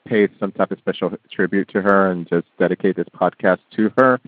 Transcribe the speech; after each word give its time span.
pay 0.05 0.27
some 0.39 0.51
type 0.51 0.69
of 0.69 0.77
special 0.77 1.11
tribute 1.31 1.69
to 1.69 1.81
her 1.81 2.11
and 2.11 2.29
just 2.29 2.45
dedicate 2.59 2.97
this 2.97 3.07
podcast 3.19 3.59
to 3.77 3.91
her 3.97 4.19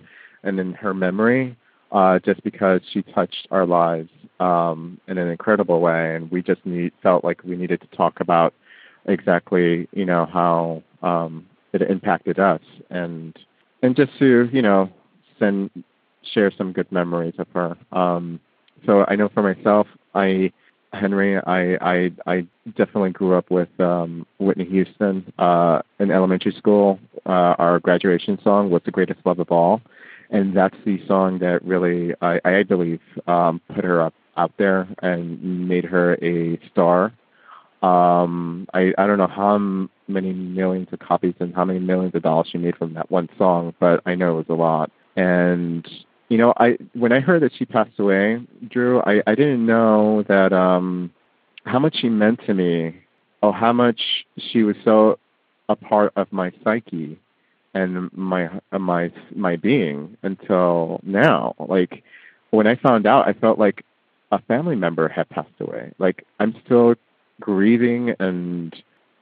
and 0.42 0.58
in 0.58 0.72
her 0.72 0.94
memory 0.94 1.56
uh, 1.92 2.18
just 2.20 2.42
because 2.42 2.80
she 2.92 3.02
touched 3.02 3.46
our 3.50 3.66
lives 3.66 4.08
um, 4.40 4.98
in 5.08 5.18
an 5.18 5.28
incredible 5.28 5.80
way, 5.80 6.16
and 6.16 6.30
we 6.30 6.42
just 6.42 6.64
need, 6.64 6.92
felt 7.02 7.22
like 7.22 7.42
we 7.44 7.54
needed 7.54 7.80
to 7.80 7.96
talk 7.96 8.20
about 8.20 8.54
exactly 9.06 9.88
you 9.92 10.04
know 10.04 10.26
how 10.32 10.82
um, 11.02 11.46
it 11.72 11.82
impacted 11.82 12.38
us, 12.38 12.60
and 12.90 13.38
and 13.82 13.94
just 13.94 14.10
to 14.18 14.48
you 14.52 14.62
know 14.62 14.90
send 15.38 15.70
share 16.32 16.50
some 16.56 16.72
good 16.72 16.90
memories 16.90 17.34
of 17.38 17.46
her. 17.52 17.76
Um, 17.92 18.40
so 18.86 19.04
I 19.08 19.16
know 19.16 19.28
for 19.28 19.42
myself, 19.42 19.86
I 20.14 20.50
Henry, 20.94 21.36
I 21.38 21.74
I, 21.74 22.10
I 22.26 22.46
definitely 22.74 23.10
grew 23.10 23.34
up 23.36 23.50
with 23.50 23.68
um, 23.80 24.26
Whitney 24.38 24.64
Houston 24.64 25.30
uh, 25.38 25.82
in 25.98 26.10
elementary 26.10 26.52
school. 26.52 26.98
Uh, 27.26 27.54
our 27.58 27.80
graduation 27.80 28.38
song 28.42 28.70
was 28.70 28.80
"The 28.86 28.90
Greatest 28.90 29.20
Love 29.26 29.40
of 29.40 29.50
All." 29.50 29.82
And 30.30 30.56
that's 30.56 30.76
the 30.84 31.04
song 31.06 31.38
that 31.40 31.64
really 31.64 32.14
I, 32.20 32.40
I 32.44 32.62
believe 32.62 33.00
um, 33.26 33.60
put 33.74 33.84
her 33.84 34.00
up 34.02 34.14
out 34.36 34.52
there 34.58 34.88
and 35.02 35.68
made 35.68 35.84
her 35.84 36.14
a 36.22 36.58
star. 36.70 37.12
Um, 37.82 38.68
I 38.72 38.92
I 38.96 39.06
don't 39.06 39.18
know 39.18 39.26
how 39.26 39.58
many 40.08 40.32
millions 40.32 40.88
of 40.92 41.00
copies 41.00 41.34
and 41.40 41.54
how 41.54 41.64
many 41.64 41.80
millions 41.80 42.14
of 42.14 42.22
dollars 42.22 42.48
she 42.50 42.58
made 42.58 42.76
from 42.76 42.94
that 42.94 43.10
one 43.10 43.28
song, 43.36 43.74
but 43.80 44.00
I 44.06 44.14
know 44.14 44.38
it 44.38 44.48
was 44.48 44.56
a 44.56 44.60
lot. 44.60 44.90
And 45.16 45.86
you 46.28 46.38
know, 46.38 46.54
I 46.56 46.78
when 46.94 47.12
I 47.12 47.20
heard 47.20 47.42
that 47.42 47.52
she 47.58 47.66
passed 47.66 47.98
away, 47.98 48.40
Drew, 48.68 49.00
I 49.00 49.22
I 49.26 49.34
didn't 49.34 49.66
know 49.66 50.22
that 50.28 50.52
um 50.52 51.10
how 51.64 51.78
much 51.78 51.96
she 52.00 52.08
meant 52.08 52.40
to 52.46 52.54
me, 52.54 52.96
or 53.42 53.52
how 53.52 53.72
much 53.72 54.00
she 54.36 54.62
was 54.62 54.76
so 54.84 55.18
a 55.68 55.76
part 55.76 56.12
of 56.16 56.32
my 56.32 56.52
psyche 56.62 57.18
and 57.74 58.12
my 58.12 58.50
my 58.70 59.10
my 59.34 59.56
being 59.56 60.16
until 60.22 61.00
now. 61.02 61.54
Like 61.58 62.02
when 62.50 62.66
I 62.66 62.76
found 62.76 63.06
out, 63.06 63.28
I 63.28 63.32
felt 63.32 63.58
like 63.58 63.84
a 64.30 64.40
family 64.42 64.76
member 64.76 65.08
had 65.08 65.28
passed 65.28 65.60
away. 65.60 65.92
Like 65.98 66.26
I'm 66.38 66.54
still 66.64 66.94
grieving, 67.40 68.14
and 68.18 68.74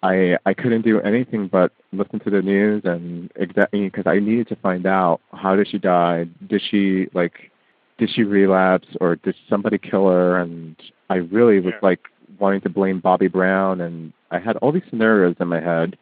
I 0.03 0.37
I 0.47 0.55
couldn't 0.55 0.83
do 0.83 1.00
anything 1.00 1.49
but 1.49 1.72
listen 1.93 2.21
to 2.21 2.31
the 2.31 2.43
news 2.43 2.83
and 2.84 3.31
exactly 3.37 3.84
because 3.84 4.06
I 4.06 4.19
needed 4.19 4.49
to 4.49 4.56
find 4.56 4.87
out 4.87 5.21
how 5.32 5.56
did 5.56 5.69
she 5.69 5.78
die? 5.78 6.27
Did 6.49 6.62
she 6.71 7.09
like 7.15 7.50
did 7.99 8.11
she 8.11 8.22
relapse 8.22 8.88
or 9.00 9.17
did 9.17 9.34
somebody 9.49 9.78
kill 9.78 10.09
her? 10.09 10.38
And 10.38 10.77
I 11.11 11.17
really 11.17 11.61
was 11.61 11.75
yeah. 11.75 11.81
like 11.82 12.00
wanting 12.38 12.62
to 12.62 12.71
blame 12.71 13.00
Bobby 13.00 13.28
Brown, 13.28 13.81
and 13.81 14.12
I 14.31 14.38
had 14.38 14.56
all 14.56 14.72
these 14.72 14.82
scenarios 14.88 15.37
in 15.38 15.49
my 15.49 15.61
head 15.61 15.97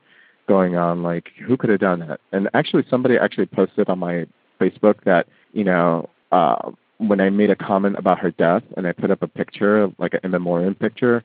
going 0.48 0.76
on 0.76 1.02
like 1.02 1.28
who 1.46 1.56
could 1.56 1.70
have 1.70 1.80
done 1.80 2.00
that 2.00 2.20
and 2.32 2.48
actually 2.54 2.84
somebody 2.88 3.16
actually 3.16 3.46
posted 3.46 3.88
on 3.88 3.98
my 3.98 4.26
facebook 4.60 5.04
that 5.04 5.26
you 5.52 5.62
know 5.62 6.08
uh 6.32 6.70
when 6.96 7.20
i 7.20 7.28
made 7.30 7.50
a 7.50 7.56
comment 7.56 7.96
about 7.98 8.18
her 8.18 8.30
death 8.32 8.62
and 8.76 8.86
i 8.86 8.92
put 8.92 9.10
up 9.10 9.22
a 9.22 9.28
picture 9.28 9.92
like 9.98 10.14
an 10.14 10.20
in 10.24 10.30
memoriam 10.30 10.74
picture 10.74 11.22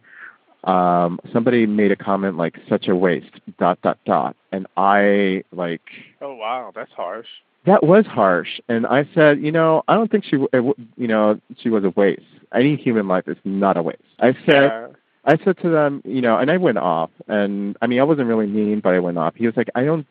um 0.63 1.19
somebody 1.33 1.65
made 1.65 1.91
a 1.91 1.95
comment 1.95 2.37
like 2.37 2.57
such 2.69 2.87
a 2.87 2.95
waste 2.95 3.39
dot 3.59 3.81
dot 3.81 3.97
dot. 4.05 4.35
And 4.51 4.67
i 4.77 5.43
like 5.51 5.81
oh 6.21 6.35
wow. 6.35 6.71
That's 6.73 6.91
harsh. 6.91 7.27
That 7.65 7.83
was 7.83 8.05
harsh. 8.05 8.59
And 8.69 8.85
i 8.87 9.07
said 9.13 9.41
you 9.41 9.51
know 9.51 9.83
i 9.87 9.95
don't 9.95 10.09
think 10.09 10.23
she 10.23 10.37
you 10.37 11.07
know 11.07 11.39
she 11.57 11.69
was 11.69 11.83
a 11.83 11.89
waste. 11.89 12.21
Any 12.53 12.75
human 12.75 13.07
life 13.07 13.27
is 13.27 13.37
not 13.43 13.77
a 13.77 13.83
waste. 13.83 14.01
I 14.19 14.33
said 14.45 14.47
yeah. 14.47 14.87
I 15.25 15.37
said 15.43 15.57
to 15.59 15.69
them, 15.69 16.01
you 16.05 16.21
know, 16.21 16.37
and 16.37 16.51
I 16.51 16.57
went 16.57 16.77
off, 16.77 17.09
and 17.27 17.77
I 17.81 17.87
mean, 17.87 17.99
I 17.99 18.03
wasn't 18.03 18.27
really 18.27 18.47
mean, 18.47 18.81
but 18.81 18.93
I 18.93 18.99
went 18.99 19.17
off. 19.17 19.35
He 19.35 19.45
was 19.45 19.55
like, 19.55 19.69
I 19.73 19.85
don't, 19.85 20.05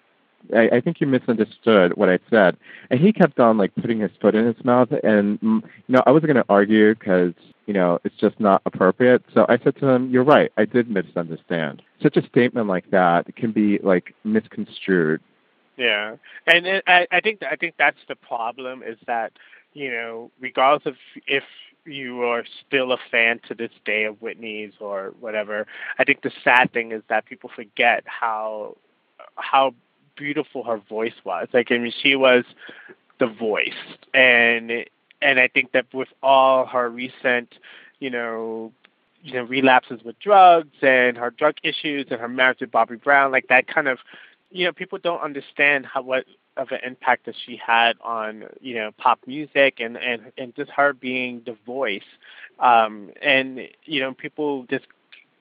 I, 0.54 0.68
I 0.76 0.80
think 0.80 1.00
you 1.00 1.06
misunderstood 1.06 1.96
what 1.96 2.08
I 2.08 2.18
said, 2.30 2.56
and 2.90 2.98
he 2.98 3.12
kept 3.12 3.38
on 3.38 3.58
like 3.58 3.74
putting 3.74 4.00
his 4.00 4.10
foot 4.20 4.34
in 4.34 4.46
his 4.46 4.64
mouth, 4.64 4.90
and 5.02 5.40
mm, 5.40 5.62
you 5.62 5.94
know, 5.94 6.02
I 6.06 6.10
wasn't 6.12 6.32
going 6.32 6.42
to 6.42 6.50
argue 6.50 6.94
because 6.94 7.34
you 7.66 7.74
know 7.74 7.98
it's 8.04 8.16
just 8.16 8.40
not 8.40 8.62
appropriate. 8.64 9.22
So 9.34 9.44
I 9.48 9.58
said 9.58 9.76
to 9.76 9.88
him, 9.88 10.10
you're 10.10 10.24
right, 10.24 10.50
I 10.56 10.64
did 10.64 10.88
misunderstand. 10.90 11.82
Such 12.02 12.16
a 12.16 12.26
statement 12.26 12.68
like 12.68 12.90
that 12.90 13.34
can 13.36 13.52
be 13.52 13.78
like 13.78 14.14
misconstrued. 14.24 15.20
Yeah, 15.76 16.16
and 16.46 16.66
it, 16.66 16.84
I, 16.86 17.06
I 17.10 17.20
think 17.20 17.42
I 17.42 17.56
think 17.56 17.74
that's 17.78 18.00
the 18.08 18.16
problem 18.16 18.82
is 18.82 18.96
that 19.06 19.32
you 19.74 19.90
know, 19.90 20.30
regardless 20.40 20.86
of 20.86 20.94
if 21.26 21.44
you 21.84 22.22
are 22.22 22.44
still 22.66 22.92
a 22.92 22.98
fan 23.10 23.40
to 23.48 23.54
this 23.54 23.70
day 23.84 24.04
of 24.04 24.20
Whitney's 24.20 24.72
or 24.80 25.14
whatever. 25.20 25.66
I 25.98 26.04
think 26.04 26.22
the 26.22 26.30
sad 26.44 26.72
thing 26.72 26.92
is 26.92 27.02
that 27.08 27.26
people 27.26 27.50
forget 27.54 28.04
how 28.06 28.76
how 29.36 29.74
beautiful 30.16 30.64
her 30.64 30.78
voice 30.88 31.14
was. 31.24 31.48
Like 31.52 31.72
I 31.72 31.78
mean, 31.78 31.92
she 32.02 32.16
was 32.16 32.44
the 33.18 33.26
voice, 33.26 33.72
and 34.14 34.84
and 35.20 35.40
I 35.40 35.48
think 35.48 35.72
that 35.72 35.86
with 35.92 36.08
all 36.22 36.66
her 36.66 36.88
recent, 36.88 37.54
you 38.00 38.10
know, 38.10 38.72
you 39.22 39.34
know, 39.34 39.44
relapses 39.44 40.02
with 40.04 40.18
drugs 40.18 40.76
and 40.82 41.16
her 41.16 41.30
drug 41.30 41.54
issues 41.62 42.06
and 42.10 42.20
her 42.20 42.28
marriage 42.28 42.60
with 42.60 42.72
Bobby 42.72 42.96
Brown, 42.96 43.30
like 43.30 43.48
that 43.48 43.68
kind 43.68 43.88
of, 43.88 43.98
you 44.52 44.64
know, 44.66 44.72
people 44.72 44.98
don't 45.02 45.20
understand 45.22 45.86
how 45.86 46.02
what 46.02 46.24
of 46.56 46.70
an 46.70 46.80
impact 46.84 47.24
that 47.26 47.34
she 47.46 47.56
had 47.56 47.96
on 48.04 48.44
you 48.60 48.74
know 48.74 48.90
pop 48.98 49.18
music 49.26 49.78
and 49.80 49.96
and 49.96 50.32
and 50.36 50.54
just 50.54 50.70
her 50.70 50.92
being 50.92 51.42
the 51.46 51.56
voice. 51.66 52.02
Um 52.58 53.10
and 53.22 53.60
you 53.84 54.00
know 54.00 54.12
people 54.12 54.66
just 54.68 54.86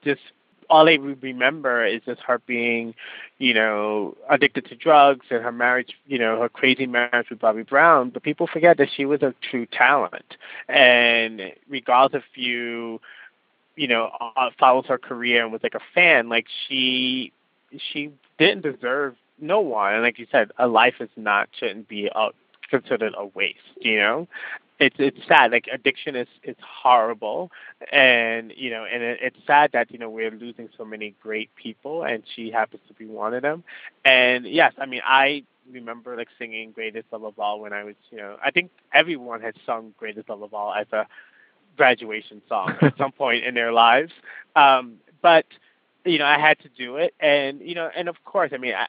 just 0.04 0.22
all 0.70 0.86
they 0.86 0.98
remember 0.98 1.86
is 1.86 2.02
just 2.06 2.22
her 2.22 2.40
being 2.48 2.96
you 3.40 3.54
know 3.54 4.16
addicted 4.30 4.66
to 4.68 4.76
drugs 4.76 5.26
and 5.30 5.44
her 5.44 5.52
marriage 5.52 5.98
you 6.08 6.18
know 6.18 6.40
her 6.40 6.48
crazy 6.50 6.86
marriage 6.86 7.30
with 7.30 7.40
Bobby 7.40 7.64
Brown. 7.64 8.10
But 8.10 8.24
people 8.24 8.48
forget 8.48 8.78
that 8.78 8.88
she 8.96 9.06
was 9.06 9.22
a 9.22 9.36
true 9.42 9.66
talent. 9.66 10.38
And 10.70 11.42
regardless 11.70 12.24
if 12.24 12.38
you 12.38 13.02
you 13.76 13.88
know 13.88 14.12
uh, 14.38 14.50
follows 14.58 14.86
her 14.88 14.98
career 14.98 15.44
and 15.44 15.52
was 15.52 15.64
like 15.64 15.76
a 15.76 15.82
fan 15.94 16.30
like 16.30 16.46
she 16.68 17.34
she 17.92 18.12
didn't 18.38 18.62
deserve 18.62 19.16
no 19.40 19.60
one. 19.60 19.94
And 19.94 20.04
like 20.04 20.20
you 20.20 20.28
said, 20.32 20.52
a 20.58 20.68
life 20.68 20.96
is 21.00 21.10
not 21.16 21.50
shouldn't 21.58 21.88
be 21.88 22.10
a, 22.14 22.30
considered 22.70 23.14
a 23.18 23.26
waste. 23.28 23.60
You 23.80 23.98
know, 24.00 24.28
it's 24.80 24.96
it's 25.00 25.20
sad. 25.28 25.52
Like 25.52 25.68
addiction 25.72 26.16
is 26.16 26.28
is 26.44 26.56
horrible, 26.62 27.52
and 27.92 28.52
you 28.56 28.70
know, 28.72 28.86
and 28.92 29.04
it, 29.04 29.20
it's 29.22 29.38
sad 29.46 29.72
that 29.74 29.92
you 29.92 30.00
know 30.00 30.10
we're 30.10 30.32
losing 30.32 30.70
so 30.78 30.84
many 30.84 31.14
great 31.22 31.50
people, 31.56 32.04
and 32.04 32.24
she 32.36 32.52
happens 32.52 32.82
to 32.88 32.94
be 32.94 33.06
one 33.06 33.34
of 33.34 33.44
them. 33.44 33.64
And 34.06 34.46
yes, 34.46 34.74
I 34.80 34.86
mean, 34.86 35.02
I 35.06 35.44
remember 35.72 36.18
like 36.18 36.30
singing 36.40 36.72
"Greatest 36.72 37.08
Love 37.12 37.24
of 37.24 37.40
All" 37.40 37.60
when 37.60 37.74
I 37.74 37.84
was, 37.84 37.96
you 38.10 38.18
know, 38.18 38.38
I 38.44 38.52
think 38.52 38.72
everyone 38.94 39.42
has 39.42 39.54
sung 39.66 39.94
"Greatest 39.98 40.30
Love 40.30 40.42
of 40.42 40.54
All" 40.54 40.74
as 40.74 40.88
a 40.92 41.06
graduation 41.78 42.42
song 42.50 42.76
at 42.82 42.96
some 42.98 43.12
point 43.12 43.44
in 43.46 43.54
their 43.54 43.72
lives. 43.72 44.12
Um, 44.56 44.96
but 45.22 45.46
you 46.06 46.18
know, 46.18 46.26
I 46.26 46.40
had 46.40 46.60
to 46.60 46.70
do 46.70 46.98
it, 46.98 47.14
and 47.20 47.60
you 47.62 47.76
know, 47.76 47.90
and 47.96 48.10
of 48.10 48.24
course, 48.26 48.52
I 48.54 48.58
mean, 48.58 48.74
I, 48.74 48.88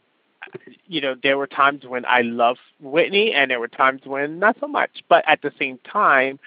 you 0.86 1.00
know, 1.00 1.14
there 1.22 1.38
were 1.38 1.46
times 1.46 1.84
when 1.86 2.04
I 2.04 2.22
loved 2.22 2.60
Whitney, 2.80 3.32
and 3.32 3.50
there 3.50 3.60
were 3.60 3.68
times 3.68 4.02
when 4.04 4.38
not 4.38 4.56
so 4.60 4.66
much. 4.68 5.02
But 5.08 5.24
at 5.26 5.42
the 5.42 5.52
same 5.58 5.78
time, 5.90 6.38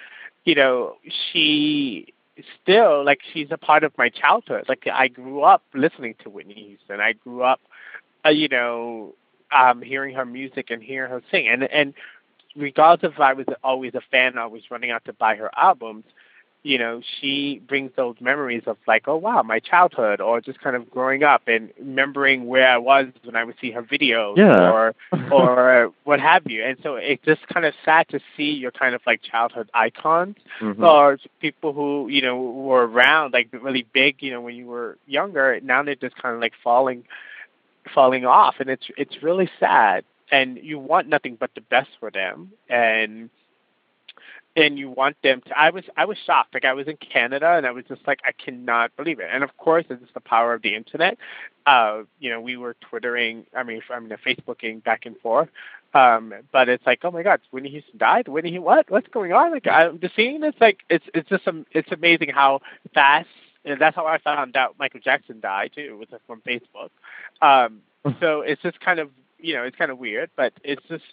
you 0.43 0.55
know, 0.55 0.95
she 1.31 2.13
still 2.61 3.03
like 3.05 3.19
she's 3.33 3.47
a 3.51 3.57
part 3.57 3.83
of 3.83 3.97
my 3.97 4.09
childhood. 4.09 4.65
Like 4.67 4.87
I 4.91 5.07
grew 5.07 5.41
up 5.41 5.63
listening 5.73 6.15
to 6.23 6.29
Whitney 6.29 6.55
Houston. 6.67 6.99
I 6.99 7.13
grew 7.13 7.43
up, 7.43 7.61
uh, 8.25 8.29
you 8.29 8.47
know, 8.47 9.13
um, 9.57 9.81
hearing 9.81 10.15
her 10.15 10.25
music 10.25 10.69
and 10.69 10.81
hearing 10.81 11.11
her 11.11 11.21
sing. 11.31 11.47
And 11.47 11.63
and 11.63 11.93
regardless 12.55 13.13
if 13.13 13.19
I 13.19 13.33
was 13.33 13.45
always 13.63 13.93
a 13.95 14.01
fan, 14.11 14.37
I 14.37 14.45
was 14.47 14.63
running 14.69 14.91
out 14.91 15.05
to 15.05 15.13
buy 15.13 15.35
her 15.35 15.49
albums 15.57 16.05
you 16.65 16.79
know, 16.79 16.99
she 17.21 17.61
brings 17.67 17.91
those 17.95 18.15
memories 18.19 18.63
of 18.65 18.77
like, 18.87 19.07
oh 19.07 19.17
wow, 19.17 19.43
my 19.43 19.59
childhood, 19.59 20.19
or 20.19 20.41
just 20.41 20.59
kind 20.59 20.75
of 20.75 20.89
growing 20.89 21.21
up 21.21 21.43
and 21.45 21.69
remembering 21.77 22.47
where 22.47 22.67
I 22.67 22.79
was 22.79 23.05
when 23.23 23.35
I 23.35 23.43
would 23.43 23.53
see 23.61 23.69
her 23.69 23.83
videos, 23.83 24.35
yeah. 24.35 24.71
or 24.71 24.95
or 25.31 25.93
what 26.05 26.19
have 26.19 26.47
you. 26.47 26.63
And 26.63 26.75
so 26.81 26.95
it's 26.95 27.23
just 27.23 27.47
kind 27.49 27.67
of 27.67 27.75
sad 27.85 28.09
to 28.09 28.19
see 28.35 28.49
your 28.49 28.71
kind 28.71 28.95
of 28.95 29.01
like 29.05 29.21
childhood 29.21 29.69
icons, 29.75 30.37
mm-hmm. 30.59 30.83
or 30.83 31.19
people 31.39 31.71
who 31.71 32.07
you 32.09 32.23
know 32.23 32.35
were 32.41 32.87
around 32.87 33.33
like 33.33 33.49
really 33.53 33.85
big, 33.93 34.23
you 34.23 34.31
know, 34.31 34.41
when 34.41 34.55
you 34.55 34.65
were 34.65 34.97
younger. 35.05 35.59
Now 35.61 35.83
they're 35.83 35.93
just 35.93 36.15
kind 36.15 36.33
of 36.33 36.41
like 36.41 36.53
falling, 36.63 37.03
falling 37.93 38.25
off, 38.25 38.55
and 38.59 38.71
it's 38.71 38.87
it's 38.97 39.21
really 39.21 39.51
sad. 39.59 40.03
And 40.31 40.57
you 40.57 40.79
want 40.79 41.07
nothing 41.09 41.37
but 41.39 41.51
the 41.53 41.61
best 41.61 41.89
for 41.99 42.09
them, 42.09 42.53
and 42.67 43.29
and 44.55 44.79
you 44.79 44.89
want 44.89 45.17
them 45.21 45.41
to 45.41 45.59
i 45.59 45.69
was 45.69 45.83
i 45.97 46.05
was 46.05 46.17
shocked. 46.25 46.53
Like 46.53 46.65
i 46.65 46.73
was 46.73 46.87
in 46.87 46.97
canada 46.97 47.53
and 47.57 47.65
i 47.65 47.71
was 47.71 47.85
just 47.87 48.01
like 48.07 48.19
i 48.25 48.31
cannot 48.31 48.95
believe 48.95 49.19
it. 49.19 49.29
And 49.31 49.43
of 49.43 49.55
course 49.57 49.85
it's 49.89 50.13
the 50.13 50.19
power 50.21 50.53
of 50.53 50.61
the 50.61 50.75
internet. 50.75 51.17
Uh 51.65 52.03
you 52.19 52.29
know 52.29 52.39
we 52.41 52.57
were 52.57 52.75
twittering 52.89 53.45
i 53.55 53.63
mean 53.63 53.81
i 53.89 53.99
mean 53.99 54.15
facebooking 54.25 54.83
back 54.83 55.05
and 55.05 55.17
forth. 55.19 55.49
Um 55.93 56.33
but 56.51 56.69
it's 56.69 56.85
like 56.85 56.99
oh 57.03 57.11
my 57.11 57.23
god 57.23 57.41
whitney 57.51 57.69
houston 57.69 57.97
died? 57.97 58.27
Whitney 58.27 58.51
he 58.51 58.59
what? 58.59 58.89
What's 58.89 59.07
going 59.09 59.33
on? 59.33 59.51
Like 59.51 59.67
i'm 59.67 59.99
just 59.99 60.15
seeing 60.15 60.41
this 60.41 60.55
like 60.59 60.79
it's 60.89 61.05
it's 61.13 61.29
just 61.29 61.47
um, 61.47 61.65
it's 61.71 61.91
amazing 61.91 62.29
how 62.29 62.61
fast 62.93 63.27
and 63.65 63.79
that's 63.79 63.95
how 63.95 64.05
i 64.05 64.17
found 64.19 64.55
out 64.55 64.75
michael 64.79 64.99
jackson 65.03 65.39
died 65.39 65.71
too 65.75 65.97
was 65.97 66.07
from 66.27 66.41
facebook. 66.41 66.89
Um 67.41 67.81
so 68.21 68.41
it's 68.41 68.61
just 68.61 68.79
kind 68.79 68.99
of 68.99 69.09
you 69.39 69.53
know 69.53 69.63
it's 69.63 69.75
kind 69.75 69.91
of 69.91 69.97
weird 69.97 70.29
but 70.35 70.53
it's 70.63 70.83
just 70.87 71.03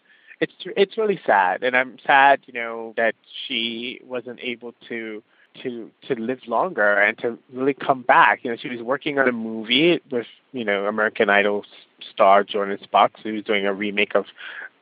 it's 0.43 0.53
it's 0.77 0.99
really 0.99 1.21
sad, 1.25 1.62
and 1.62 1.77
I'm 1.77 1.99
sad, 2.05 2.41
you 2.47 2.53
know, 2.53 2.94
that 2.97 3.15
she 3.47 4.00
wasn't 4.05 4.41
able 4.43 4.75
to 4.89 5.23
to 5.62 5.89
to 6.09 6.15
live 6.17 6.41
longer 6.49 6.94
and 6.94 7.17
to 7.19 7.39
really 7.53 7.75
come 7.75 8.03
back. 8.03 8.41
You 8.43 8.50
know, 8.50 8.56
she 8.56 8.69
was 8.69 8.81
working 8.81 9.21
on 9.21 9.29
a 9.29 9.33
movie 9.33 10.00
with 10.11 10.27
you 10.53 10.65
know 10.65 10.87
American 10.87 11.31
Idol 11.31 11.65
star 12.12 12.43
Jordin 12.43 12.83
Sparks, 12.83 13.21
who 13.23 13.35
was 13.35 13.44
doing 13.44 13.67
a 13.67 13.73
remake 13.73 14.17
of 14.17 14.25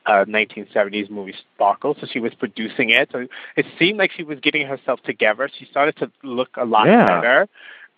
uh 0.07 0.25
1970s 0.25 1.11
movie 1.11 1.35
Sparkle. 1.53 1.95
So 2.01 2.07
she 2.11 2.19
was 2.19 2.33
producing 2.33 2.89
it. 2.89 3.09
So 3.11 3.27
it 3.55 3.67
seemed 3.77 3.99
like 3.99 4.11
she 4.11 4.23
was 4.23 4.39
getting 4.39 4.65
herself 4.65 4.99
together. 5.03 5.47
She 5.59 5.65
started 5.65 5.95
to 5.97 6.11
look 6.23 6.49
a 6.57 6.65
lot 6.65 6.87
yeah. 6.87 7.05
better. 7.05 7.47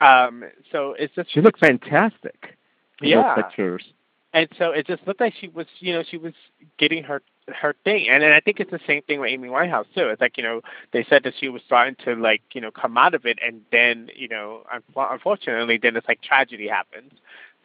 Um, 0.01 0.43
so 0.69 0.95
it's 0.99 1.15
just 1.15 1.31
she 1.31 1.39
looked 1.39 1.61
fantastic. 1.61 2.57
Yeah. 3.01 3.35
pictures. 3.35 3.85
And 4.33 4.49
so 4.57 4.71
it 4.71 4.87
just 4.87 5.05
looked 5.07 5.21
like 5.21 5.33
she 5.39 5.47
was, 5.47 5.67
you 5.79 5.93
know, 5.93 6.03
she 6.09 6.17
was 6.17 6.33
getting 6.79 7.03
her 7.03 7.21
her 7.47 7.75
thing. 7.83 8.07
And, 8.09 8.23
and 8.23 8.33
I 8.33 8.39
think 8.39 8.59
it's 8.59 8.71
the 8.71 8.79
same 8.87 9.01
thing 9.03 9.19
with 9.19 9.29
Amy 9.29 9.49
Winehouse 9.49 9.85
too. 9.95 10.07
It's 10.09 10.21
like 10.21 10.37
you 10.37 10.43
know 10.43 10.61
they 10.91 11.05
said 11.09 11.23
that 11.23 11.33
she 11.39 11.49
was 11.49 11.61
starting 11.65 11.95
to 12.05 12.15
like 12.15 12.41
you 12.53 12.61
know 12.61 12.71
come 12.71 12.97
out 12.97 13.13
of 13.13 13.25
it, 13.25 13.39
and 13.45 13.61
then 13.71 14.09
you 14.15 14.27
know 14.27 14.63
unfortunately 14.95 15.77
then 15.77 15.95
it's 15.95 16.07
like 16.07 16.21
tragedy 16.21 16.67
happens. 16.67 17.11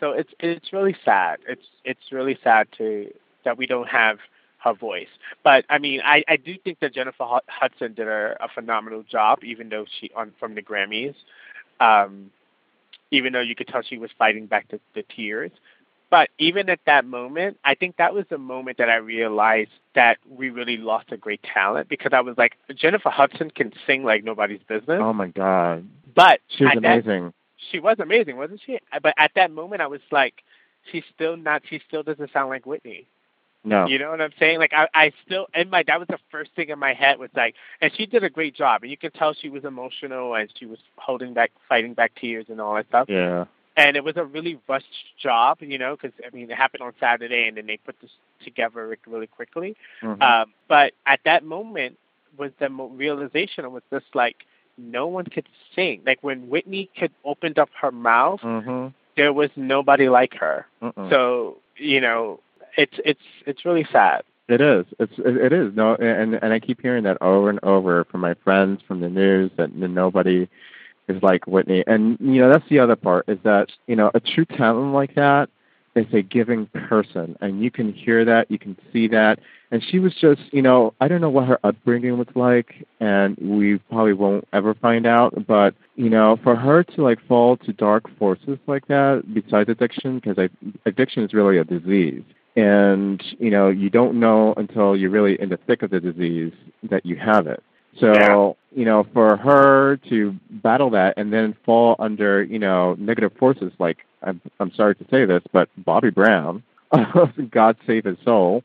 So 0.00 0.12
it's 0.12 0.32
it's 0.40 0.72
really 0.72 0.96
sad. 1.04 1.38
It's 1.48 1.66
it's 1.84 2.12
really 2.12 2.38
sad 2.42 2.68
to 2.78 3.12
that 3.44 3.58
we 3.58 3.66
don't 3.66 3.88
have 3.88 4.18
her 4.58 4.74
voice. 4.74 5.08
But 5.44 5.64
I 5.68 5.78
mean, 5.78 6.00
I 6.04 6.24
I 6.28 6.36
do 6.36 6.56
think 6.62 6.80
that 6.80 6.94
Jennifer 6.94 7.40
Hudson 7.48 7.94
did 7.94 8.08
a, 8.08 8.36
a 8.40 8.48
phenomenal 8.48 9.04
job, 9.04 9.44
even 9.44 9.68
though 9.68 9.86
she 10.00 10.10
on 10.16 10.32
from 10.38 10.54
the 10.54 10.62
Grammys. 10.62 11.14
Um, 11.80 12.30
even 13.10 13.32
though 13.32 13.40
you 13.40 13.54
could 13.54 13.68
tell 13.68 13.82
she 13.82 13.96
was 13.98 14.10
fighting 14.18 14.46
back 14.46 14.68
the, 14.68 14.80
the 14.94 15.02
tears. 15.02 15.50
But 16.10 16.30
even 16.38 16.70
at 16.70 16.80
that 16.86 17.04
moment, 17.04 17.58
I 17.64 17.74
think 17.74 17.96
that 17.98 18.14
was 18.14 18.24
the 18.30 18.38
moment 18.38 18.78
that 18.78 18.88
I 18.88 18.96
realized 18.96 19.70
that 19.94 20.16
we 20.28 20.48
really 20.48 20.78
lost 20.78 21.12
a 21.12 21.18
great 21.18 21.42
talent 21.42 21.88
because 21.88 22.12
I 22.14 22.20
was 22.20 22.38
like, 22.38 22.56
Jennifer 22.74 23.10
Hudson 23.10 23.50
can 23.50 23.72
sing 23.86 24.04
like 24.04 24.24
nobody's 24.24 24.62
business. 24.66 25.00
Oh 25.02 25.12
my 25.12 25.28
god! 25.28 25.86
But 26.14 26.40
she 26.48 26.64
was 26.64 26.74
amazing. 26.76 27.24
That, 27.24 27.34
she 27.70 27.78
was 27.78 27.96
amazing, 27.98 28.36
wasn't 28.38 28.60
she? 28.64 28.78
But 29.02 29.14
at 29.18 29.32
that 29.34 29.50
moment, 29.50 29.82
I 29.82 29.86
was 29.86 30.00
like, 30.10 30.42
she's 30.90 31.04
still 31.14 31.36
not. 31.36 31.62
She 31.68 31.80
still 31.86 32.02
doesn't 32.02 32.32
sound 32.32 32.48
like 32.48 32.64
Whitney. 32.64 33.06
No. 33.64 33.86
You 33.86 33.98
know 33.98 34.10
what 34.10 34.22
I'm 34.22 34.32
saying? 34.38 34.60
Like 34.60 34.72
I, 34.72 34.88
I 34.94 35.12
still 35.26 35.48
and 35.52 35.70
my 35.70 35.82
that 35.88 35.98
was 35.98 36.08
the 36.08 36.18
first 36.30 36.52
thing 36.56 36.70
in 36.70 36.78
my 36.78 36.94
head 36.94 37.18
was 37.18 37.28
like, 37.36 37.54
and 37.82 37.92
she 37.94 38.06
did 38.06 38.24
a 38.24 38.30
great 38.30 38.54
job, 38.54 38.82
and 38.82 38.90
you 38.90 38.96
could 38.96 39.12
tell 39.12 39.34
she 39.34 39.50
was 39.50 39.64
emotional 39.64 40.34
and 40.34 40.50
she 40.58 40.64
was 40.64 40.78
holding 40.96 41.34
back, 41.34 41.50
fighting 41.68 41.92
back 41.92 42.12
tears 42.18 42.46
and 42.48 42.62
all 42.62 42.76
that 42.76 42.86
stuff. 42.88 43.08
Yeah 43.10 43.44
and 43.78 43.96
it 43.96 44.02
was 44.02 44.16
a 44.16 44.24
really 44.24 44.58
rushed 44.68 44.86
job, 45.22 45.58
you 45.60 45.78
know, 45.78 45.96
because 45.96 46.12
I 46.26 46.34
mean 46.34 46.50
it 46.50 46.56
happened 46.56 46.82
on 46.82 46.92
Saturday, 46.98 47.46
and 47.46 47.56
then 47.56 47.66
they 47.66 47.76
put 47.76 47.94
this 48.02 48.10
together 48.44 48.96
really 49.06 49.28
quickly. 49.28 49.76
Mm-hmm. 50.02 50.20
Um, 50.20 50.52
but 50.68 50.92
at 51.06 51.20
that 51.24 51.44
moment 51.44 51.96
was 52.36 52.50
the 52.58 52.68
realization 52.68 53.70
was 53.72 53.82
just 53.90 54.06
like 54.14 54.36
no 54.76 55.06
one 55.06 55.24
could 55.26 55.48
sing. 55.74 56.02
Like 56.04 56.18
when 56.22 56.48
Whitney 56.48 56.90
could 56.98 57.12
opened 57.24 57.58
up 57.58 57.70
her 57.80 57.92
mouth, 57.92 58.40
mm-hmm. 58.40 58.88
there 59.16 59.32
was 59.32 59.50
nobody 59.56 60.08
like 60.08 60.34
her. 60.34 60.66
Mm-mm. 60.82 61.10
So 61.10 61.58
you 61.76 62.00
know, 62.00 62.40
it's 62.76 62.94
it's 63.04 63.20
it's 63.46 63.64
really 63.64 63.86
sad. 63.92 64.22
It 64.48 64.60
is. 64.60 64.86
It's 64.98 65.12
it 65.18 65.52
is. 65.52 65.72
No, 65.76 65.94
and 65.94 66.34
and 66.34 66.52
I 66.52 66.58
keep 66.58 66.80
hearing 66.80 67.04
that 67.04 67.18
over 67.20 67.48
and 67.48 67.60
over 67.62 68.04
from 68.04 68.22
my 68.22 68.34
friends, 68.42 68.80
from 68.88 69.00
the 69.00 69.08
news, 69.08 69.52
that 69.56 69.72
nobody 69.74 70.48
is 71.08 71.22
like 71.22 71.46
Whitney. 71.46 71.84
And 71.86 72.16
you 72.20 72.40
know, 72.40 72.50
that's 72.50 72.68
the 72.68 72.78
other 72.78 72.96
part 72.96 73.28
is 73.28 73.38
that 73.44 73.70
you 73.86 73.96
know 73.96 74.10
a 74.14 74.20
true 74.20 74.44
talent 74.44 74.92
like 74.92 75.14
that 75.14 75.48
is 75.96 76.06
a 76.12 76.22
giving 76.22 76.66
person, 76.66 77.36
and 77.40 77.62
you 77.62 77.70
can 77.70 77.92
hear 77.92 78.24
that, 78.24 78.50
you 78.50 78.58
can 78.58 78.76
see 78.92 79.08
that. 79.08 79.40
And 79.70 79.82
she 79.90 79.98
was 79.98 80.14
just, 80.14 80.40
you 80.52 80.62
know, 80.62 80.94
I 81.00 81.08
don't 81.08 81.20
know 81.20 81.28
what 81.28 81.48
her 81.48 81.58
upbringing 81.64 82.16
was 82.16 82.28
like, 82.34 82.86
and 83.00 83.36
we 83.38 83.78
probably 83.90 84.14
won't 84.14 84.46
ever 84.52 84.74
find 84.74 85.06
out. 85.06 85.46
But 85.46 85.74
you 85.96 86.08
know, 86.08 86.38
for 86.42 86.56
her 86.56 86.84
to 86.84 87.02
like 87.02 87.18
fall 87.26 87.56
to 87.58 87.72
dark 87.72 88.04
forces 88.18 88.58
like 88.66 88.86
that, 88.88 89.24
besides 89.34 89.68
addiction, 89.68 90.20
because 90.20 90.50
addiction 90.86 91.24
is 91.24 91.34
really 91.34 91.58
a 91.58 91.64
disease 91.64 92.22
and 92.56 93.22
you 93.38 93.50
know 93.50 93.68
you 93.68 93.88
don't 93.88 94.18
know 94.18 94.52
until 94.56 94.96
you're 94.96 95.10
really 95.10 95.40
in 95.40 95.48
the 95.48 95.58
thick 95.68 95.82
of 95.82 95.90
the 95.90 96.00
disease 96.00 96.52
that 96.82 97.06
you 97.06 97.14
have 97.14 97.46
it 97.46 97.62
so, 97.98 98.12
yeah. 98.12 98.78
you 98.78 98.84
know, 98.84 99.06
for 99.12 99.36
her 99.36 99.96
to 100.08 100.34
battle 100.50 100.90
that 100.90 101.14
and 101.16 101.32
then 101.32 101.56
fall 101.64 101.96
under, 101.98 102.42
you 102.42 102.58
know, 102.58 102.94
negative 102.98 103.32
forces 103.38 103.72
like 103.78 103.98
I'm 104.22 104.40
I'm 104.60 104.72
sorry 104.74 104.94
to 104.96 105.06
say 105.10 105.24
this, 105.24 105.42
but 105.52 105.68
Bobby 105.78 106.10
Brown, 106.10 106.62
God 107.50 107.76
save 107.86 108.04
his 108.04 108.18
soul. 108.24 108.62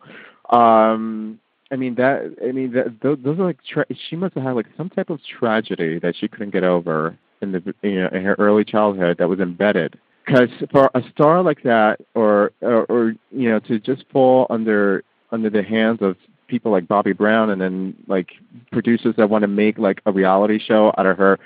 Um 0.50 1.40
I 1.72 1.76
mean 1.76 1.96
that 1.96 2.36
I 2.48 2.52
mean 2.52 2.72
that 2.74 3.02
those 3.02 3.18
those 3.24 3.40
are 3.40 3.46
like 3.46 3.60
tra- 3.68 3.86
she 4.10 4.16
must 4.16 4.36
have 4.36 4.44
had 4.44 4.52
like 4.52 4.68
some 4.78 4.90
type 4.90 5.10
of 5.10 5.20
tragedy 5.24 6.00
that 6.00 6.16
she 6.16 6.28
couldn't 6.28 6.52
get 6.52 6.64
over 6.64 7.18
in 7.42 7.52
the 7.52 7.76
you 7.82 8.02
know 8.02 8.10
in 8.10 8.24
her 8.24 8.36
early 8.38 8.64
childhood 8.64 9.18
that 9.18 9.30
was 9.30 9.40
embedded 9.40 9.98
because 10.26 10.50
for 10.72 10.90
a 10.94 11.02
star 11.12 11.42
like 11.42 11.64
that 11.64 12.00
or, 12.16 12.52
or 12.62 12.86
or 12.86 13.14
you 13.32 13.50
know 13.50 13.60
to 13.60 13.80
just 13.80 14.06
fall 14.12 14.48
under 14.50 15.04
under 15.32 15.50
the 15.50 15.64
hands 15.64 16.00
of 16.02 16.16
people 16.48 16.72
like 16.72 16.88
Bobby 16.88 17.14
Brown 17.14 17.50
and 17.50 17.62
then 17.62 17.96
like 18.08 18.32
producers 18.72 19.16
that 19.18 19.30
want 19.30 19.44
to 19.44 19.48
make 19.48 19.78
like 19.78 20.02
a 20.06 20.12
reality 20.12 20.60
show 20.60 20.94
out 20.98 21.06
of 21.06 21.18
her 21.18 21.40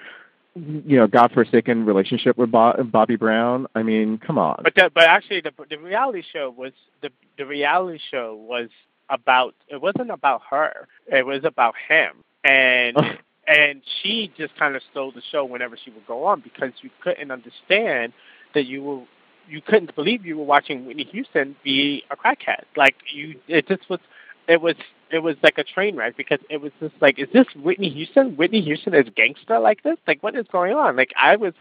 you 0.56 0.98
know 0.98 1.08
godforsaken 1.08 1.86
relationship 1.86 2.38
with 2.38 2.52
Bob, 2.52 2.92
Bobby 2.92 3.16
Brown. 3.16 3.68
I 3.76 3.84
mean, 3.84 4.18
come 4.18 4.38
on. 4.38 4.62
But 4.64 4.76
the, 4.76 4.92
but 4.94 5.04
actually 5.04 5.42
the 5.42 5.52
the 5.70 5.78
reality 5.78 6.24
show 6.34 6.54
was 6.56 6.74
the 7.02 7.10
the 7.38 7.46
reality 7.46 8.00
show 8.12 8.36
was 8.36 8.70
about 9.10 9.56
it 9.68 9.82
wasn't 9.82 10.12
about 10.12 10.42
her. 10.50 10.88
It 11.08 11.26
was 11.26 11.44
about 11.44 11.76
him. 11.88 12.24
And 12.44 12.98
oh. 13.00 13.12
and 13.48 13.82
she 14.02 14.32
just 14.38 14.56
kind 14.58 14.76
of 14.76 14.82
stole 14.92 15.12
the 15.12 15.22
show 15.32 15.46
whenever 15.46 15.78
she 15.78 15.92
would 15.92 16.08
go 16.08 16.26
on 16.26 16.42
because 16.42 16.72
you 16.82 16.90
couldn't 17.02 17.32
understand 17.32 18.14
that 18.54 18.66
you 18.66 18.84
were 18.84 19.04
you 19.50 19.62
couldn't 19.62 19.96
believe 19.96 20.26
you 20.26 20.38
were 20.38 20.44
watching 20.44 20.86
Whitney 20.86 21.06
Houston 21.06 21.56
be 21.64 22.04
a 22.12 22.16
crackhead. 22.16 22.64
Like 22.76 22.96
you, 23.14 23.40
it 23.48 23.68
just 23.68 23.90
was 23.90 24.00
it 24.48 24.62
was 24.62 24.76
it 25.12 25.20
was 25.20 25.36
like 25.44 25.58
a 25.58 25.64
train 25.64 25.96
wreck 25.96 26.18
because 26.18 26.40
it 26.50 26.62
was 26.62 26.72
just 26.80 26.96
like, 27.02 27.18
is 27.20 27.28
this 27.34 27.48
Whitney 27.56 27.90
Houston? 27.90 28.36
Whitney 28.36 28.62
Houston 28.62 28.94
is 28.94 29.08
gangster 29.16 29.60
like 29.60 29.84
this? 29.84 29.98
Like, 30.08 30.22
what 30.22 30.36
is 30.36 30.46
going 30.52 30.74
on? 30.74 30.96
Like, 30.96 31.14
I 31.18 31.36
was, 31.36 31.54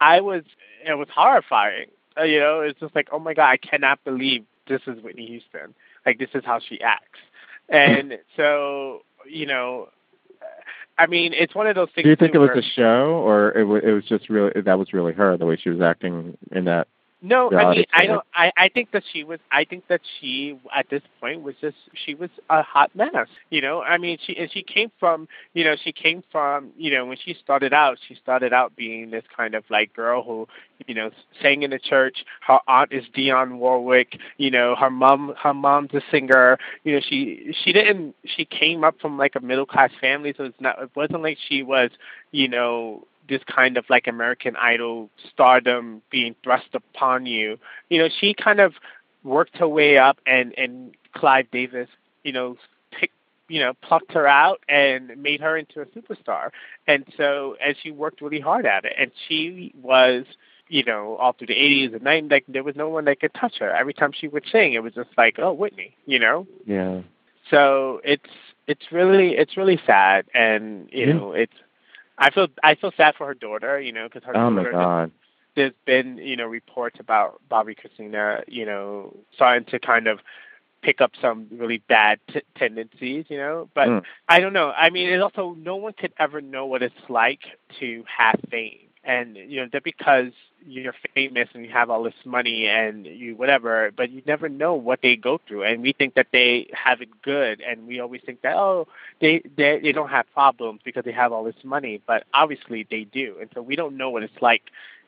I 0.00 0.20
was, 0.20 0.44
it 0.86 0.94
was 0.94 1.08
horrifying. 1.14 1.86
Uh, 2.18 2.24
you 2.24 2.40
know, 2.40 2.60
it's 2.60 2.80
just 2.80 2.94
like, 2.94 3.08
oh 3.12 3.18
my 3.18 3.34
god, 3.34 3.50
I 3.50 3.56
cannot 3.58 4.02
believe 4.04 4.44
this 4.68 4.80
is 4.86 5.02
Whitney 5.02 5.26
Houston. 5.26 5.74
Like 6.04 6.18
this 6.18 6.30
is 6.34 6.44
how 6.44 6.60
she 6.66 6.80
acts. 6.80 7.18
And 7.68 8.18
so, 8.36 9.02
you 9.28 9.46
know, 9.46 9.88
I 10.98 11.06
mean, 11.06 11.34
it's 11.34 11.54
one 11.54 11.66
of 11.66 11.74
those 11.74 11.88
things. 11.94 12.04
Do 12.04 12.10
you 12.10 12.16
think 12.16 12.34
it 12.34 12.38
was 12.38 12.50
a 12.54 12.62
show, 12.62 13.22
or 13.22 13.50
it, 13.50 13.64
w- 13.64 13.82
it 13.82 13.92
was 13.92 14.04
just 14.04 14.30
really 14.30 14.52
that 14.62 14.78
was 14.78 14.94
really 14.94 15.12
her 15.12 15.36
the 15.36 15.44
way 15.44 15.58
she 15.62 15.68
was 15.68 15.80
acting 15.80 16.38
in 16.52 16.64
that? 16.64 16.88
No, 17.22 17.50
I 17.50 17.70
mean, 17.74 17.84
I 17.94 18.06
don't. 18.06 18.24
I 18.34 18.52
I 18.58 18.68
think 18.68 18.90
that 18.92 19.02
she 19.10 19.24
was. 19.24 19.40
I 19.50 19.64
think 19.64 19.88
that 19.88 20.02
she 20.20 20.58
at 20.74 20.88
this 20.90 21.00
point 21.18 21.42
was 21.42 21.54
just 21.62 21.76
she 22.04 22.14
was 22.14 22.28
a 22.50 22.62
hot 22.62 22.94
mess. 22.94 23.28
You 23.48 23.62
know, 23.62 23.80
I 23.80 23.96
mean, 23.96 24.18
she 24.24 24.36
and 24.36 24.52
she 24.52 24.62
came 24.62 24.92
from. 25.00 25.26
You 25.54 25.64
know, 25.64 25.76
she 25.82 25.92
came 25.92 26.22
from. 26.30 26.72
You 26.76 26.92
know, 26.92 27.06
when 27.06 27.16
she 27.16 27.34
started 27.42 27.72
out, 27.72 27.96
she 28.06 28.16
started 28.16 28.52
out 28.52 28.76
being 28.76 29.10
this 29.10 29.24
kind 29.34 29.54
of 29.54 29.64
like 29.70 29.94
girl 29.94 30.22
who, 30.22 30.46
you 30.86 30.94
know, 30.94 31.10
sang 31.40 31.62
in 31.62 31.70
the 31.70 31.78
church. 31.78 32.22
Her 32.46 32.58
aunt 32.68 32.92
is 32.92 33.04
Dionne 33.16 33.56
Warwick. 33.56 34.18
You 34.36 34.50
know, 34.50 34.76
her 34.76 34.90
mom. 34.90 35.34
Her 35.42 35.54
mom's 35.54 35.94
a 35.94 36.02
singer. 36.10 36.58
You 36.84 36.96
know, 36.96 37.00
she 37.00 37.54
she 37.64 37.72
didn't. 37.72 38.14
She 38.26 38.44
came 38.44 38.84
up 38.84 39.00
from 39.00 39.16
like 39.16 39.36
a 39.36 39.40
middle 39.40 39.66
class 39.66 39.90
family, 40.02 40.34
so 40.36 40.44
it's 40.44 40.60
not. 40.60 40.80
It 40.82 40.90
wasn't 40.94 41.22
like 41.22 41.38
she 41.48 41.62
was. 41.62 41.90
You 42.30 42.48
know, 42.48 43.06
this 43.28 43.42
kind 43.44 43.76
of 43.76 43.84
like 43.88 44.06
American 44.06 44.56
Idol 44.56 45.10
stardom 45.32 46.02
being 46.10 46.34
thrust 46.42 46.68
upon 46.74 47.26
you. 47.26 47.58
You 47.90 47.98
know, 47.98 48.08
she 48.20 48.34
kind 48.34 48.60
of 48.60 48.74
worked 49.24 49.56
her 49.58 49.68
way 49.68 49.98
up, 49.98 50.18
and 50.26 50.54
and 50.58 50.94
Clive 51.14 51.50
Davis, 51.50 51.88
you 52.24 52.32
know, 52.32 52.56
picked, 52.92 53.14
you 53.48 53.60
know, 53.60 53.72
plucked 53.82 54.12
her 54.12 54.26
out 54.26 54.60
and 54.68 55.16
made 55.20 55.40
her 55.40 55.56
into 55.56 55.80
a 55.80 55.86
superstar. 55.86 56.50
And 56.86 57.04
so, 57.16 57.56
and 57.64 57.76
she 57.82 57.90
worked 57.90 58.20
really 58.20 58.40
hard 58.40 58.66
at 58.66 58.84
it, 58.84 58.92
and 58.98 59.10
she 59.28 59.72
was. 59.82 60.24
You 60.68 60.82
know, 60.82 61.14
all 61.20 61.32
through 61.32 61.46
the 61.46 61.54
80s 61.54 61.94
and 61.94 62.02
90s, 62.02 62.28
like 62.32 62.44
there 62.48 62.64
was 62.64 62.74
no 62.74 62.88
one 62.88 63.04
that 63.04 63.20
could 63.20 63.32
touch 63.34 63.60
her. 63.60 63.70
Every 63.70 63.94
time 63.94 64.10
she 64.12 64.26
would 64.26 64.42
sing, 64.50 64.72
it 64.72 64.82
was 64.82 64.94
just 64.94 65.10
like, 65.16 65.38
oh, 65.38 65.52
Whitney, 65.52 65.96
you 66.06 66.18
know. 66.18 66.44
Yeah. 66.66 67.02
So 67.50 68.00
it's 68.02 68.30
it's 68.66 68.90
really 68.90 69.36
it's 69.36 69.56
really 69.56 69.78
sad, 69.86 70.26
and 70.34 70.88
you 70.90 71.06
Yeah. 71.06 71.12
know, 71.12 71.32
it's 71.32 71.52
I 72.18 72.30
feel 72.30 72.48
I 72.62 72.74
feel 72.74 72.92
sad 72.96 73.14
for 73.16 73.26
her 73.26 73.34
daughter, 73.34 73.80
you 73.80 73.92
know, 73.92 74.08
because 74.08 74.24
her 74.24 74.36
Oh 74.36 74.50
my 74.50 74.62
daughter 74.62 74.72
God. 74.72 75.12
there's 75.54 75.72
been 75.86 76.18
you 76.18 76.36
know 76.36 76.46
reports 76.46 76.98
about 77.00 77.40
Bobbi 77.50 77.76
Kristina, 77.76 78.42
you 78.48 78.64
know, 78.66 79.14
starting 79.34 79.66
to 79.66 79.78
kind 79.78 80.06
of 80.06 80.20
pick 80.82 81.00
up 81.00 81.12
some 81.20 81.46
really 81.50 81.78
bad 81.88 82.20
t- 82.32 82.42
tendencies, 82.56 83.24
you 83.28 83.36
know. 83.38 83.68
But 83.74 83.88
Mm. 83.88 84.04
I 84.28 84.40
don't 84.40 84.52
know. 84.52 84.70
I 84.76 84.90
mean, 84.90 85.08
it's 85.08 85.22
also 85.22 85.54
no 85.58 85.76
one 85.76 85.92
could 85.94 86.12
ever 86.18 86.40
know 86.40 86.66
what 86.66 86.82
it's 86.82 86.94
like 87.08 87.40
to 87.80 88.04
have 88.16 88.38
fame, 88.50 88.85
and 89.06 89.36
you 89.36 89.62
know 89.62 89.68
that 89.72 89.84
because 89.84 90.32
you're 90.66 90.94
famous 91.14 91.48
and 91.54 91.64
you 91.64 91.70
have 91.70 91.90
all 91.90 92.02
this 92.02 92.14
money 92.24 92.66
and 92.66 93.06
you 93.06 93.36
whatever, 93.36 93.92
but 93.96 94.10
you 94.10 94.20
never 94.26 94.48
know 94.48 94.74
what 94.74 95.00
they 95.02 95.16
go 95.16 95.40
through. 95.46 95.62
And 95.62 95.80
we 95.80 95.92
think 95.92 96.14
that 96.14 96.26
they 96.32 96.68
have 96.74 97.00
it 97.00 97.08
good, 97.22 97.60
and 97.60 97.86
we 97.86 98.00
always 98.00 98.20
think 98.26 98.42
that 98.42 98.56
oh, 98.56 98.88
they 99.20 99.42
they 99.56 99.78
they 99.80 99.92
don't 99.92 100.10
have 100.10 100.26
problems 100.34 100.80
because 100.84 101.04
they 101.04 101.12
have 101.12 101.32
all 101.32 101.44
this 101.44 101.54
money, 101.64 102.02
but 102.06 102.24
obviously 102.34 102.86
they 102.90 103.04
do. 103.04 103.36
And 103.40 103.48
so 103.54 103.62
we 103.62 103.76
don't 103.76 103.96
know 103.96 104.10
what 104.10 104.24
it's 104.24 104.42
like 104.42 104.62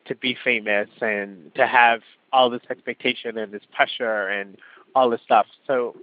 to 0.06 0.14
be 0.14 0.36
famous 0.42 0.88
and 1.00 1.54
to 1.56 1.66
have 1.66 2.00
all 2.32 2.50
this 2.50 2.62
expectation 2.70 3.36
and 3.36 3.52
this 3.52 3.62
pressure 3.74 4.28
and 4.28 4.56
all 4.94 5.10
this 5.10 5.20
stuff. 5.24 5.46
So 5.66 5.96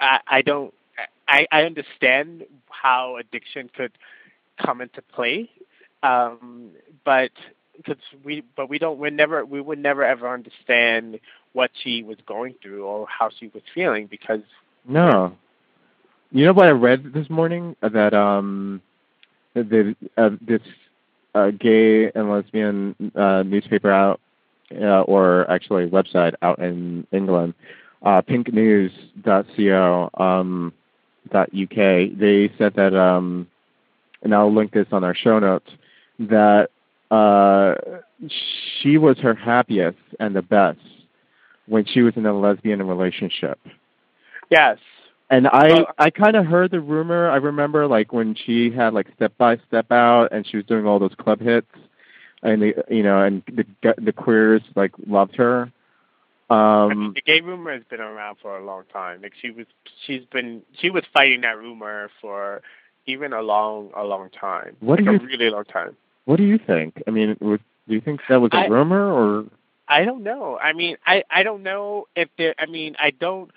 I, 0.00 0.20
I 0.28 0.42
don't. 0.42 0.72
I, 1.28 1.46
I 1.50 1.62
understand 1.64 2.44
how 2.70 3.16
addiction 3.16 3.68
could 3.76 3.92
come 4.64 4.80
into 4.80 5.02
play, 5.02 5.50
um, 6.06 6.70
but 7.04 7.30
because 7.76 8.02
we 8.24 8.42
but 8.56 8.68
we 8.68 8.78
don't 8.78 8.98
we 8.98 9.10
never 9.10 9.44
we 9.44 9.60
would 9.60 9.78
never 9.78 10.04
ever 10.04 10.28
understand 10.32 11.18
what 11.52 11.70
she 11.82 12.02
was 12.02 12.18
going 12.26 12.54
through 12.62 12.84
or 12.84 13.06
how 13.08 13.30
she 13.38 13.48
was 13.48 13.62
feeling 13.74 14.06
because 14.06 14.40
No. 14.86 15.32
You 16.30 16.44
know 16.46 16.52
what 16.52 16.66
I 16.66 16.70
read 16.70 17.12
this 17.12 17.28
morning 17.30 17.76
Uh, 17.82 17.88
that 17.90 18.14
um 18.14 18.80
the 19.54 19.94
uh, 20.16 20.30
this 20.40 20.62
uh, 21.34 21.50
gay 21.58 22.10
and 22.14 22.30
lesbian 22.30 22.94
uh, 23.14 23.42
newspaper 23.44 23.90
out 23.90 24.20
uh, 24.80 25.02
or 25.02 25.48
actually 25.50 25.86
website 25.88 26.34
out 26.42 26.58
in 26.58 27.06
England, 27.12 27.54
uh, 28.02 28.22
pinknews.co 28.22 30.10
um, 30.14 30.72
dot 31.30 31.48
uk. 31.54 31.76
They 31.76 32.50
said 32.58 32.74
that 32.74 32.94
um, 32.94 33.46
and 34.22 34.34
I'll 34.34 34.52
link 34.52 34.72
this 34.72 34.86
on 34.92 35.04
our 35.04 35.14
show 35.14 35.38
notes 35.38 35.70
that 36.18 36.70
uh, 37.10 37.74
she 38.80 38.98
was 38.98 39.18
her 39.18 39.34
happiest 39.34 39.98
and 40.18 40.34
the 40.34 40.42
best 40.42 40.78
when 41.66 41.84
she 41.84 42.02
was 42.02 42.14
in 42.16 42.26
a 42.26 42.32
lesbian 42.38 42.82
relationship. 42.86 43.58
yes 44.50 44.78
And 45.30 45.46
I 45.48 45.68
Well- 45.68 45.86
I 45.98 46.10
kind 46.10 46.36
of 46.36 46.46
heard 46.46 46.70
the 46.70 46.80
rumor. 46.80 47.28
I 47.30 47.36
remember 47.36 47.86
like 47.86 48.12
when 48.12 48.34
she 48.34 48.70
had 48.70 48.94
like 48.94 49.08
Step 49.16 49.32
by 49.38 49.58
Step 49.68 49.90
Out, 49.90 50.28
and 50.32 50.46
she 50.46 50.56
was 50.56 50.66
doing 50.66 50.86
all 50.86 50.98
those 51.00 51.14
club 51.18 51.40
hits, 51.40 51.66
and 52.42 52.62
the 52.62 52.74
you 52.88 53.02
know 53.02 53.22
and 53.24 53.42
the 53.48 53.94
the 53.98 54.12
queers 54.12 54.62
like 54.76 54.92
loved 55.06 55.34
her. 55.36 55.70
I 56.48 56.86
mean, 56.88 56.92
Um, 57.06 57.12
the 57.14 57.22
gay 57.22 57.40
rumor 57.40 57.72
has 57.72 57.82
been 57.90 58.00
around 58.00 58.36
for 58.40 58.56
a 58.56 58.64
long 58.64 58.84
time. 58.92 59.20
Like 59.20 59.32
she 59.42 59.50
was, 59.50 59.66
she's 60.06 60.24
been, 60.30 60.62
she 60.80 60.90
was 60.90 61.02
fighting 61.12 61.40
that 61.40 61.58
rumor 61.58 62.08
for 62.20 62.62
even 63.06 63.32
a 63.32 63.42
long, 63.42 63.90
a 63.96 64.04
long 64.04 64.30
time. 64.30 64.76
What 64.78 65.00
like 65.00 65.06
do 65.06 65.10
a 65.10 65.14
you- 65.14 65.26
really 65.26 65.50
long 65.50 65.64
time. 65.64 65.96
What 66.26 66.36
do 66.36 66.44
you 66.44 66.58
think? 66.58 67.02
I 67.06 67.10
mean, 67.10 67.36
was, 67.40 67.60
do 67.88 67.94
you 67.94 68.00
think 68.00 68.20
that 68.28 68.40
was 68.40 68.50
a 68.52 68.58
I- 68.58 68.66
rumor 68.66 69.10
or? 69.10 69.46
I 69.88 70.04
don't 70.04 70.24
know. 70.24 70.58
I 70.58 70.72
mean, 70.72 70.96
I, 71.06 71.22
I 71.30 71.42
don't 71.44 71.62
know 71.62 72.06
if 72.16 72.28
there. 72.36 72.54
I 72.58 72.66
mean, 72.66 72.96
I 72.98 73.10
don't. 73.10 73.50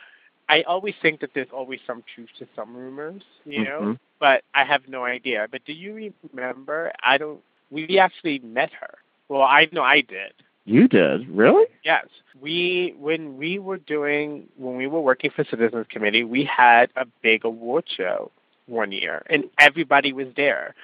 I 0.47 0.61
always 0.63 0.93
think 1.01 1.19
that 1.21 1.31
there's 1.35 1.47
always 1.51 1.79
some 1.85 2.03
truth 2.15 2.29
to 2.39 2.47
some 2.55 2.75
rumors, 2.75 3.23
you 3.45 3.63
know. 3.63 3.81
Mhm. 3.81 3.99
But 4.19 4.43
I 4.53 4.63
have 4.63 4.87
no 4.87 5.05
idea. 5.05 5.47
But 5.51 5.65
do 5.65 5.73
you 5.73 6.13
remember? 6.31 6.91
I 7.03 7.17
don't. 7.17 7.41
We 7.71 7.97
actually 7.99 8.39
met 8.39 8.71
her. 8.79 8.95
Well, 9.27 9.41
I 9.41 9.67
know 9.71 9.81
I 9.83 10.01
did. 10.01 10.33
You 10.65 10.87
did 10.87 11.27
really? 11.29 11.65
Yes. 11.83 12.05
We 12.39 12.93
when 12.99 13.37
we 13.37 13.57
were 13.57 13.77
doing 13.77 14.47
when 14.57 14.75
we 14.77 14.85
were 14.85 15.01
working 15.01 15.31
for 15.35 15.43
Citizens 15.45 15.87
Committee, 15.89 16.23
we 16.23 16.43
had 16.43 16.91
a 16.95 17.05
big 17.23 17.43
award 17.43 17.85
show 17.87 18.31
one 18.67 18.91
year 18.91 19.23
and 19.31 19.45
everybody 19.57 20.13
was 20.13 20.27
there. 20.35 20.75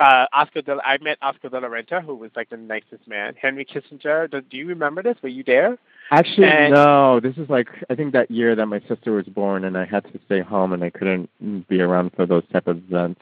Uh 0.00 0.26
Oscar 0.32 0.62
de 0.62 0.76
I 0.84 0.98
met 1.00 1.18
Oscar 1.22 1.50
de 1.50 1.60
la 1.60 1.68
Renta, 1.68 2.02
who 2.04 2.16
was 2.16 2.30
like 2.34 2.50
the 2.50 2.56
nicest 2.56 3.06
man. 3.06 3.34
Henry 3.40 3.64
Kissinger. 3.64 4.28
Do, 4.30 4.40
do 4.40 4.56
you 4.56 4.66
remember 4.66 5.02
this? 5.02 5.16
Were 5.22 5.28
you 5.28 5.44
there? 5.44 5.78
Actually, 6.10 6.48
And- 6.48 6.74
no. 6.74 7.20
This 7.20 7.36
is 7.36 7.48
like 7.48 7.68
I 7.88 7.94
think 7.94 8.12
that 8.12 8.30
year 8.30 8.54
that 8.56 8.66
my 8.66 8.80
sister 8.88 9.12
was 9.12 9.26
born, 9.26 9.64
and 9.64 9.78
I 9.78 9.84
had 9.84 10.04
to 10.12 10.18
stay 10.26 10.40
home, 10.40 10.72
and 10.72 10.82
I 10.82 10.90
couldn't 10.90 11.30
be 11.68 11.80
around 11.80 12.12
for 12.16 12.26
those 12.26 12.42
type 12.52 12.66
of 12.66 12.78
events. 12.78 13.20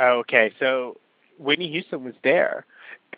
Okay. 0.00 0.52
So 0.58 0.96
Whitney 1.38 1.70
Houston 1.70 2.02
was 2.04 2.14
there, 2.24 2.66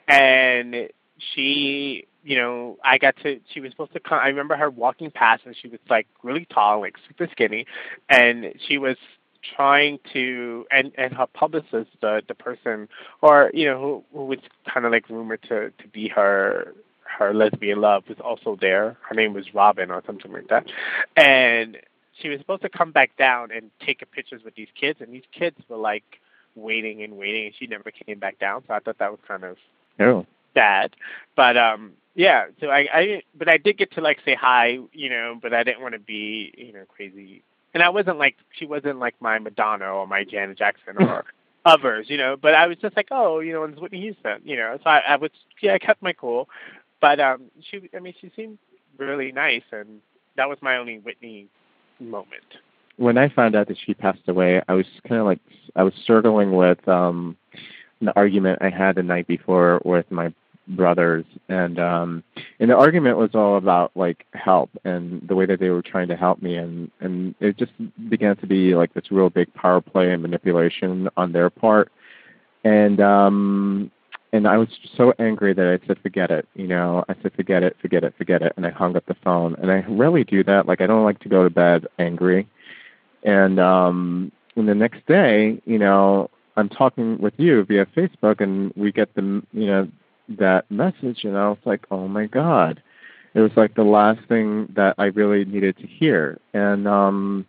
and 0.08 0.88
she, 1.34 2.06
you 2.24 2.36
know, 2.36 2.76
I 2.84 2.98
got 2.98 3.16
to. 3.22 3.40
She 3.52 3.60
was 3.60 3.70
supposed 3.70 3.92
to 3.94 4.00
come. 4.00 4.20
I 4.22 4.26
remember 4.28 4.56
her 4.56 4.68
walking 4.70 5.10
past, 5.10 5.42
and 5.46 5.56
she 5.56 5.68
was 5.68 5.80
like 5.88 6.06
really 6.22 6.44
tall, 6.44 6.80
like 6.80 6.96
super 7.08 7.26
skinny, 7.32 7.66
and 8.10 8.52
she 8.68 8.76
was 8.78 8.96
trying 9.56 9.98
to 10.12 10.66
and 10.70 10.92
and 10.96 11.12
her 11.14 11.26
publicist 11.26 11.90
the 12.00 12.22
the 12.28 12.34
person 12.34 12.88
or 13.22 13.50
you 13.52 13.66
know 13.66 13.80
who 13.80 14.18
who 14.18 14.24
was 14.26 14.38
kind 14.72 14.86
of 14.86 14.92
like 14.92 15.08
rumored 15.08 15.42
to 15.42 15.70
to 15.82 15.88
be 15.92 16.08
her 16.08 16.74
her 17.18 17.34
lesbian 17.34 17.80
love 17.80 18.04
was 18.08 18.18
also 18.20 18.56
there. 18.60 18.96
Her 19.02 19.14
name 19.14 19.34
was 19.34 19.52
Robyn 19.54 19.90
or 19.90 20.02
something 20.06 20.32
like 20.32 20.48
that. 20.48 20.66
And 21.16 21.76
she 22.20 22.28
was 22.28 22.38
supposed 22.40 22.62
to 22.62 22.68
come 22.68 22.90
back 22.90 23.16
down 23.16 23.50
and 23.50 23.70
take 23.84 24.02
pictures 24.12 24.42
with 24.44 24.54
these 24.54 24.68
kids 24.78 25.00
and 25.00 25.12
these 25.12 25.22
kids 25.36 25.56
were 25.68 25.76
like 25.76 26.04
waiting 26.54 27.02
and 27.02 27.16
waiting 27.16 27.46
and 27.46 27.54
she 27.58 27.66
never 27.66 27.90
came 27.90 28.18
back 28.18 28.38
down. 28.38 28.62
So 28.66 28.74
i 28.74 28.78
thought 28.78 28.98
that 28.98 29.10
was 29.10 29.20
kind 29.26 29.44
of 29.44 29.56
Oh, 30.00 30.26
bad 30.54 30.96
but 31.36 31.56
um 31.56 31.92
yeah 32.14 32.46
so 32.60 32.68
i 32.68 32.88
i 32.92 33.22
but 33.34 33.48
i 33.48 33.56
did 33.56 33.78
get 33.78 33.92
to 33.92 34.00
like 34.00 34.18
say 34.24 34.34
hi 34.34 34.78
you 34.92 35.08
know 35.08 35.38
but 35.40 35.54
i 35.54 35.62
didn't 35.62 35.80
want 35.80 35.94
to 35.94 36.00
be 36.00 36.52
you 36.56 36.72
know 36.72 36.84
crazy 36.88 37.42
and 37.74 37.82
i 37.82 37.88
wasn't 37.88 38.18
like 38.18 38.36
she 38.58 38.66
wasn't 38.66 38.98
like 38.98 39.14
my 39.20 39.38
madonna 39.38 39.86
or 39.86 40.06
my 40.06 40.24
janet 40.24 40.58
jackson 40.58 40.96
or 40.98 41.24
others 41.64 42.06
you 42.08 42.16
know 42.16 42.36
but 42.40 42.54
i 42.54 42.66
was 42.66 42.76
just 42.78 42.96
like 42.96 43.08
oh 43.10 43.38
you 43.38 43.52
know 43.52 43.62
it's 43.64 43.80
whitney 43.80 44.00
houston 44.00 44.40
you 44.44 44.56
know 44.56 44.78
so 44.82 44.90
i, 44.90 44.98
I 44.98 45.16
was 45.16 45.30
yeah 45.60 45.74
i 45.74 45.78
kept 45.78 46.02
my 46.02 46.12
cool. 46.12 46.48
But 47.00 47.18
um 47.20 47.50
she 47.70 47.88
i 47.96 48.00
mean 48.00 48.14
she 48.20 48.30
seemed 48.34 48.58
really 48.98 49.32
nice 49.32 49.62
and 49.72 50.00
that 50.36 50.48
was 50.48 50.58
my 50.62 50.76
only 50.76 50.98
whitney 50.98 51.48
moment. 52.00 52.44
When 52.96 53.18
I 53.18 53.28
found 53.28 53.56
out 53.56 53.68
that 53.68 53.78
she 53.84 53.94
passed 53.94 54.28
away, 54.28 54.62
I 54.68 54.74
was 54.74 54.86
kind 55.08 55.20
of 55.20 55.26
like 55.26 55.40
I 55.76 55.82
was 55.82 55.94
struggling 56.02 56.52
with 56.52 56.86
um 56.88 57.36
an 58.00 58.10
argument 58.16 58.58
I 58.60 58.70
had 58.70 58.96
the 58.96 59.02
night 59.02 59.26
before 59.26 59.80
with 59.84 60.10
my 60.10 60.32
brothers, 60.68 61.24
and 61.48 61.78
um 61.78 62.22
and 62.60 62.70
the 62.70 62.76
argument 62.76 63.16
was 63.18 63.30
all 63.34 63.56
about 63.56 63.92
like 63.94 64.26
help 64.34 64.70
and 64.84 65.26
the 65.28 65.34
way 65.34 65.46
that 65.46 65.60
they 65.60 65.70
were 65.70 65.82
trying 65.82 66.08
to 66.08 66.16
help 66.16 66.42
me, 66.42 66.56
and 66.56 66.90
and 67.00 67.34
it 67.40 67.56
just 67.56 67.72
began 68.08 68.36
to 68.36 68.46
be 68.46 68.74
like 68.74 68.92
this 68.94 69.10
real 69.10 69.30
big 69.30 69.52
power 69.54 69.80
play 69.80 70.12
and 70.12 70.22
manipulation 70.22 71.08
on 71.16 71.32
their 71.32 71.50
part, 71.50 71.90
and 72.64 73.00
um 73.00 73.90
and 74.32 74.48
I 74.48 74.56
was 74.56 74.68
so 74.96 75.12
angry 75.18 75.52
that 75.52 75.66
I 75.66 75.86
said, 75.86 75.98
forget 76.00 76.30
it. 76.30 76.48
You 76.54 76.66
know, 76.66 77.04
I 77.08 77.14
said, 77.22 77.34
forget 77.34 77.62
it, 77.62 77.76
forget 77.82 78.02
it, 78.02 78.14
forget 78.16 78.40
it. 78.40 78.54
And 78.56 78.66
I 78.66 78.70
hung 78.70 78.96
up 78.96 79.04
the 79.04 79.16
phone. 79.22 79.54
And 79.60 79.70
I 79.70 79.84
rarely 79.86 80.24
do 80.24 80.42
that. 80.44 80.66
Like, 80.66 80.80
I 80.80 80.86
don't 80.86 81.04
like 81.04 81.20
to 81.20 81.28
go 81.28 81.44
to 81.44 81.50
bed 81.50 81.86
angry. 81.98 82.48
And, 83.24 83.60
um, 83.60 84.32
and 84.56 84.66
the 84.66 84.74
next 84.74 85.06
day, 85.06 85.60
you 85.66 85.78
know, 85.78 86.30
I'm 86.56 86.70
talking 86.70 87.18
with 87.18 87.34
you 87.36 87.62
via 87.64 87.84
Facebook 87.86 88.40
and 88.40 88.72
we 88.74 88.90
get 88.90 89.14
the, 89.14 89.42
you 89.52 89.66
know, 89.66 89.88
that 90.28 90.70
message 90.70 91.24
and 91.24 91.36
I 91.36 91.48
was 91.48 91.58
like, 91.64 91.84
oh 91.90 92.08
my 92.08 92.26
God. 92.26 92.82
It 93.34 93.40
was 93.40 93.52
like 93.56 93.74
the 93.74 93.84
last 93.84 94.20
thing 94.28 94.68
that 94.76 94.94
I 94.98 95.06
really 95.06 95.44
needed 95.46 95.78
to 95.78 95.86
hear. 95.86 96.38
And, 96.52 96.86
um, 96.86 97.46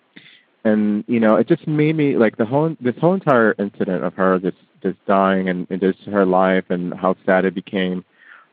and 0.63 1.03
you 1.07 1.19
know, 1.19 1.35
it 1.35 1.47
just 1.47 1.67
made 1.67 1.95
me 1.95 2.17
like 2.17 2.37
the 2.37 2.45
whole 2.45 2.75
this 2.79 2.95
whole 2.99 3.13
entire 3.13 3.53
incident 3.59 4.03
of 4.03 4.13
her 4.13 4.39
just 4.39 4.57
just 4.81 5.03
dying 5.05 5.49
and, 5.49 5.67
and 5.69 5.81
just 5.81 5.99
her 6.03 6.25
life 6.25 6.65
and 6.69 6.93
how 6.93 7.15
sad 7.25 7.45
it 7.45 7.53
became 7.53 8.03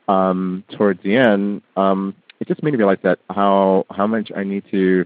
um, 0.09 0.65
towards 0.77 1.03
the 1.03 1.17
end. 1.17 1.63
Um, 1.77 2.15
it 2.41 2.49
just 2.49 2.63
made 2.63 2.73
me 2.73 2.79
realize 2.79 2.99
that 3.03 3.21
how 3.31 3.87
how 3.91 4.07
much 4.07 4.33
I 4.37 4.43
need 4.43 4.65
to 4.71 5.05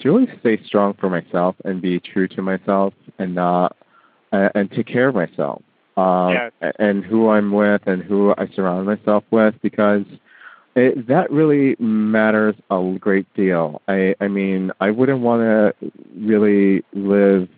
to 0.00 0.12
really 0.12 0.30
stay 0.40 0.62
strong 0.64 0.94
for 0.94 1.08
myself 1.08 1.56
and 1.64 1.80
be 1.80 2.00
true 2.00 2.28
to 2.28 2.42
myself 2.42 2.92
and 3.18 3.34
not 3.34 3.76
uh, 4.32 4.50
and 4.54 4.70
take 4.70 4.86
care 4.86 5.08
of 5.08 5.14
myself 5.14 5.62
um, 5.96 6.32
yeah. 6.32 6.72
and 6.78 7.04
who 7.04 7.28
I'm 7.30 7.52
with 7.52 7.82
and 7.86 8.02
who 8.02 8.34
I 8.38 8.48
surround 8.54 8.86
myself 8.86 9.24
with 9.30 9.54
because 9.62 10.04
it, 10.74 11.06
that 11.08 11.30
really 11.30 11.76
matters 11.78 12.54
a 12.70 12.96
great 12.98 13.32
deal. 13.34 13.82
I, 13.88 14.14
I 14.20 14.28
mean, 14.28 14.72
I 14.80 14.90
wouldn't 14.90 15.20
want 15.20 15.42
to 15.42 15.92
really 16.16 16.82
live 16.94 17.48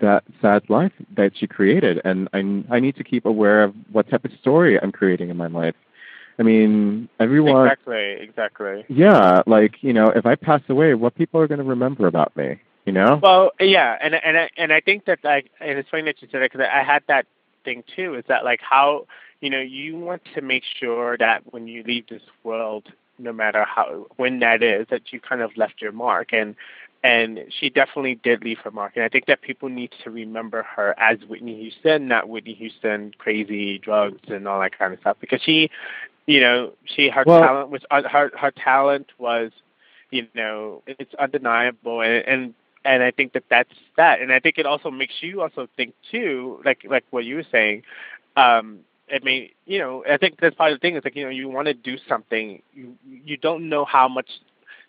that 0.00 0.24
sad 0.40 0.68
life 0.68 0.92
that 1.16 1.32
she 1.36 1.46
created, 1.46 2.00
and 2.04 2.28
I, 2.32 2.74
I 2.74 2.80
need 2.80 2.96
to 2.96 3.04
keep 3.04 3.24
aware 3.26 3.62
of 3.62 3.74
what 3.92 4.08
type 4.10 4.24
of 4.24 4.32
story 4.40 4.80
I'm 4.80 4.92
creating 4.92 5.30
in 5.30 5.36
my 5.36 5.46
life. 5.46 5.74
I 6.38 6.42
mean, 6.42 7.08
everyone. 7.20 7.66
Exactly, 7.66 8.16
exactly. 8.20 8.84
Yeah, 8.88 9.42
like 9.46 9.76
you 9.82 9.92
know, 9.92 10.08
if 10.08 10.26
I 10.26 10.34
pass 10.34 10.60
away, 10.68 10.94
what 10.94 11.14
people 11.14 11.40
are 11.40 11.46
going 11.46 11.58
to 11.58 11.64
remember 11.64 12.06
about 12.06 12.36
me? 12.36 12.60
You 12.84 12.92
know. 12.92 13.20
Well, 13.22 13.50
yeah, 13.60 13.96
and 14.00 14.14
and 14.14 14.36
I, 14.38 14.48
and 14.56 14.72
I 14.72 14.80
think 14.80 15.06
that 15.06 15.20
like, 15.24 15.50
and 15.60 15.78
it's 15.78 15.88
funny 15.88 16.04
that 16.04 16.20
you 16.20 16.28
said 16.30 16.42
it 16.42 16.52
because 16.52 16.66
I 16.72 16.82
had 16.82 17.02
that 17.08 17.26
thing 17.66 17.84
too. 17.94 18.14
Is 18.14 18.24
that 18.28 18.42
like 18.44 18.60
how 18.62 19.06
you 19.40 19.50
know, 19.50 19.60
you 19.60 19.98
want 19.98 20.22
to 20.34 20.40
make 20.40 20.64
sure 20.80 21.16
that 21.18 21.42
when 21.52 21.68
you 21.68 21.82
leave 21.82 22.06
this 22.08 22.22
world, 22.42 22.84
no 23.18 23.32
matter 23.32 23.64
how 23.64 24.06
when 24.16 24.40
that 24.40 24.62
is, 24.62 24.86
that 24.90 25.12
you 25.12 25.20
kind 25.20 25.42
of 25.42 25.56
left 25.56 25.80
your 25.80 25.92
mark. 25.92 26.32
And 26.32 26.54
and 27.04 27.40
she 27.60 27.70
definitely 27.70 28.16
did 28.16 28.42
leave 28.42 28.58
her 28.58 28.70
mark. 28.70 28.92
And 28.96 29.04
I 29.04 29.08
think 29.08 29.26
that 29.26 29.42
people 29.42 29.68
need 29.68 29.92
to 30.02 30.10
remember 30.10 30.62
her 30.62 30.98
as 30.98 31.18
Whitney 31.28 31.60
Houston, 31.60 32.08
not 32.08 32.28
Whitney 32.28 32.54
Houston, 32.54 33.12
crazy 33.18 33.78
drugs 33.78 34.22
and 34.28 34.48
all 34.48 34.60
that 34.60 34.76
kind 34.76 34.92
of 34.92 35.00
stuff. 35.00 35.16
Because 35.20 35.40
she, 35.42 35.70
you 36.26 36.40
know, 36.40 36.72
she 36.84 37.08
her 37.08 37.22
well, 37.26 37.40
talent 37.40 37.70
was 37.70 37.82
uh, 37.90 38.02
her 38.08 38.30
her 38.36 38.50
talent 38.50 39.10
was, 39.18 39.52
you 40.10 40.26
know, 40.34 40.82
it's 40.86 41.14
undeniable. 41.14 42.00
And, 42.00 42.26
and 42.26 42.54
and 42.86 43.02
I 43.02 43.10
think 43.10 43.32
that 43.32 43.44
that's 43.50 43.72
that. 43.96 44.20
And 44.20 44.32
I 44.32 44.40
think 44.40 44.58
it 44.58 44.66
also 44.66 44.90
makes 44.90 45.14
you 45.20 45.42
also 45.42 45.68
think 45.76 45.94
too, 46.10 46.60
like 46.64 46.82
like 46.88 47.04
what 47.10 47.24
you 47.24 47.36
were 47.36 47.46
saying. 47.50 47.82
Um, 48.36 48.80
I 49.12 49.18
mean, 49.22 49.50
you 49.66 49.78
know, 49.78 50.04
I 50.08 50.16
think 50.16 50.40
that's 50.40 50.54
part 50.56 50.72
of 50.72 50.78
the 50.78 50.80
thing. 50.80 50.96
Is 50.96 51.04
like, 51.04 51.16
you 51.16 51.24
know, 51.24 51.30
you 51.30 51.48
want 51.48 51.66
to 51.66 51.74
do 51.74 51.96
something. 52.08 52.62
You 52.74 52.96
you 53.04 53.36
don't 53.36 53.68
know 53.68 53.84
how 53.84 54.08
much 54.08 54.28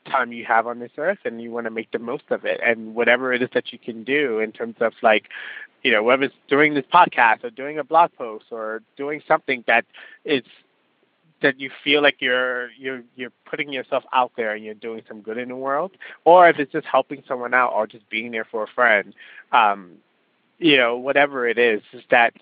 time 0.10 0.32
you 0.32 0.46
have 0.46 0.68
on 0.68 0.80
this 0.80 0.92
earth, 0.98 1.20
and 1.26 1.42
you 1.42 1.52
want 1.52 1.66
to 1.66 1.72
make 1.72 1.92
the 1.92 2.00
most 2.00 2.24
of 2.30 2.46
it. 2.46 2.60
And 2.64 2.96
whatever 2.96 3.34
it 3.34 3.42
is 3.42 3.50
that 3.54 3.72
you 3.74 3.80
can 3.80 4.04
do 4.04 4.40
in 4.40 4.52
terms 4.52 4.76
of 4.80 4.94
like, 5.02 5.26
you 5.84 5.92
know, 5.92 6.04
whether 6.04 6.24
it's 6.24 6.36
doing 6.48 6.74
this 6.74 6.86
podcast 6.94 7.44
or 7.44 7.50
doing 7.50 7.78
a 7.80 7.84
blog 7.84 8.12
post 8.18 8.46
or 8.52 8.82
doing 8.96 9.22
something 9.28 9.64
that 9.68 9.86
is 10.26 10.44
that 11.42 11.60
you 11.60 11.70
feel 11.84 12.02
like 12.02 12.18
you're 12.20 12.70
you're 12.72 13.02
you're 13.16 13.32
putting 13.46 13.72
yourself 13.72 14.04
out 14.14 14.32
there 14.36 14.54
and 14.54 14.64
you're 14.64 14.74
doing 14.74 15.04
some 15.08 15.22
good 15.22 15.38
in 15.38 15.50
the 15.50 15.56
world, 15.56 15.92
or 16.26 16.50
if 16.50 16.60
it's 16.60 16.72
just 16.72 16.88
helping 16.88 17.24
someone 17.28 17.54
out 17.54 17.74
or 17.74 17.88
just 17.88 18.10
being 18.10 18.32
there 18.32 18.46
for 18.46 18.64
a 18.64 18.68
friend, 18.68 19.14
um, 19.52 19.94
you 20.58 20.78
know, 20.78 20.98
whatever 20.98 21.48
it 21.48 21.58
is, 21.58 21.82
is 21.94 22.04
that 22.10 22.34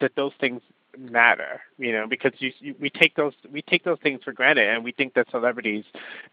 that 0.00 0.14
those 0.16 0.32
things 0.40 0.60
matter, 0.98 1.60
you 1.78 1.92
know, 1.92 2.06
because 2.06 2.32
you, 2.38 2.52
you, 2.60 2.74
we 2.80 2.90
take 2.90 3.14
those 3.14 3.34
we 3.50 3.62
take 3.62 3.84
those 3.84 3.98
things 4.02 4.20
for 4.24 4.32
granted, 4.32 4.68
and 4.68 4.84
we 4.84 4.92
think 4.92 5.14
that 5.14 5.30
celebrities, 5.30 5.84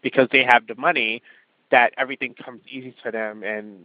because 0.02 0.28
they 0.32 0.44
have 0.44 0.66
the 0.66 0.74
money, 0.74 1.22
that 1.70 1.92
everything 1.96 2.34
comes 2.34 2.60
easy 2.70 2.94
to 3.04 3.10
them, 3.10 3.42
and 3.42 3.84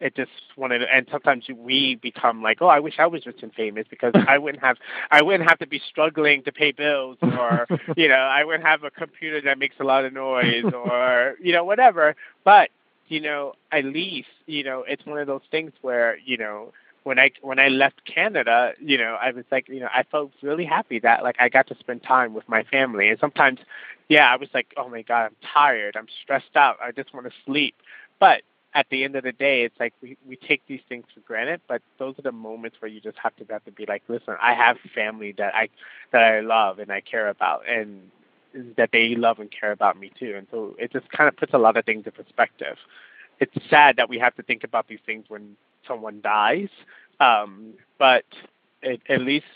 it 0.00 0.16
just 0.16 0.30
wanted. 0.56 0.82
And 0.82 1.06
sometimes 1.10 1.44
we 1.56 1.96
become 1.96 2.42
like, 2.42 2.58
oh, 2.60 2.66
I 2.66 2.80
wish 2.80 2.94
I 2.98 3.06
was 3.06 3.26
rich 3.26 3.42
and 3.42 3.52
famous 3.54 3.86
because 3.88 4.12
I 4.28 4.38
wouldn't 4.38 4.62
have 4.62 4.76
I 5.10 5.22
wouldn't 5.22 5.48
have 5.48 5.58
to 5.60 5.66
be 5.66 5.80
struggling 5.88 6.42
to 6.44 6.52
pay 6.52 6.72
bills, 6.72 7.18
or 7.22 7.66
you 7.96 8.08
know, 8.08 8.14
I 8.14 8.44
wouldn't 8.44 8.64
have 8.64 8.84
a 8.84 8.90
computer 8.90 9.40
that 9.42 9.58
makes 9.58 9.76
a 9.80 9.84
lot 9.84 10.04
of 10.04 10.12
noise, 10.12 10.64
or 10.72 11.34
you 11.40 11.52
know, 11.52 11.64
whatever. 11.64 12.16
But 12.44 12.70
you 13.08 13.20
know, 13.20 13.54
at 13.72 13.84
least 13.84 14.28
you 14.46 14.64
know, 14.64 14.84
it's 14.86 15.04
one 15.06 15.18
of 15.18 15.26
those 15.26 15.42
things 15.50 15.72
where 15.82 16.18
you 16.24 16.36
know 16.36 16.72
when 17.04 17.18
I 17.18 17.30
when 17.42 17.58
I 17.58 17.68
left 17.68 18.04
Canada, 18.04 18.72
you 18.80 18.98
know, 18.98 19.16
I 19.20 19.30
was 19.30 19.44
like, 19.52 19.68
you 19.68 19.80
know, 19.80 19.88
I 19.94 20.02
felt 20.10 20.32
really 20.42 20.64
happy 20.64 20.98
that 21.00 21.22
like 21.22 21.36
I 21.38 21.48
got 21.48 21.68
to 21.68 21.76
spend 21.78 22.02
time 22.02 22.34
with 22.34 22.48
my 22.48 22.64
family. 22.64 23.08
And 23.08 23.18
sometimes, 23.20 23.60
yeah, 24.08 24.26
I 24.26 24.36
was 24.36 24.48
like, 24.52 24.74
oh 24.76 24.88
my 24.88 25.02
god, 25.02 25.26
I'm 25.26 25.36
tired, 25.52 25.96
I'm 25.96 26.08
stressed 26.22 26.56
out, 26.56 26.78
I 26.82 26.92
just 26.92 27.14
want 27.14 27.26
to 27.26 27.32
sleep. 27.44 27.76
But 28.18 28.42
at 28.74 28.86
the 28.90 29.04
end 29.04 29.14
of 29.16 29.24
the 29.24 29.32
day, 29.32 29.62
it's 29.62 29.78
like 29.78 29.94
we 30.02 30.16
we 30.26 30.36
take 30.36 30.62
these 30.66 30.80
things 30.88 31.04
for 31.14 31.20
granted, 31.20 31.60
but 31.68 31.80
those 31.98 32.18
are 32.18 32.22
the 32.22 32.32
moments 32.32 32.76
where 32.80 32.90
you 32.90 33.00
just 33.00 33.18
have 33.22 33.34
to 33.36 33.44
have 33.50 33.64
to 33.64 33.70
be 33.72 33.86
like, 33.86 34.02
listen, 34.08 34.34
I 34.42 34.54
have 34.54 34.76
family 34.94 35.32
that 35.38 35.54
I 35.54 35.68
that 36.12 36.22
I 36.22 36.40
love 36.40 36.78
and 36.80 36.90
I 36.90 37.00
care 37.00 37.28
about, 37.28 37.68
and 37.68 38.10
that 38.76 38.90
they 38.92 39.14
love 39.14 39.38
and 39.38 39.50
care 39.50 39.72
about 39.72 39.98
me 39.98 40.10
too. 40.18 40.34
And 40.36 40.46
so 40.50 40.74
it 40.78 40.92
just 40.92 41.08
kind 41.10 41.28
of 41.28 41.36
puts 41.36 41.54
a 41.54 41.58
lot 41.58 41.76
of 41.76 41.84
things 41.84 42.04
in 42.06 42.12
perspective. 42.12 42.76
It's 43.40 43.54
sad 43.68 43.96
that 43.96 44.08
we 44.08 44.18
have 44.18 44.34
to 44.36 44.42
think 44.42 44.64
about 44.64 44.88
these 44.88 45.00
things 45.06 45.24
when 45.28 45.56
someone 45.86 46.20
dies, 46.20 46.68
um, 47.20 47.74
but 47.98 48.24
it, 48.82 49.00
at 49.08 49.20
least 49.22 49.46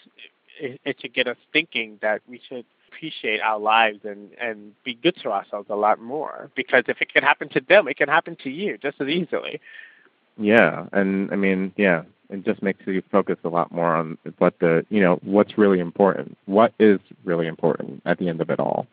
it, 0.60 0.80
it 0.84 1.00
should 1.00 1.14
get 1.14 1.28
us 1.28 1.36
thinking 1.52 1.98
that 2.02 2.22
we 2.28 2.40
should 2.48 2.64
appreciate 2.98 3.40
our 3.40 3.58
lives 3.58 4.00
and 4.04 4.30
and 4.40 4.72
be 4.84 4.94
good 4.94 5.16
to 5.22 5.30
ourselves 5.30 5.68
a 5.70 5.76
lot 5.76 6.00
more. 6.00 6.50
Because 6.54 6.84
if 6.88 7.00
it 7.00 7.12
can 7.12 7.22
happen 7.22 7.48
to 7.50 7.60
them, 7.60 7.88
it 7.88 7.96
can 7.96 8.08
happen 8.08 8.36
to 8.42 8.50
you 8.50 8.78
just 8.78 9.00
as 9.00 9.08
easily. 9.08 9.60
Yeah, 10.36 10.86
and 10.92 11.30
I 11.32 11.36
mean, 11.36 11.72
yeah, 11.76 12.02
it 12.30 12.44
just 12.44 12.62
makes 12.62 12.80
you 12.86 13.02
focus 13.10 13.36
a 13.44 13.48
lot 13.48 13.72
more 13.72 13.94
on 13.94 14.18
what 14.38 14.58
the 14.60 14.84
you 14.90 15.00
know 15.00 15.18
what's 15.22 15.56
really 15.56 15.80
important. 15.80 16.36
What 16.46 16.72
is 16.78 17.00
really 17.24 17.46
important 17.46 18.02
at 18.04 18.18
the 18.18 18.28
end 18.28 18.40
of 18.40 18.50
it 18.50 18.60
all. 18.60 18.86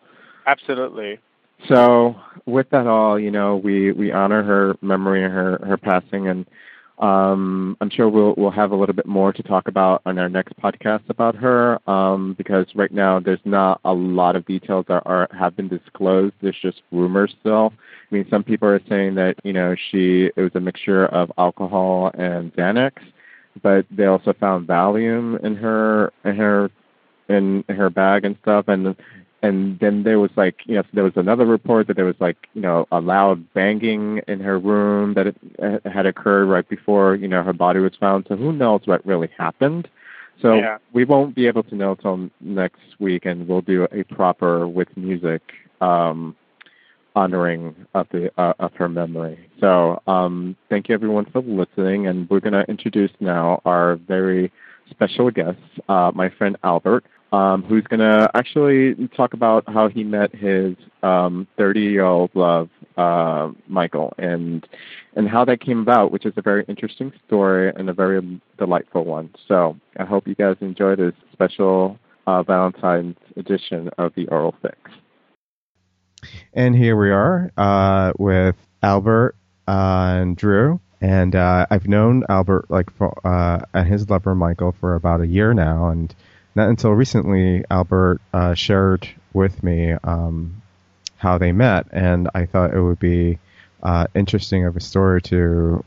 Absolutely. 0.47 1.19
So 1.67 2.15
with 2.45 2.69
that 2.71 2.85
all, 2.85 3.19
you 3.19 3.31
know, 3.31 3.55
we 3.55 3.91
we 3.91 4.11
honor 4.11 4.43
her 4.43 4.75
memory 4.81 5.23
and 5.23 5.33
her 5.33 5.59
her 5.65 5.77
passing, 5.77 6.27
and 6.27 6.45
um, 6.99 7.75
I'm 7.81 7.89
sure 7.89 8.07
we'll 8.07 8.33
we'll 8.37 8.51
have 8.51 8.71
a 8.71 8.75
little 8.75 8.95
bit 8.95 9.05
more 9.05 9.33
to 9.33 9.43
talk 9.43 9.67
about 9.67 10.01
on 10.05 10.17
our 10.17 10.29
next 10.29 10.55
podcast 10.57 11.03
about 11.09 11.35
her 11.35 11.77
um, 11.89 12.35
because 12.37 12.67
right 12.73 12.91
now 12.91 13.19
there's 13.19 13.39
not 13.43 13.81
a 13.83 13.93
lot 13.93 14.35
of 14.35 14.45
details 14.45 14.85
that 14.87 15.03
are 15.05 15.27
have 15.37 15.55
been 15.57 15.67
disclosed. 15.67 16.33
There's 16.41 16.57
just 16.61 16.81
rumors 16.91 17.35
still. 17.41 17.73
I 18.11 18.15
mean, 18.15 18.25
some 18.29 18.43
people 18.43 18.69
are 18.69 18.81
saying 18.87 19.15
that 19.15 19.35
you 19.43 19.51
know 19.51 19.75
she 19.91 20.31
it 20.35 20.41
was 20.41 20.51
a 20.55 20.59
mixture 20.61 21.05
of 21.07 21.31
alcohol 21.37 22.11
and 22.17 22.53
Xanax, 22.53 22.93
but 23.61 23.85
they 23.91 24.05
also 24.05 24.33
found 24.33 24.67
Valium 24.67 25.43
in 25.43 25.55
her 25.57 26.13
in 26.23 26.35
her 26.37 26.71
in 27.27 27.65
her 27.67 27.89
bag 27.89 28.23
and 28.23 28.37
stuff, 28.41 28.69
and 28.69 28.95
and 29.45 29.79
then 29.79 30.03
there 30.03 30.19
was 30.19 30.31
like 30.35 30.61
you 30.65 30.75
know 30.75 30.83
there 30.93 31.03
was 31.03 31.13
another 31.15 31.45
report 31.45 31.87
that 31.87 31.95
there 31.95 32.05
was 32.05 32.19
like 32.19 32.37
you 32.53 32.61
know 32.61 32.87
a 32.91 32.99
loud 32.99 33.53
banging 33.53 34.21
in 34.27 34.39
her 34.39 34.57
room 34.57 35.13
that 35.13 35.27
it, 35.27 35.37
it 35.59 35.85
had 35.85 36.05
occurred 36.05 36.47
right 36.47 36.67
before 36.67 37.15
you 37.15 37.27
know 37.27 37.43
her 37.43 37.53
body 37.53 37.79
was 37.79 37.93
found. 37.99 38.25
So 38.27 38.35
who 38.35 38.51
knows 38.51 38.81
what 38.85 39.05
really 39.05 39.29
happened? 39.37 39.87
So 40.41 40.55
yeah. 40.55 40.77
we 40.93 41.05
won't 41.05 41.35
be 41.35 41.47
able 41.47 41.63
to 41.63 41.75
know 41.75 41.95
till 41.95 42.29
next 42.41 42.81
week 42.99 43.25
and 43.25 43.47
we'll 43.47 43.61
do 43.61 43.87
a 43.91 44.03
proper 44.03 44.67
with 44.67 44.89
music 44.97 45.41
um 45.81 46.35
honoring 47.15 47.73
of 47.93 48.07
the 48.11 48.31
uh, 48.37 48.53
of 48.59 48.73
her 48.73 48.89
memory. 48.89 49.37
So 49.59 50.01
um 50.07 50.55
thank 50.69 50.89
you 50.89 50.95
everyone 50.95 51.25
for 51.25 51.41
listening 51.41 52.07
and 52.07 52.27
we're 52.29 52.41
going 52.41 52.53
to 52.53 52.65
introduce 52.67 53.11
now 53.19 53.61
our 53.65 53.97
very 54.07 54.51
special 54.89 55.31
guest 55.31 55.57
uh 55.87 56.11
my 56.13 56.29
friend 56.29 56.57
albert 56.63 57.05
um, 57.35 57.63
who's 57.63 57.83
going 57.83 57.99
to 57.99 58.29
actually 58.33 58.95
talk 59.15 59.33
about 59.33 59.63
how 59.67 59.89
he 59.89 60.03
met 60.03 60.33
his 60.33 60.75
30-year-old 61.03 62.31
um, 62.35 62.41
love, 62.41 62.69
uh, 62.97 63.51
Michael, 63.67 64.13
and 64.17 64.65
and 65.17 65.29
how 65.29 65.43
that 65.45 65.61
came 65.61 65.79
about, 65.79 66.11
which 66.11 66.25
is 66.25 66.33
a 66.37 66.41
very 66.41 66.65
interesting 66.67 67.11
story 67.25 67.71
and 67.75 67.89
a 67.89 67.93
very 67.93 68.41
delightful 68.57 69.05
one. 69.05 69.33
So 69.47 69.77
I 69.97 70.05
hope 70.05 70.27
you 70.27 70.35
guys 70.35 70.55
enjoy 70.61 70.95
this 70.95 71.13
special 71.31 71.97
uh, 72.27 72.43
Valentine's 72.43 73.17
edition 73.37 73.89
of 73.97 74.13
the 74.15 74.27
Oral 74.27 74.55
Fix. 74.61 74.77
And 76.53 76.75
here 76.75 76.97
we 76.97 77.11
are 77.11 77.51
uh, 77.57 78.11
with 78.17 78.55
Albert 78.81 79.35
uh, 79.67 80.15
and 80.19 80.35
Drew. 80.35 80.79
And 81.01 81.35
uh, 81.35 81.65
I've 81.69 81.87
known 81.87 82.23
Albert 82.29 82.65
like 82.69 82.89
for, 82.97 83.13
uh, 83.27 83.59
and 83.73 83.87
his 83.87 84.09
lover 84.09 84.35
Michael 84.35 84.73
for 84.79 84.95
about 84.95 85.21
a 85.21 85.27
year 85.27 85.53
now, 85.53 85.89
and 85.89 86.15
not 86.55 86.69
until 86.69 86.91
recently 86.91 87.63
Albert 87.69 88.21
uh, 88.33 88.53
shared 88.53 89.07
with 89.33 89.61
me 89.61 89.91
um, 89.91 90.61
how 91.17 91.37
they 91.37 91.51
met, 91.51 91.87
and 91.91 92.29
I 92.33 92.45
thought 92.45 92.73
it 92.73 92.81
would 92.81 92.99
be 92.99 93.39
uh, 93.83 94.07
interesting 94.15 94.65
of 94.65 94.75
a 94.75 94.79
story 94.79 95.21
to 95.23 95.83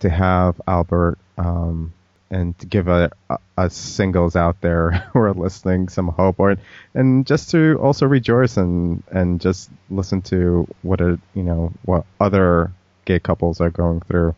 to 0.00 0.10
have 0.10 0.60
Albert 0.66 1.18
um, 1.38 1.92
and 2.30 2.58
to 2.58 2.66
give 2.66 2.88
a, 2.88 3.10
a, 3.56 3.70
singles 3.70 4.34
out 4.36 4.60
there 4.60 4.90
who 5.12 5.20
are 5.20 5.32
listening 5.32 5.88
some 5.88 6.08
hope, 6.08 6.38
or 6.38 6.56
and 6.94 7.26
just 7.26 7.50
to 7.50 7.78
also 7.80 8.06
rejoice 8.06 8.56
and 8.56 9.02
and 9.10 9.40
just 9.40 9.70
listen 9.90 10.22
to 10.22 10.66
what 10.82 11.00
a 11.00 11.18
you 11.34 11.42
know 11.42 11.72
what 11.84 12.04
other 12.20 12.72
gay 13.04 13.18
couples 13.18 13.60
are 13.60 13.70
going 13.70 14.00
through 14.00 14.34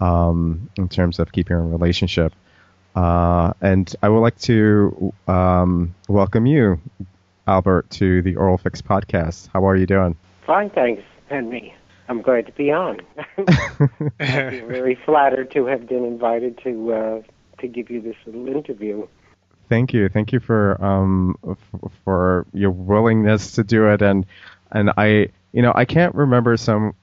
um, 0.00 0.70
in 0.76 0.88
terms 0.88 1.18
of 1.18 1.32
keeping 1.32 1.56
a 1.56 1.60
relationship. 1.60 2.32
Uh, 2.96 3.52
and 3.60 3.94
I 4.02 4.08
would 4.08 4.20
like 4.20 4.38
to 4.40 5.12
um, 5.28 5.94
welcome 6.08 6.46
you, 6.46 6.80
Albert, 7.46 7.90
to 7.90 8.22
the 8.22 8.36
Oral 8.36 8.56
Fix 8.56 8.80
podcast. 8.80 9.50
How 9.52 9.68
are 9.68 9.76
you 9.76 9.84
doing? 9.84 10.16
Fine, 10.46 10.70
thanks, 10.70 11.02
Henry. 11.28 11.74
I'm 12.08 12.22
glad 12.22 12.46
to 12.46 12.52
be 12.52 12.72
on. 12.72 13.00
I'm 13.38 13.46
very 14.18 14.94
flattered 15.04 15.50
to 15.50 15.66
have 15.66 15.86
been 15.86 16.04
invited 16.04 16.58
to 16.62 16.92
uh, 16.92 17.22
to 17.58 17.68
give 17.68 17.90
you 17.90 18.00
this 18.00 18.16
little 18.24 18.48
interview. 18.48 19.06
Thank 19.68 19.92
you, 19.92 20.08
thank 20.08 20.32
you 20.32 20.40
for 20.40 20.82
um 20.82 21.36
f- 21.46 21.90
for 22.04 22.46
your 22.54 22.70
willingness 22.70 23.52
to 23.52 23.64
do 23.64 23.88
it, 23.88 24.00
and 24.00 24.24
and 24.70 24.90
I 24.96 25.28
you 25.52 25.62
know 25.62 25.72
I 25.74 25.84
can't 25.84 26.14
remember 26.14 26.56
some 26.56 26.94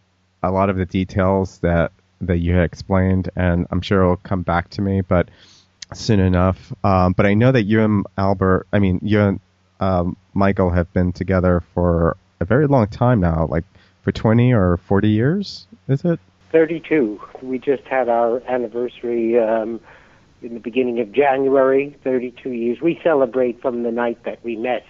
a 0.42 0.50
lot 0.50 0.70
of 0.70 0.78
the 0.78 0.86
details 0.86 1.60
that 1.60 1.92
that 2.22 2.38
you 2.38 2.54
had 2.54 2.64
explained, 2.64 3.30
and 3.36 3.68
I'm 3.70 3.82
sure 3.82 4.02
it'll 4.02 4.18
come 4.18 4.42
back 4.42 4.70
to 4.72 4.82
me, 4.82 5.02
but 5.02 5.28
soon 5.98 6.20
enough. 6.20 6.74
Um, 6.84 7.14
but 7.14 7.26
I 7.26 7.34
know 7.34 7.52
that 7.52 7.64
you 7.64 7.82
and 7.82 8.06
Albert, 8.18 8.68
I 8.72 8.80
mean 8.80 9.00
you 9.02 9.20
and 9.20 9.40
um, 9.80 10.18
Michael 10.34 10.70
have 10.70 10.92
been 10.94 11.12
together 11.12 11.62
for 11.74 12.18
a 12.40 12.46
very 12.46 12.68
long 12.68 12.88
time 12.88 13.20
now, 13.20 13.48
like 13.50 13.64
for 14.04 14.12
20 14.12 14.54
or 14.54 14.78
40 14.78 15.10
years, 15.10 15.68
is 15.88 16.04
it? 16.06 16.20
32. 16.52 17.20
We 17.42 17.58
just 17.58 17.84
had 17.84 18.10
our 18.10 18.42
anniversary 18.48 19.40
um, 19.40 19.80
in 20.42 20.54
the 20.54 20.60
beginning 20.60 21.00
of 21.00 21.12
January, 21.12 21.98
32 22.04 22.52
years. 22.52 22.82
We 22.82 23.00
celebrate 23.04 23.62
from 23.62 23.84
the 23.84 23.92
night 23.92 24.24
that 24.26 24.44
we 24.44 24.56
met, 24.56 24.86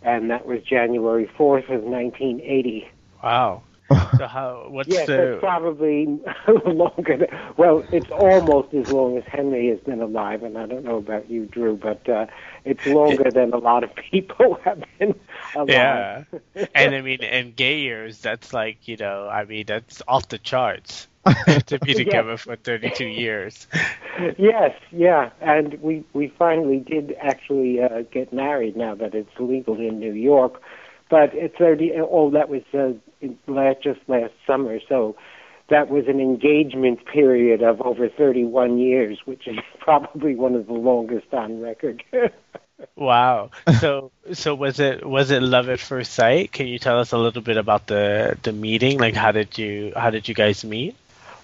and 0.00 0.30
that 0.30 0.46
was 0.46 0.62
January 0.62 1.30
4th 1.38 1.64
of 1.64 1.82
1980. 1.82 2.88
Wow. 3.22 3.62
So 4.18 4.26
how? 4.26 4.66
What's 4.68 4.88
yes, 4.88 5.06
the? 5.06 5.34
it's 5.34 5.40
probably 5.40 6.06
longer. 6.66 7.16
Than, 7.16 7.28
well, 7.56 7.84
it's 7.90 8.10
almost 8.10 8.74
as 8.74 8.92
long 8.92 9.16
as 9.16 9.24
Henry 9.24 9.68
has 9.68 9.80
been 9.80 10.00
alive, 10.00 10.42
and 10.42 10.58
I 10.58 10.66
don't 10.66 10.84
know 10.84 10.96
about 10.96 11.30
you, 11.30 11.46
Drew, 11.46 11.76
but 11.76 12.08
uh, 12.08 12.26
it's 12.64 12.86
longer 12.86 13.30
than 13.30 13.52
a 13.52 13.58
lot 13.58 13.84
of 13.84 13.94
people 14.10 14.58
have 14.64 14.82
been 14.98 15.18
alive. 15.54 15.68
Yeah, 15.68 16.24
and 16.74 16.94
I 16.94 17.00
mean, 17.00 17.22
in 17.22 17.52
gay 17.52 17.80
years, 17.80 18.18
that's 18.20 18.52
like 18.52 18.86
you 18.86 18.96
know, 18.96 19.28
I 19.28 19.44
mean, 19.44 19.64
that's 19.66 20.02
off 20.06 20.28
the 20.28 20.38
charts 20.38 21.08
to 21.66 21.78
be 21.78 21.94
together 21.94 22.30
yes. 22.30 22.40
for 22.42 22.56
32 22.56 23.04
years. 23.06 23.66
yes, 24.38 24.74
yeah, 24.90 25.30
and 25.40 25.74
we 25.80 26.04
we 26.12 26.32
finally 26.38 26.78
did 26.78 27.16
actually 27.20 27.80
uh, 27.80 28.02
get 28.10 28.32
married 28.32 28.76
now 28.76 28.94
that 28.96 29.14
it's 29.14 29.30
legal 29.38 29.76
in 29.76 30.00
New 30.00 30.14
York, 30.14 30.60
but 31.08 31.32
it's 31.34 31.60
already 31.60 31.92
oh 31.96 32.30
that 32.30 32.48
was 32.48 32.62
uh, 32.74 32.92
last 33.46 33.82
just 33.82 34.00
last 34.08 34.32
summer, 34.46 34.78
so 34.88 35.16
that 35.68 35.88
was 35.88 36.06
an 36.06 36.20
engagement 36.20 37.04
period 37.06 37.62
of 37.62 37.80
over 37.80 38.08
31 38.08 38.78
years, 38.78 39.18
which 39.24 39.46
is 39.46 39.58
probably 39.78 40.34
one 40.34 40.54
of 40.54 40.66
the 40.66 40.72
longest 40.72 41.32
on 41.32 41.60
record. 41.60 42.02
wow. 42.96 43.50
So 43.80 44.10
so 44.32 44.54
was 44.54 44.80
it 44.80 45.04
was 45.04 45.30
it 45.30 45.42
love 45.42 45.68
at 45.68 45.80
first 45.80 46.12
sight? 46.12 46.52
Can 46.52 46.66
you 46.66 46.78
tell 46.78 46.98
us 46.98 47.12
a 47.12 47.18
little 47.18 47.42
bit 47.42 47.56
about 47.56 47.86
the 47.86 48.36
the 48.42 48.52
meeting? 48.52 48.98
Like 48.98 49.14
how 49.14 49.32
did 49.32 49.56
you 49.58 49.92
how 49.96 50.10
did 50.10 50.28
you 50.28 50.34
guys 50.34 50.64
meet? 50.64 50.96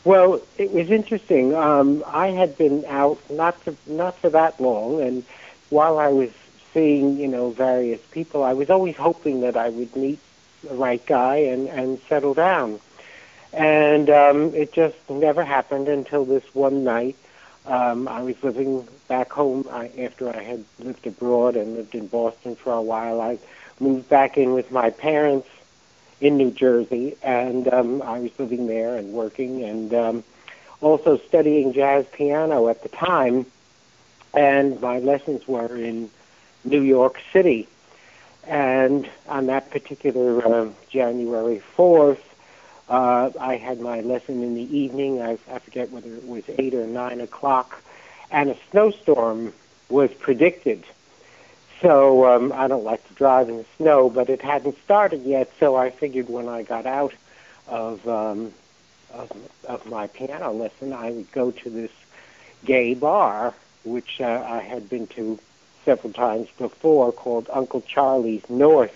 Well, 0.05 0.41
it 0.57 0.73
was 0.73 0.91
interesting. 0.91 1.55
Um, 1.55 2.05
I 2.07 2.29
had 2.29 2.57
been 2.57 2.85
out 2.87 3.19
not 3.31 3.61
for 3.61 3.75
not 3.87 4.17
for 4.19 4.31
that 4.31 4.61
long, 4.61 5.01
and 5.01 5.25
while 5.71 5.99
I 5.99 6.09
was 6.09 6.31
seeing 6.73 7.19
you 7.19 7.29
know 7.29 7.51
various 7.51 8.01
people, 8.11 8.43
I 8.43 8.53
was 8.53 8.71
always 8.71 8.97
hoping 8.97 9.41
that 9.41 9.57
I 9.57 9.69
would 9.71 9.95
meet 9.97 10.19
the 10.63 10.75
right 10.75 11.05
guy 11.07 11.37
and 11.37 11.69
and 11.69 12.01
settle 12.09 12.35
down. 12.35 12.81
And 13.53 14.11
um, 14.11 14.55
it 14.55 14.73
just 14.73 14.97
never 15.09 15.45
happened 15.45 15.89
until 15.89 16.25
this 16.25 16.45
one 16.55 16.85
night. 16.85 17.17
Um, 17.67 18.09
I 18.09 18.23
was 18.23 18.43
living 18.43 18.87
back 19.09 19.31
home 19.31 19.67
I, 19.71 19.91
after 19.99 20.29
I 20.29 20.43
had 20.43 20.65
lived 20.79 21.07
abroad 21.07 21.57
and 21.57 21.75
lived 21.77 21.95
in 21.95 22.07
Boston 22.07 22.57
for 22.57 22.73
a 22.73 22.83
while. 22.83 23.21
I 23.21 23.39
moved 23.81 24.09
back 24.09 24.37
in 24.39 24.53
with 24.53 24.71
my 24.71 24.91
parents 24.91 25.49
in 26.21 26.37
New 26.37 26.51
Jersey, 26.51 27.17
and 27.23 27.73
um, 27.73 28.03
I 28.03 28.19
was 28.19 28.31
living 28.39 28.67
there 28.67 28.97
and 28.97 29.13
working 29.13 29.63
and 29.63 29.95
um, 29.95 30.25
also 30.81 31.19
studying 31.19 31.73
jazz 31.73 32.07
piano 32.13 32.69
at 32.69 32.83
the 32.83 32.89
time. 32.89 33.47
And 34.35 34.81
my 34.81 34.99
lessons 34.99 35.47
were 35.49 35.75
in 35.75 36.11
New 36.65 36.83
York 36.83 37.21
City. 37.33 37.69
And 38.49 39.09
on 39.29 39.47
that 39.47 39.71
particular 39.71 40.45
uh, 40.45 40.71
January 40.89 41.63
4th, 41.77 42.19
uh, 42.89 43.31
I 43.39 43.57
had 43.57 43.79
my 43.79 44.01
lesson 44.01 44.43
in 44.43 44.55
the 44.55 44.77
evening. 44.77 45.21
I, 45.21 45.39
I 45.53 45.59
forget 45.59 45.91
whether 45.91 46.13
it 46.15 46.27
was 46.27 46.45
8 46.49 46.75
or 46.75 46.87
9 46.87 47.21
o'clock. 47.21 47.83
And 48.31 48.49
a 48.49 48.57
snowstorm 48.71 49.53
was 49.91 50.11
predicted. 50.15 50.85
So 51.83 52.27
um, 52.27 52.53
I 52.55 52.69
don't 52.69 52.85
like 52.85 53.07
to 53.09 53.15
drive 53.15 53.51
in 53.51 53.59
the 53.59 53.67
snow, 53.77 54.09
but 54.09 54.31
it 54.31 54.41
hadn't 54.41 54.83
started 54.83 55.23
yet. 55.25 55.53
So 55.61 55.77
I 55.77 55.91
figured 55.91 56.31
when 56.31 56.49
I 56.49 56.63
got 56.63 56.87
out 56.87 57.13
of 57.69 58.09
um, 58.09 58.53
of, 59.13 59.31
of 59.67 59.87
my 59.87 60.07
piano 60.07 60.53
lesson, 60.53 60.93
I 60.93 61.11
would 61.11 61.31
go 61.33 61.51
to 61.51 61.71
this 61.71 61.93
gay 62.65 62.95
bar, 62.95 63.55
which 63.85 64.21
uh, 64.21 64.45
I 64.47 64.61
had 64.61 64.89
been 64.89 65.07
to 65.09 65.39
several 65.89 66.13
times 66.13 66.49
before, 66.59 67.13
called 67.13 67.49
Uncle 67.51 67.81
Charlie's 67.81 68.49
North. 68.51 68.95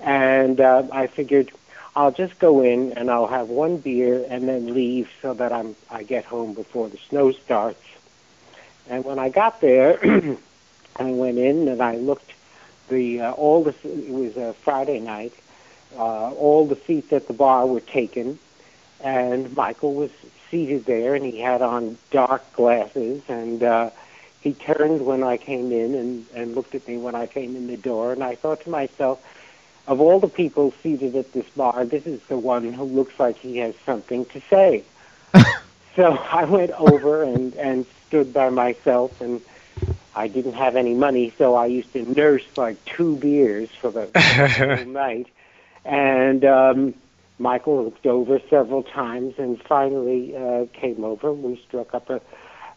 And 0.00 0.58
uh, 0.58 0.84
I 0.90 1.06
figured 1.06 1.52
I'll 1.94 2.12
just 2.12 2.38
go 2.38 2.62
in 2.62 2.92
and 2.94 3.10
I'll 3.10 3.26
have 3.26 3.50
one 3.50 3.76
beer 3.76 4.24
and 4.28 4.48
then 4.48 4.72
leave 4.72 5.10
so 5.20 5.34
that 5.34 5.52
I'm 5.52 5.76
I 5.90 6.02
get 6.02 6.24
home 6.24 6.54
before 6.54 6.88
the 6.88 6.98
snow 7.08 7.32
starts. 7.32 7.84
And 8.88 9.04
when 9.04 9.18
I 9.18 9.28
got 9.28 9.60
there. 9.60 9.98
I 10.96 11.10
went 11.10 11.38
in 11.38 11.68
and 11.68 11.82
I 11.82 11.96
looked 11.96 12.32
the 12.88 13.22
uh, 13.22 13.32
all 13.32 13.64
the 13.64 13.74
it 13.84 14.08
was 14.10 14.36
a 14.36 14.52
Friday 14.54 15.00
night. 15.00 15.32
Uh, 15.96 16.32
all 16.32 16.66
the 16.66 16.76
seats 16.76 17.12
at 17.12 17.26
the 17.26 17.34
bar 17.34 17.66
were 17.66 17.80
taken, 17.80 18.38
and 19.02 19.54
Michael 19.54 19.94
was 19.94 20.10
seated 20.50 20.86
there, 20.86 21.14
and 21.14 21.24
he 21.24 21.38
had 21.38 21.60
on 21.60 21.98
dark 22.10 22.50
glasses, 22.54 23.22
and 23.28 23.62
uh, 23.62 23.90
he 24.42 24.54
turned 24.54 25.04
when 25.06 25.22
I 25.22 25.36
came 25.36 25.72
in 25.72 25.94
and 25.94 26.26
and 26.34 26.54
looked 26.54 26.74
at 26.74 26.86
me 26.86 26.98
when 26.98 27.14
I 27.14 27.26
came 27.26 27.56
in 27.56 27.66
the 27.66 27.76
door, 27.76 28.12
and 28.12 28.22
I 28.22 28.34
thought 28.34 28.62
to 28.64 28.70
myself, 28.70 29.24
of 29.86 30.00
all 30.00 30.20
the 30.20 30.28
people 30.28 30.72
seated 30.82 31.16
at 31.16 31.32
this 31.32 31.48
bar, 31.50 31.84
this 31.84 32.06
is 32.06 32.20
the 32.28 32.38
one 32.38 32.72
who 32.72 32.84
looks 32.84 33.18
like 33.18 33.36
he 33.38 33.58
has 33.58 33.74
something 33.86 34.24
to 34.26 34.40
say. 34.50 34.84
so 35.96 36.16
I 36.30 36.44
went 36.44 36.72
over 36.72 37.22
and 37.22 37.54
and 37.54 37.86
stood 38.08 38.32
by 38.32 38.50
myself 38.50 39.20
and 39.20 39.40
I 40.14 40.28
didn't 40.28 40.52
have 40.54 40.76
any 40.76 40.94
money, 40.94 41.32
so 41.38 41.54
I 41.54 41.66
used 41.66 41.92
to 41.94 42.02
nurse 42.02 42.44
like 42.56 42.84
two 42.84 43.16
beers 43.16 43.70
for 43.80 43.90
the 43.90 44.10
whole 44.76 44.92
night. 44.92 45.26
And 45.84 46.44
um, 46.44 46.94
Michael 47.38 47.84
looked 47.84 48.06
over 48.06 48.40
several 48.50 48.82
times 48.82 49.34
and 49.38 49.60
finally 49.62 50.36
uh, 50.36 50.66
came 50.72 51.04
over. 51.04 51.32
We 51.32 51.56
struck 51.66 51.94
up 51.94 52.10
a, 52.10 52.20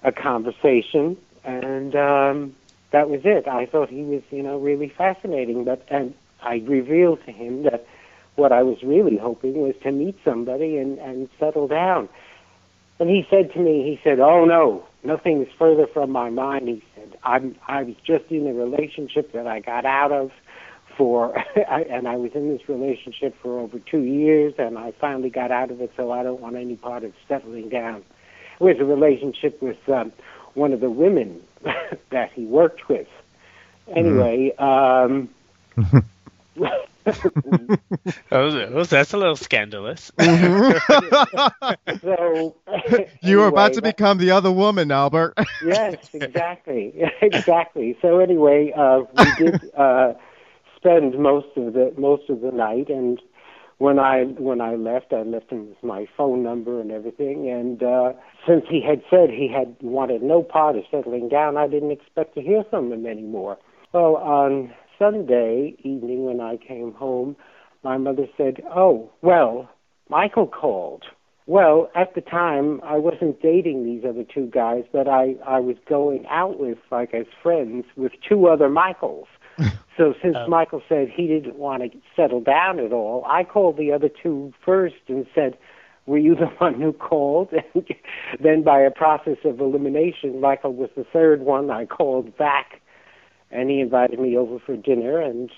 a 0.04 0.12
conversation, 0.12 1.18
and 1.46 1.96
um, 1.96 2.56
that 2.92 3.10
was 3.10 3.22
it. 3.24 3.48
I 3.48 3.66
thought 3.66 3.90
he 3.90 4.02
was, 4.02 4.24
you 4.32 4.44
know, 4.44 4.58
really 4.58 4.90
fascinating. 4.90 5.64
But 5.64 5.86
and 5.90 6.14
I 6.42 6.64
revealed 6.66 7.24
to 7.26 7.32
him 7.32 7.64
that 7.64 7.86
what 8.36 8.52
I 8.52 8.64
was 8.64 8.82
really 8.84 9.18
hoping 9.18 9.62
was 9.62 9.76
to 9.84 9.92
meet 9.92 10.18
somebody 10.24 10.78
and, 10.78 10.98
and 11.00 11.30
settle 11.40 11.68
down. 11.68 12.10
And 13.00 13.10
he 13.10 13.26
said 13.30 13.52
to 13.54 13.60
me, 13.60 13.84
he 13.84 14.00
said, 14.04 14.20
"Oh 14.20 14.46
no, 14.46 14.86
nothing 15.04 15.42
is 15.42 15.50
further 15.58 15.88
from 15.88 16.12
my 16.12 16.30
mind." 16.30 16.68
He 16.68 16.84
said, 16.96 17.18
"I'm 17.24 17.56
I 17.68 17.84
was 17.84 17.96
just 18.06 18.26
in 18.30 18.48
a 18.48 18.54
relationship 18.54 19.34
that 19.34 19.48
I 19.48 19.60
got 19.60 19.86
out 19.86 20.12
of 20.12 20.32
for, 20.98 21.44
and 21.70 22.08
I 22.08 22.16
was 22.16 22.32
in 22.34 22.50
this 22.50 22.70
relationship 22.70 23.36
for 23.42 23.60
over 23.60 23.80
two 23.80 24.04
years, 24.04 24.54
and 24.58 24.78
I 24.78 24.94
finally 25.00 25.30
got 25.30 25.52
out 25.52 25.72
of 25.72 25.82
it, 25.82 25.92
so 25.98 26.12
I 26.12 26.24
don't 26.24 26.40
want 26.40 26.56
any 26.56 26.76
part 26.76 27.04
of 27.04 27.14
settling 27.28 27.70
down." 27.70 28.04
It 28.60 28.64
was 28.64 28.78
a 28.80 28.86
relationship 28.86 29.62
with 29.62 29.78
um, 29.90 30.14
one 30.56 30.74
of 30.74 30.82
the 30.82 30.92
women 30.92 31.42
that 32.12 32.32
he 32.34 32.46
worked 32.46 32.90
with. 32.90 33.08
Anyway, 33.96 34.54
um, 34.58 35.30
oh, 38.32 38.84
that's 38.84 39.14
a 39.14 39.18
little 39.18 39.36
scandalous. 39.36 40.12
so 42.02 42.56
you 43.22 43.38
were 43.38 43.48
about 43.48 43.74
to 43.74 43.82
anyway, 43.82 43.84
become 43.84 44.18
the 44.18 44.32
other 44.32 44.52
woman, 44.52 44.92
Albert. 44.92 45.38
yes, 45.60 45.98
exactly, 46.14 46.94
exactly. 47.22 47.98
So 48.02 48.20
anyway, 48.20 48.72
uh, 48.76 49.02
we 49.14 49.32
did 49.32 49.70
uh, 49.78 50.14
spend 50.76 51.18
most 51.20 51.56
of 51.58 51.74
the 51.74 51.94
most 51.98 52.30
of 52.30 52.42
the 52.42 52.52
night, 52.52 52.90
and 52.90 53.22
when 53.78 54.00
I 54.00 54.24
when 54.24 54.62
I 54.62 54.76
left, 54.76 55.12
I 55.12 55.24
left 55.24 55.50
him 55.50 55.76
my 55.84 56.08
phone 56.16 56.44
number 56.44 56.80
and 56.80 56.92
everything. 56.92 57.50
And 57.50 57.84
uh, 57.84 58.14
since 58.48 58.64
he 58.70 58.82
had 58.82 59.02
said 59.10 59.30
he 59.30 59.50
had 59.54 59.76
wanted 59.82 60.24
no 60.24 60.44
part 60.44 60.78
of 60.78 60.84
settling 60.90 61.30
down, 61.30 61.58
I 61.58 61.68
didn't 61.68 61.92
expect 61.92 62.36
to 62.36 62.42
hear 62.42 62.64
from 62.70 62.92
him 62.92 63.06
anymore. 63.06 63.58
Well, 63.94 64.16
on 64.18 64.74
Sunday 64.98 65.76
evening 65.80 66.26
when 66.26 66.40
I 66.40 66.58
came 66.58 66.94
home, 66.94 67.36
my 67.84 67.98
mother 67.98 68.28
said, 68.38 68.62
"Oh, 68.66 69.12
well, 69.22 69.70
Michael 70.10 70.48
called." 70.48 71.04
Well, 71.48 71.92
at 71.94 72.16
the 72.16 72.22
time, 72.22 72.82
I 72.84 72.98
wasn't 72.98 73.40
dating 73.40 73.84
these 73.84 74.04
other 74.04 74.24
two 74.24 74.48
guys, 74.48 74.84
but 74.92 75.08
I 75.08 75.36
I 75.46 75.60
was 75.60 75.76
going 75.88 76.26
out 76.28 76.60
with 76.60 76.78
like 76.92 77.14
as 77.14 77.28
friends 77.44 77.86
with 77.96 78.14
two 78.28 78.48
other 78.48 78.70
Michaels. 78.70 79.28
So 79.98 80.14
since 80.22 80.36
Oh. 80.38 80.48
Michael 80.48 80.82
said 80.90 81.10
he 81.10 81.28
didn't 81.28 81.56
want 81.56 81.84
to 81.84 81.98
settle 82.16 82.42
down 82.42 82.80
at 82.80 82.92
all, 82.92 83.24
I 83.26 83.44
called 83.44 83.78
the 83.78 83.92
other 83.94 84.10
two 84.10 84.54
first 84.64 84.96
and 85.08 85.26
said, 85.34 85.58
"Were 86.06 86.18
you 86.18 86.36
the 86.36 86.48
one 86.58 86.74
who 86.82 86.92
called?" 86.92 87.54
And 87.74 87.86
then 88.42 88.64
by 88.64 88.80
a 88.82 88.92
process 88.92 89.38
of 89.46 89.60
elimination, 89.60 90.42
Michael 90.42 90.74
was 90.74 90.90
the 90.96 91.06
third 91.06 91.42
one. 91.44 91.70
I 91.72 91.86
called 91.86 92.36
back, 92.38 92.82
and 93.52 93.70
he 93.70 93.80
invited 93.80 94.20
me 94.20 94.36
over 94.38 94.60
for 94.60 94.76
dinner, 94.76 95.22
and 95.22 95.50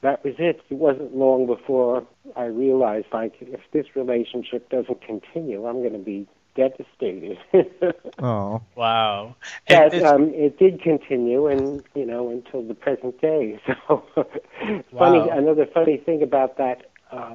that 0.00 0.24
was 0.24 0.34
it. 0.38 0.60
It 0.70 0.74
wasn't 0.74 1.14
long 1.16 1.46
before 1.46 2.06
I 2.36 2.44
realized, 2.44 3.06
like, 3.12 3.34
if 3.40 3.60
this 3.72 3.86
relationship 3.94 4.68
doesn't 4.70 5.02
continue, 5.02 5.66
I'm 5.66 5.80
going 5.80 5.92
to 5.92 5.98
be 5.98 6.26
devastated. 6.54 7.38
Oh, 8.18 8.62
Wow. 8.76 9.34
And 9.66 9.90
but 9.90 9.94
it's- 9.94 10.02
um, 10.12 10.30
it 10.34 10.58
did 10.58 10.80
continue, 10.80 11.46
and 11.46 11.82
you 11.94 12.06
know, 12.06 12.28
until 12.30 12.62
the 12.62 12.74
present 12.74 13.20
day. 13.20 13.58
So, 13.88 14.02
funny. 14.16 14.82
Wow. 14.92 15.28
Another 15.32 15.66
funny 15.66 15.96
thing 15.96 16.22
about 16.22 16.56
that 16.58 16.90
uh, 17.12 17.34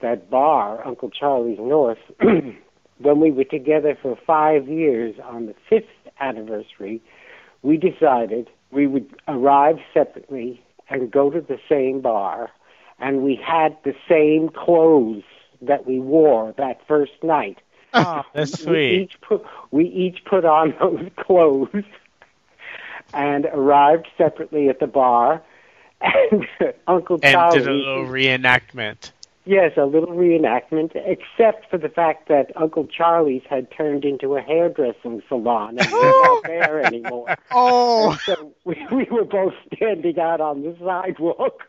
that 0.00 0.30
bar, 0.30 0.86
Uncle 0.86 1.10
Charlie's 1.10 1.58
North. 1.58 1.98
when 2.20 3.20
we 3.20 3.30
were 3.30 3.44
together 3.44 3.96
for 4.00 4.16
five 4.26 4.68
years, 4.68 5.16
on 5.24 5.46
the 5.46 5.54
fifth 5.68 5.88
anniversary, 6.20 7.00
we 7.62 7.76
decided 7.76 8.48
we 8.70 8.86
would 8.86 9.08
arrive 9.26 9.78
separately 9.92 10.62
and 10.90 11.10
go 11.10 11.30
to 11.30 11.40
the 11.40 11.58
same 11.68 12.00
bar, 12.00 12.50
and 12.98 13.22
we 13.22 13.34
had 13.36 13.76
the 13.84 13.94
same 14.08 14.48
clothes 14.50 15.24
that 15.62 15.86
we 15.86 15.98
wore 15.98 16.52
that 16.58 16.80
first 16.86 17.12
night. 17.22 17.58
Oh, 17.94 18.22
that's 18.34 18.58
We 18.64 18.64
sweet. 18.64 18.92
each 19.02 19.20
put 19.22 19.44
we 19.70 19.86
each 19.86 20.24
put 20.24 20.44
on 20.44 20.74
those 20.80 21.08
clothes 21.16 21.84
and 23.12 23.46
arrived 23.46 24.08
separately 24.18 24.68
at 24.68 24.80
the 24.80 24.86
bar. 24.86 25.42
And 26.02 26.46
Uncle 26.86 27.18
And 27.22 27.32
Charlie, 27.32 27.58
did 27.60 27.68
a 27.68 27.72
little 27.72 28.04
reenactment. 28.04 29.12
yes, 29.46 29.72
a 29.78 29.86
little 29.86 30.14
reenactment, 30.14 30.90
except 30.94 31.70
for 31.70 31.78
the 31.78 31.88
fact 31.88 32.28
that 32.28 32.52
Uncle 32.56 32.86
Charlie's 32.86 33.42
had 33.48 33.70
turned 33.70 34.04
into 34.04 34.36
a 34.36 34.42
hairdressing 34.42 35.22
salon 35.28 35.78
and 35.78 35.90
not 35.90 36.42
there 36.44 36.80
anymore. 36.84 37.30
oh, 37.50 38.10
And 38.10 38.20
so 38.20 38.52
we, 38.64 38.86
we 38.92 39.04
were 39.10 39.24
both 39.24 39.54
standing 39.74 40.18
out 40.18 40.40
on 40.42 40.62
the 40.62 40.76
sidewalk. 40.84 41.62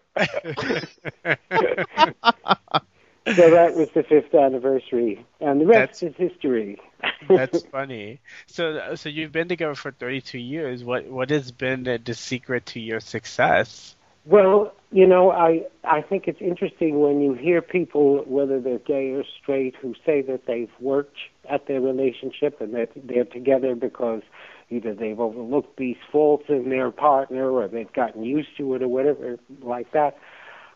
So 3.28 3.50
that 3.50 3.76
was 3.76 3.90
the 3.96 4.04
fifth 4.04 4.36
anniversary, 4.36 5.26
and 5.40 5.60
the 5.60 5.66
rest 5.66 6.04
is 6.04 6.14
history. 6.16 6.80
That's 7.28 7.64
funny. 7.72 8.20
So, 8.46 8.94
so 8.96 9.10
you've 9.10 9.32
been 9.32 9.48
together 9.48 9.74
for 9.74 9.92
32 9.92 10.38
years. 10.38 10.84
What 10.84 11.08
what 11.08 11.32
has 11.32 11.52
been 11.52 11.84
the, 11.84 11.98
the 11.98 12.14
secret 12.14 12.68
to 12.68 12.80
your 12.80 13.00
success? 13.00 13.96
Well, 14.26 14.74
you 14.92 15.08
know, 15.08 15.32
I 15.32 15.64
I 15.84 16.02
think 16.02 16.28
it's 16.28 16.42
interesting 16.42 17.00
when 17.00 17.20
you 17.22 17.34
hear 17.34 17.64
people, 17.64 18.24
whether 18.28 18.60
they're 18.60 18.80
gay 18.80 19.12
or 19.12 19.24
straight, 19.42 19.76
who 19.82 19.96
say 20.06 20.22
that 20.24 20.46
they've 20.46 20.72
worked 20.80 21.18
at 21.50 21.68
their 21.68 21.82
relationship 21.82 22.62
and 22.62 22.76
that 22.76 22.90
they're 22.96 23.26
together 23.26 23.76
because 23.76 24.22
either 24.70 24.94
they've 24.94 25.20
overlooked 25.20 25.78
these 25.78 25.98
faults 26.12 26.46
in 26.50 26.70
their 26.70 26.92
partner 26.92 27.52
or 27.52 27.68
they've 27.68 27.92
gotten 27.94 28.24
used 28.24 28.50
to 28.58 28.76
it 28.76 28.82
or 28.82 28.88
whatever 28.88 29.38
like 29.62 29.92
that. 29.92 30.18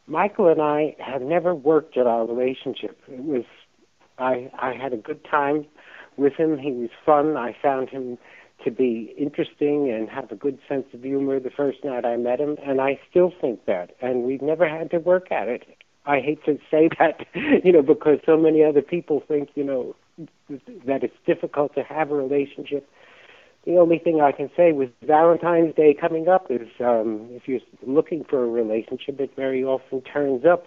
Michael 0.09 0.47
and 0.47 0.61
I 0.61 0.95
have 0.99 1.21
never 1.21 1.53
worked 1.53 1.97
at 1.97 2.07
our 2.07 2.25
relationship. 2.25 2.99
It 3.07 3.23
was 3.23 3.45
I 4.17 4.51
I 4.59 4.73
had 4.73 4.91
a 4.91 4.97
good 4.97 5.23
time 5.23 5.65
with 6.17 6.33
him. 6.33 6.57
He 6.57 6.71
was 6.71 6.89
fun. 7.05 7.37
I 7.37 7.55
found 7.61 7.89
him 7.89 8.17
to 8.63 8.71
be 8.71 9.13
interesting 9.17 9.89
and 9.89 10.09
have 10.09 10.31
a 10.31 10.35
good 10.35 10.59
sense 10.67 10.85
of 10.93 11.03
humor 11.03 11.39
the 11.39 11.49
first 11.49 11.83
night 11.83 12.05
I 12.05 12.17
met 12.17 12.39
him, 12.39 12.57
and 12.65 12.81
I 12.81 12.99
still 13.09 13.31
think 13.39 13.65
that. 13.65 13.95
And 14.01 14.23
we've 14.23 14.41
never 14.41 14.67
had 14.67 14.91
to 14.91 14.97
work 14.97 15.31
at 15.31 15.47
it. 15.47 15.63
I 16.05 16.19
hate 16.19 16.43
to 16.45 16.57
say 16.69 16.89
that, 16.99 17.25
you 17.63 17.71
know, 17.71 17.81
because 17.81 18.19
so 18.25 18.35
many 18.35 18.63
other 18.63 18.81
people 18.81 19.23
think, 19.27 19.49
you 19.55 19.63
know, 19.63 19.95
that 20.85 21.03
it's 21.03 21.15
difficult 21.25 21.73
to 21.75 21.83
have 21.83 22.11
a 22.11 22.15
relationship. 22.15 22.89
The 23.69 23.77
only 23.77 23.99
thing 23.99 24.19
I 24.19 24.31
can 24.31 24.49
say 24.57 24.71
with 24.71 24.89
Valentine's 25.03 25.75
Day 25.75 25.93
coming 25.93 26.27
up 26.27 26.47
is 26.49 26.67
um, 26.79 27.27
if 27.29 27.47
you're 27.47 27.59
looking 27.85 28.23
for 28.23 28.43
a 28.43 28.47
relationship, 28.47 29.19
it 29.19 29.35
very 29.35 29.63
often 29.63 30.01
turns 30.01 30.43
up 30.43 30.65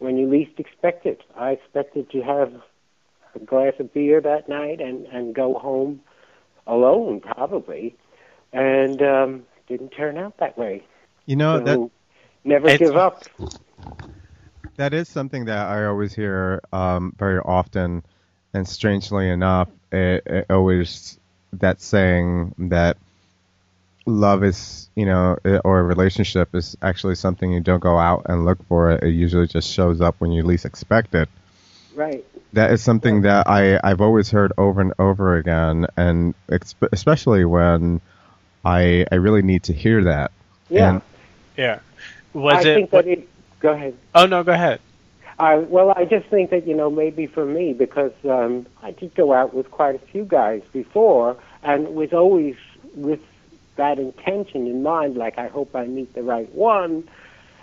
when 0.00 0.18
you 0.18 0.28
least 0.28 0.60
expect 0.60 1.06
it. 1.06 1.22
I 1.34 1.52
expected 1.52 2.10
to 2.10 2.20
have 2.20 2.52
a 3.34 3.38
glass 3.38 3.72
of 3.78 3.94
beer 3.94 4.20
that 4.20 4.50
night 4.50 4.82
and, 4.82 5.06
and 5.06 5.34
go 5.34 5.54
home 5.54 6.02
alone, 6.66 7.20
probably, 7.20 7.96
and 8.52 9.00
um, 9.00 9.44
didn't 9.66 9.92
turn 9.96 10.18
out 10.18 10.36
that 10.36 10.58
way. 10.58 10.84
you 11.24 11.36
know 11.36 11.58
so 11.58 11.64
that 11.64 11.90
never 12.44 12.76
give 12.76 12.96
up. 12.96 13.24
that 14.76 14.92
is 14.92 15.08
something 15.08 15.46
that 15.46 15.68
I 15.68 15.86
always 15.86 16.12
hear 16.12 16.60
um, 16.70 17.14
very 17.18 17.38
often, 17.38 18.04
and 18.52 18.68
strangely 18.68 19.30
enough, 19.30 19.70
it, 19.90 20.22
it 20.26 20.46
always 20.50 21.18
that 21.54 21.80
saying 21.80 22.54
that 22.70 22.96
love 24.06 24.44
is, 24.44 24.88
you 24.94 25.06
know, 25.06 25.36
eh, 25.44 25.58
or 25.64 25.80
a 25.80 25.82
relationship 25.82 26.54
is 26.54 26.76
actually 26.82 27.14
something 27.16 27.50
you 27.52 27.60
don't 27.60 27.80
go 27.80 27.98
out 27.98 28.22
and 28.28 28.44
look 28.44 28.62
for. 28.68 28.92
It 28.92 29.10
usually 29.10 29.46
just 29.48 29.70
shows 29.72 30.00
up 30.00 30.16
when 30.18 30.30
you 30.32 30.42
least 30.42 30.64
expect 30.64 31.14
it. 31.14 31.28
Right. 31.94 32.24
That 32.52 32.70
is 32.70 32.82
something 32.82 33.22
that 33.22 33.48
I 33.48 33.80
I've 33.82 34.00
always 34.00 34.30
heard 34.30 34.52
over 34.56 34.80
and 34.80 34.92
over 34.98 35.36
again, 35.36 35.86
and 35.96 36.34
exp- 36.48 36.88
especially 36.92 37.44
when 37.44 38.00
I 38.64 39.06
I 39.10 39.16
really 39.16 39.42
need 39.42 39.64
to 39.64 39.72
hear 39.72 40.04
that. 40.04 40.30
Yeah. 40.68 40.88
And- 40.90 41.02
Yeah. 41.56 41.78
Was 42.32 42.54
I 42.54 42.60
it? 42.70 42.74
think 42.74 42.92
what- 42.92 43.04
that 43.06 43.10
it. 43.10 43.28
Go 43.60 43.72
ahead. 43.72 43.94
oh 44.14 44.26
no, 44.26 44.44
go 44.44 44.52
ahead. 44.52 44.80
I, 45.38 45.56
well, 45.56 45.92
I 45.94 46.04
just 46.06 46.26
think 46.28 46.50
that 46.50 46.66
you 46.66 46.74
know 46.74 46.90
maybe 46.90 47.26
for 47.26 47.44
me 47.44 47.74
because 47.74 48.12
um, 48.24 48.66
I 48.82 48.92
did 48.92 49.14
go 49.14 49.34
out 49.34 49.52
with 49.52 49.70
quite 49.70 49.94
a 49.94 49.98
few 49.98 50.24
guys 50.24 50.62
before, 50.72 51.36
and 51.62 51.94
was 51.94 52.12
always 52.12 52.56
with 52.94 53.20
that 53.76 53.98
intention 53.98 54.66
in 54.66 54.82
mind. 54.82 55.16
Like 55.16 55.38
I 55.38 55.48
hope 55.48 55.76
I 55.76 55.86
meet 55.86 56.14
the 56.14 56.22
right 56.22 56.50
one, 56.54 57.06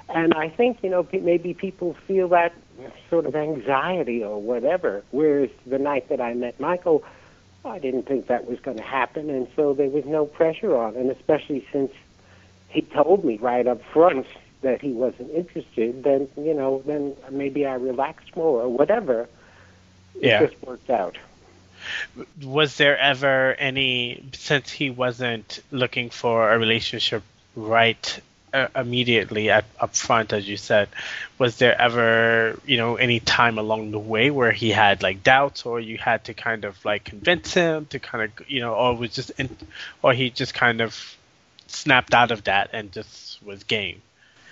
and 0.09 0.33
I 0.35 0.49
think 0.49 0.83
you 0.83 0.89
know 0.89 1.07
maybe 1.11 1.55
people 1.55 1.95
feel 2.07 2.27
that 2.29 2.53
sort 3.09 3.25
of 3.25 3.35
anxiety 3.35 4.23
or 4.23 4.39
whatever. 4.39 5.03
Whereas 5.09 5.49
the 5.65 5.79
night 5.79 6.09
that 6.09 6.21
I 6.21 6.35
met 6.35 6.59
Michael, 6.59 7.03
I 7.65 7.79
didn't 7.79 8.03
think 8.03 8.27
that 8.27 8.47
was 8.47 8.59
going 8.59 8.77
to 8.77 8.83
happen, 8.83 9.31
and 9.31 9.47
so 9.55 9.73
there 9.73 9.89
was 9.89 10.05
no 10.05 10.25
pressure 10.27 10.77
on, 10.77 10.95
and 10.95 11.09
especially 11.09 11.65
since 11.71 11.91
he 12.69 12.81
told 12.81 13.25
me 13.25 13.37
right 13.37 13.65
up 13.65 13.81
front 13.91 14.27
that 14.63 14.81
he 14.81 14.91
wasn't 14.91 15.31
interested, 15.31 16.03
then 16.03 16.27
you 16.37 16.53
know, 16.53 16.81
then 16.85 17.15
maybe 17.31 17.65
I 17.65 17.75
relaxed 17.75 18.35
more 18.35 18.61
or 18.63 18.69
whatever. 18.69 19.27
It 20.15 20.27
Yeah. 20.27 20.45
just 20.45 20.61
worked 20.63 20.89
out. 20.89 21.17
Was 22.43 22.77
there 22.77 22.97
ever 22.97 23.53
any 23.53 24.23
since 24.33 24.71
he 24.71 24.89
wasn't 24.89 25.59
looking 25.71 26.09
for 26.09 26.51
a 26.51 26.57
relationship 26.57 27.23
right 27.55 28.19
uh, 28.53 28.67
immediately 28.75 29.49
at 29.49 29.65
up 29.79 29.95
front, 29.95 30.31
as 30.31 30.47
you 30.47 30.55
said? 30.57 30.87
Was 31.39 31.57
there 31.57 31.79
ever 31.79 32.57
you 32.65 32.77
know 32.77 32.95
any 32.95 33.19
time 33.19 33.57
along 33.57 33.91
the 33.91 33.99
way 33.99 34.29
where 34.31 34.51
he 34.51 34.69
had 34.69 35.03
like 35.03 35.23
doubts, 35.23 35.65
or 35.65 35.79
you 35.79 35.97
had 35.97 36.23
to 36.25 36.33
kind 36.33 36.63
of 36.63 36.83
like 36.85 37.03
convince 37.03 37.53
him 37.53 37.85
to 37.87 37.99
kind 37.99 38.23
of 38.25 38.49
you 38.49 38.61
know, 38.61 38.73
or 38.75 38.95
was 38.95 39.13
just 39.13 39.31
in, 39.31 39.49
or 40.01 40.13
he 40.13 40.29
just 40.29 40.53
kind 40.53 40.79
of 40.81 41.17
snapped 41.67 42.13
out 42.13 42.31
of 42.31 42.43
that 42.45 42.69
and 42.73 42.91
just 42.91 43.43
was 43.43 43.63
game. 43.63 44.01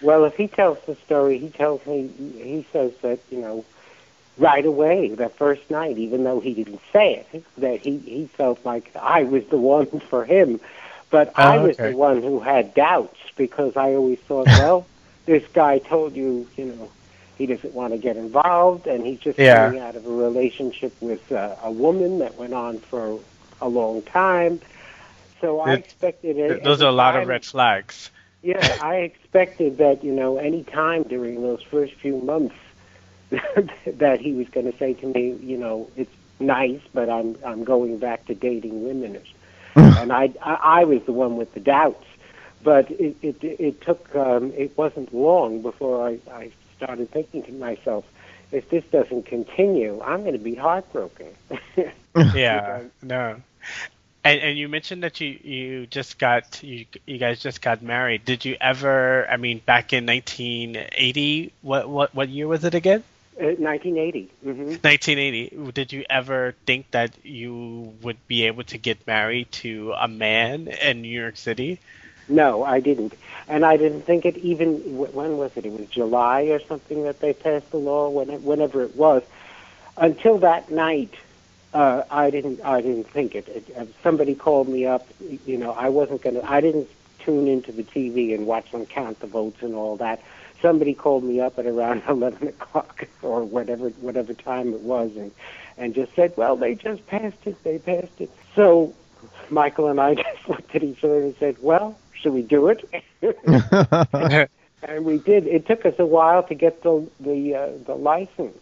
Well, 0.02 0.26
if 0.26 0.36
he 0.36 0.48
tells 0.48 0.80
the 0.88 0.96
story, 1.06 1.38
he 1.40 1.50
tells 1.50 1.86
me 1.86 2.10
he 2.18 2.66
says 2.74 2.92
that 3.02 3.20
you 3.30 3.40
know 3.40 3.66
right 4.38 4.66
away 4.66 5.10
that 5.16 5.38
first 5.38 5.70
night, 5.70 5.98
even 5.98 6.24
though 6.24 6.40
he 6.40 6.54
didn't 6.54 6.82
say 6.92 7.26
it, 7.34 7.44
that 7.58 7.80
he 7.82 7.98
he 8.00 8.28
felt 8.38 8.66
like 8.66 8.92
I 8.96 9.24
was 9.24 9.44
the 9.50 9.58
one 9.58 10.00
for 10.10 10.26
him, 10.26 10.60
but 11.12 11.34
I 11.38 11.58
Oh, 11.58 11.60
was 11.60 11.76
okay. 11.78 11.84
the 11.84 11.92
one 11.92 12.22
who 12.22 12.40
had 12.40 12.74
doubts 12.74 13.20
because 13.38 13.76
I 13.78 13.94
always 13.94 14.20
thought, 14.28 14.52
well, 14.56 14.88
this 15.26 15.44
guy 15.54 15.80
told 15.80 16.16
you, 16.16 16.48
you 16.56 16.66
know, 16.66 16.92
he 17.36 17.46
doesn't 17.46 17.74
want 17.74 17.94
to 17.94 17.98
get 18.00 18.18
involved, 18.18 18.88
and 18.88 19.06
he's 19.06 19.20
just 19.20 19.38
Yeah. 19.38 19.46
coming 19.46 19.80
out 19.80 19.96
of 19.96 20.06
a 20.06 20.10
relationship 20.10 20.96
with 21.02 21.32
uh, 21.32 21.56
a 21.64 21.72
woman 21.72 22.20
that 22.20 22.38
went 22.38 22.54
on 22.54 22.80
for 22.80 23.20
a 23.62 23.68
long 23.70 24.02
time. 24.04 24.62
So 25.42 25.60
I 25.60 25.74
It- 25.74 25.78
expected 25.78 26.38
it. 26.38 26.64
Those 26.64 26.82
are 26.82 26.88
a 26.90 26.92
lot 26.92 27.16
of 27.16 27.28
red 27.28 27.46
flags. 27.46 28.12
Yeah, 28.42 28.76
I 28.80 28.98
expected 28.98 29.78
that 29.78 30.04
you 30.04 30.12
know 30.12 30.38
any 30.38 30.64
time 30.64 31.04
during 31.04 31.42
those 31.42 31.62
first 31.64 31.94
few 31.96 32.18
months 32.18 32.56
that 33.30 34.20
he 34.20 34.34
was 34.34 34.48
going 34.50 34.72
to 34.72 34.78
say 34.78 34.94
to 34.96 35.08
me, 35.08 35.38
you 35.42 35.58
know, 35.58 35.90
it's 35.96 36.14
nice, 36.40 36.82
but 36.94 37.10
I'm 37.10 37.38
I'm 37.46 37.64
going 37.64 37.98
back 37.98 38.26
to 38.26 38.36
dating 38.36 38.86
women, 38.86 39.20
and 39.76 40.12
I, 40.12 40.34
I 40.42 40.82
I 40.82 40.84
was 40.84 41.02
the 41.04 41.14
one 41.14 41.38
with 41.38 41.54
the 41.54 41.60
doubts. 41.60 42.06
But 42.64 42.92
it 42.92 43.16
it, 43.22 43.38
it 43.42 43.82
took 43.82 44.16
um, 44.16 44.52
it 44.56 44.78
wasn't 44.78 45.14
long 45.14 45.62
before 45.62 46.08
I, 46.08 46.20
I 46.32 46.52
started 46.78 47.10
thinking 47.12 47.44
to 47.44 47.52
myself, 47.54 48.06
if 48.52 48.70
this 48.70 48.84
doesn't 48.92 49.26
continue, 49.26 50.02
I'm 50.04 50.22
going 50.22 50.34
to 50.34 50.40
be 50.40 50.56
heartbroken. 50.56 51.28
Yeah, 52.16 52.84
no. 53.02 53.42
And 54.24 54.40
and 54.42 54.58
you 54.58 54.68
mentioned 54.70 55.04
that 55.04 55.20
you 55.20 55.30
you 55.44 55.88
just 55.88 56.20
got 56.20 56.62
you 56.64 56.86
you 57.08 57.18
guys 57.18 57.40
just 57.40 57.62
got 57.62 57.82
married. 57.82 58.24
Did 58.26 58.46
you 58.46 58.56
ever? 58.62 59.28
I 59.30 59.38
mean, 59.38 59.60
back 59.60 59.94
in 59.94 60.06
1980, 60.06 61.54
what 61.62 61.90
what 61.90 62.14
what 62.14 62.30
year 62.30 62.48
was 62.48 62.64
it 62.64 62.76
again? 62.76 63.04
Uh, 63.40 63.56
1980. 63.58 64.30
hmm 64.44 64.76
1980. 64.82 65.72
Did 65.72 65.92
you 65.94 66.06
ever 66.10 66.54
think 66.66 66.92
that 66.92 67.12
you 67.24 67.94
would 68.02 68.18
be 68.28 68.46
able 68.46 68.64
to 68.66 68.78
get 68.78 69.06
married 69.08 69.52
to 69.64 69.94
a 69.94 70.08
man 70.08 70.68
in 70.68 71.02
New 71.02 71.20
York 71.20 71.38
City? 71.38 71.80
No, 72.28 72.64
I 72.64 72.80
didn't, 72.80 73.14
and 73.48 73.66
I 73.66 73.78
didn't 73.78 74.04
think 74.04 74.26
it 74.26 74.38
even. 74.38 74.98
When 74.98 75.38
was 75.38 75.56
it? 75.58 75.66
It 75.66 75.72
was 75.74 75.88
July 75.90 76.44
or 76.44 76.60
something 76.60 77.04
that 77.04 77.20
they 77.20 77.34
passed 77.34 77.72
the 77.72 77.78
law. 77.78 78.10
When 78.10 78.30
it, 78.30 78.42
whenever 78.44 78.84
it 78.84 78.96
was, 78.96 79.24
until 79.98 80.38
that 80.40 80.70
night, 80.72 81.14
uh, 81.74 82.04
I 82.10 82.30
didn't. 82.30 82.62
I 82.64 82.82
didn't 82.82 83.08
think 83.10 83.36
it. 83.36 83.48
it. 83.48 83.66
uh, 83.78 83.86
Somebody 84.04 84.36
called 84.36 84.68
me 84.68 84.86
up. 84.86 85.08
You 85.46 85.58
know, 85.58 85.72
I 85.72 85.90
wasn't 85.90 86.22
gonna. 86.22 86.42
I 86.44 86.62
didn't 86.62 86.90
tune 87.20 87.48
into 87.48 87.72
the 87.72 87.84
TV 87.84 88.34
and 88.34 88.46
watch 88.48 88.72
them 88.72 88.86
count 88.86 89.20
the 89.20 89.28
votes 89.28 89.62
and 89.62 89.76
all 89.76 89.96
that. 89.98 90.22
Somebody 90.62 90.94
called 90.94 91.24
me 91.24 91.40
up 91.40 91.58
at 91.60 91.66
around 91.66 92.04
eleven 92.10 92.50
o'clock 92.50 93.08
or 93.22 93.44
whatever 93.44 93.90
whatever 93.90 94.34
time 94.34 94.74
it 94.74 94.82
was, 94.82 95.16
and 95.16 95.32
and 95.78 95.94
just 95.94 96.14
said, 96.16 96.34
"Well, 96.36 96.56
they 96.56 96.76
just 96.76 97.06
passed 97.08 97.38
it. 97.46 97.62
They 97.64 97.80
passed 97.80 98.20
it." 98.20 98.30
So 98.56 98.94
Michael 99.50 99.88
and 99.88 100.00
I 100.00 100.16
just 100.24 100.50
looked 100.50 100.76
at 100.76 100.84
each 100.84 101.04
other 101.04 101.22
and 101.22 101.36
said, 101.40 101.58
"Well, 101.62 101.98
should 102.14 102.34
we 102.34 102.42
do 102.42 102.68
it?" 102.68 102.88
and 104.84 105.06
we 105.06 105.18
did. 105.20 105.48
It 105.48 105.66
took 105.68 105.86
us 105.86 105.96
a 106.00 106.06
while 106.06 106.44
to 106.44 106.56
get 106.56 106.84
the 106.84 107.08
the 107.20 107.56
uh, 107.56 107.70
the 107.86 107.96
license, 107.96 108.58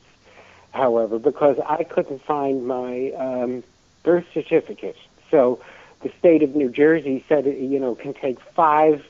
however, 0.71 1.19
because 1.19 1.57
I 1.65 1.83
couldn't 1.83 2.23
find 2.23 2.65
my 2.65 3.11
um, 3.11 3.63
birth 4.03 4.25
certificate. 4.33 4.97
So 5.31 5.61
the 6.01 6.11
state 6.19 6.43
of 6.43 6.55
New 6.55 6.69
Jersey 6.69 7.23
said 7.27 7.47
it, 7.47 7.57
you 7.57 7.79
know 7.79 7.95
can 7.95 8.13
take 8.13 8.39
five. 8.39 9.05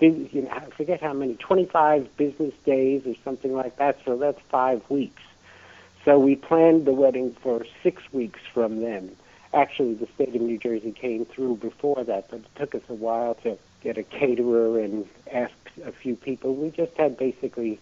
You 0.00 0.28
know, 0.32 0.50
I 0.50 0.64
forget 0.70 1.00
how 1.00 1.12
many, 1.12 1.34
25 1.36 2.16
business 2.16 2.52
days 2.64 3.06
or 3.06 3.14
something 3.22 3.54
like 3.54 3.76
that. 3.76 3.98
So 4.04 4.16
that's 4.16 4.40
five 4.50 4.82
weeks. 4.90 5.22
So 6.04 6.18
we 6.18 6.34
planned 6.34 6.86
the 6.86 6.92
wedding 6.92 7.36
for 7.40 7.64
six 7.84 8.02
weeks 8.12 8.40
from 8.52 8.80
then. 8.80 9.14
Actually, 9.54 9.94
the 9.94 10.08
state 10.14 10.34
of 10.34 10.40
New 10.40 10.58
Jersey 10.58 10.90
came 10.90 11.24
through 11.24 11.56
before 11.56 12.02
that, 12.02 12.28
but 12.30 12.40
it 12.40 12.54
took 12.56 12.74
us 12.74 12.82
a 12.88 12.94
while 12.94 13.34
to 13.44 13.56
get 13.82 13.96
a 13.98 14.02
caterer 14.02 14.80
and 14.80 15.06
ask 15.30 15.52
a 15.84 15.92
few 15.92 16.16
people. 16.16 16.54
We 16.54 16.70
just 16.70 16.96
had 16.96 17.16
basically 17.16 17.78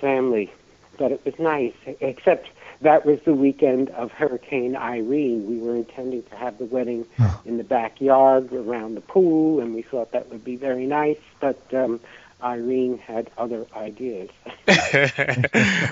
family, 0.00 0.52
but 0.98 1.10
it 1.10 1.24
was 1.24 1.36
nice. 1.40 1.74
Except 2.00 2.48
that 2.80 3.06
was 3.06 3.20
the 3.22 3.34
weekend 3.34 3.90
of 3.90 4.12
Hurricane 4.12 4.76
Irene. 4.76 5.46
We 5.46 5.58
were 5.58 5.76
intending 5.76 6.22
to 6.24 6.36
have 6.36 6.58
the 6.58 6.64
wedding 6.64 7.06
in 7.44 7.56
the 7.56 7.64
backyard 7.64 8.52
around 8.52 8.94
the 8.94 9.00
pool, 9.00 9.60
and 9.60 9.74
we 9.74 9.82
thought 9.82 10.12
that 10.12 10.30
would 10.30 10.44
be 10.44 10.56
very 10.56 10.86
nice. 10.86 11.18
But 11.40 11.60
um, 11.74 12.00
Irene 12.42 12.98
had 12.98 13.30
other 13.38 13.66
ideas. 13.74 14.28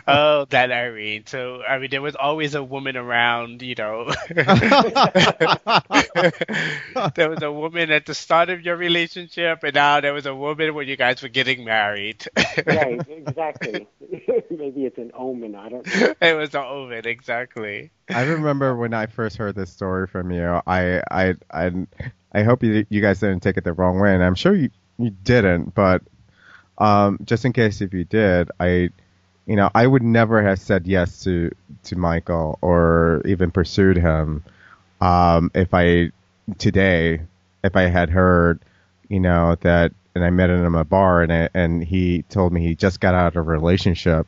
oh, 0.06 0.46
that 0.50 0.70
Irene. 0.70 1.24
So, 1.26 1.62
I 1.62 1.78
mean, 1.78 1.90
there 1.90 2.02
was 2.02 2.16
always 2.16 2.54
a 2.54 2.62
woman 2.62 2.96
around, 2.96 3.62
you 3.62 3.74
know. 3.74 4.12
there 7.14 7.30
was 7.30 7.42
a 7.42 7.50
woman 7.50 7.90
at 7.90 8.06
the 8.06 8.14
start 8.14 8.50
of 8.50 8.60
your 8.60 8.76
relationship, 8.76 9.62
and 9.62 9.74
now 9.74 10.00
there 10.00 10.12
was 10.12 10.26
a 10.26 10.34
woman 10.34 10.74
when 10.74 10.86
you 10.86 10.96
guys 10.96 11.22
were 11.22 11.28
getting 11.28 11.64
married. 11.64 12.26
right, 12.66 13.00
exactly. 13.08 13.86
Maybe 14.50 14.84
it's 14.84 14.98
an 14.98 15.12
omen. 15.14 15.54
I 15.54 15.68
don't 15.70 15.86
know. 15.86 16.14
it 16.20 16.36
was 16.36 16.54
an 16.54 16.64
omen, 16.64 17.06
exactly. 17.06 17.90
I 18.10 18.22
remember 18.24 18.76
when 18.76 18.92
I 18.92 19.06
first 19.06 19.36
heard 19.38 19.54
this 19.54 19.70
story 19.70 20.06
from 20.06 20.30
you. 20.30 20.60
I 20.66 21.02
I 21.10 21.34
I, 21.50 21.86
I 22.32 22.42
hope 22.42 22.62
you 22.62 22.84
you 22.90 23.00
guys 23.00 23.20
didn't 23.20 23.40
take 23.40 23.56
it 23.56 23.64
the 23.64 23.72
wrong 23.72 23.98
way, 23.98 24.14
and 24.14 24.22
I'm 24.22 24.34
sure 24.34 24.54
you 24.54 24.68
you 24.98 25.10
didn't. 25.10 25.74
But 25.74 26.02
um, 26.78 27.18
just 27.24 27.44
in 27.44 27.52
case 27.52 27.80
if 27.80 27.92
you 27.94 28.04
did, 28.04 28.50
I 28.58 28.90
you 29.46 29.56
know 29.56 29.70
I 29.74 29.86
would 29.86 30.02
never 30.02 30.42
have 30.42 30.58
said 30.58 30.86
yes 30.86 31.22
to 31.24 31.50
to 31.84 31.96
Michael 31.96 32.58
or 32.62 33.22
even 33.24 33.50
pursued 33.50 33.96
him 33.96 34.44
um, 35.00 35.50
if 35.54 35.74
I 35.74 36.10
today 36.58 37.20
if 37.62 37.76
I 37.76 37.82
had 37.82 38.10
heard 38.10 38.60
you 39.08 39.20
know 39.20 39.56
that 39.60 39.92
and 40.14 40.24
I 40.24 40.30
met 40.30 40.50
him 40.50 40.64
in 40.64 40.74
a 40.74 40.84
bar 40.84 41.22
and 41.22 41.32
I, 41.32 41.48
and 41.54 41.82
he 41.82 42.22
told 42.22 42.52
me 42.52 42.62
he 42.62 42.74
just 42.74 43.00
got 43.00 43.14
out 43.14 43.28
of 43.28 43.36
a 43.36 43.42
relationship, 43.42 44.26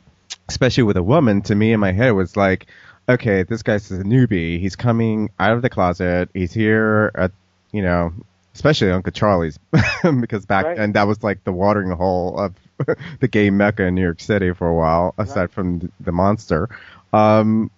especially 0.49 0.83
with 0.83 0.97
a 0.97 1.03
woman. 1.03 1.41
To 1.43 1.55
me 1.55 1.71
in 1.71 1.79
my 1.79 1.93
head 1.93 2.11
was 2.11 2.35
like 2.35 2.67
okay, 3.09 3.43
this 3.43 3.63
guy's 3.63 3.89
a 3.91 4.03
newbie. 4.03 4.59
He's 4.59 4.75
coming 4.75 5.29
out 5.39 5.53
of 5.53 5.61
the 5.61 5.69
closet. 5.69 6.29
He's 6.33 6.53
here 6.53 7.11
at, 7.15 7.31
you 7.71 7.81
know, 7.81 8.13
especially 8.57 8.89
Uncle 8.91 9.11
Charlie's, 9.11 9.59
because 10.19 10.47
back 10.47 10.65
Right. 10.65 10.77
then 10.77 10.93
that 10.93 11.05
was 11.07 11.21
like 11.21 11.43
the 11.43 11.51
watering 11.51 11.91
hole 11.91 12.39
of 12.39 12.55
the 13.19 13.27
gay 13.27 13.51
mecca 13.51 13.83
in 13.83 13.93
New 13.93 14.01
York 14.01 14.19
City 14.19 14.51
for 14.51 14.67
a 14.67 14.73
while, 14.73 15.13
aside 15.19 15.41
Right. 15.41 15.51
from 15.51 15.91
the 15.99 16.11
monster. 16.11 16.67
Um, 17.13 17.69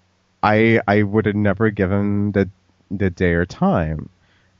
I 0.41 0.79
I 0.87 1.03
would 1.03 1.25
have 1.25 1.35
never 1.35 1.69
given 1.69 2.31
the 2.31 2.49
the 2.89 3.09
day 3.09 3.33
or 3.33 3.45
time, 3.45 4.07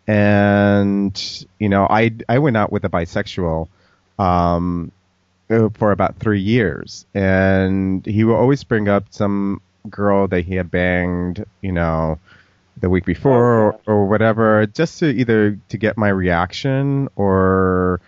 and 0.08 1.47
you 1.58 1.69
know, 1.69 1.88
I 1.89 2.12
I 2.27 2.39
went 2.39 2.58
out 2.58 2.71
with 2.71 2.84
a 2.84 2.89
bisexual. 2.89 3.67
Um, 4.19 4.91
for 5.77 5.91
about 5.91 6.17
three 6.17 6.41
years, 6.41 7.08
and 7.15 8.05
he 8.05 8.23
will 8.23 8.36
always 8.36 8.63
bring 8.63 8.88
up 8.88 9.05
some 9.10 9.62
girl 9.89 10.27
that 10.27 10.41
he 10.45 10.53
had 10.55 10.69
banged, 10.69 11.43
you 11.62 11.71
know, 11.71 12.19
the 12.79 12.89
week 12.89 13.05
before 13.05 13.43
or, 13.59 13.79
or 13.87 14.05
whatever, 14.05 14.65
just 14.67 14.99
to 14.99 15.07
either 15.07 15.57
to 15.69 15.77
get 15.77 15.97
my 15.97 16.09
reaction 16.09 17.09
or 17.15 18.01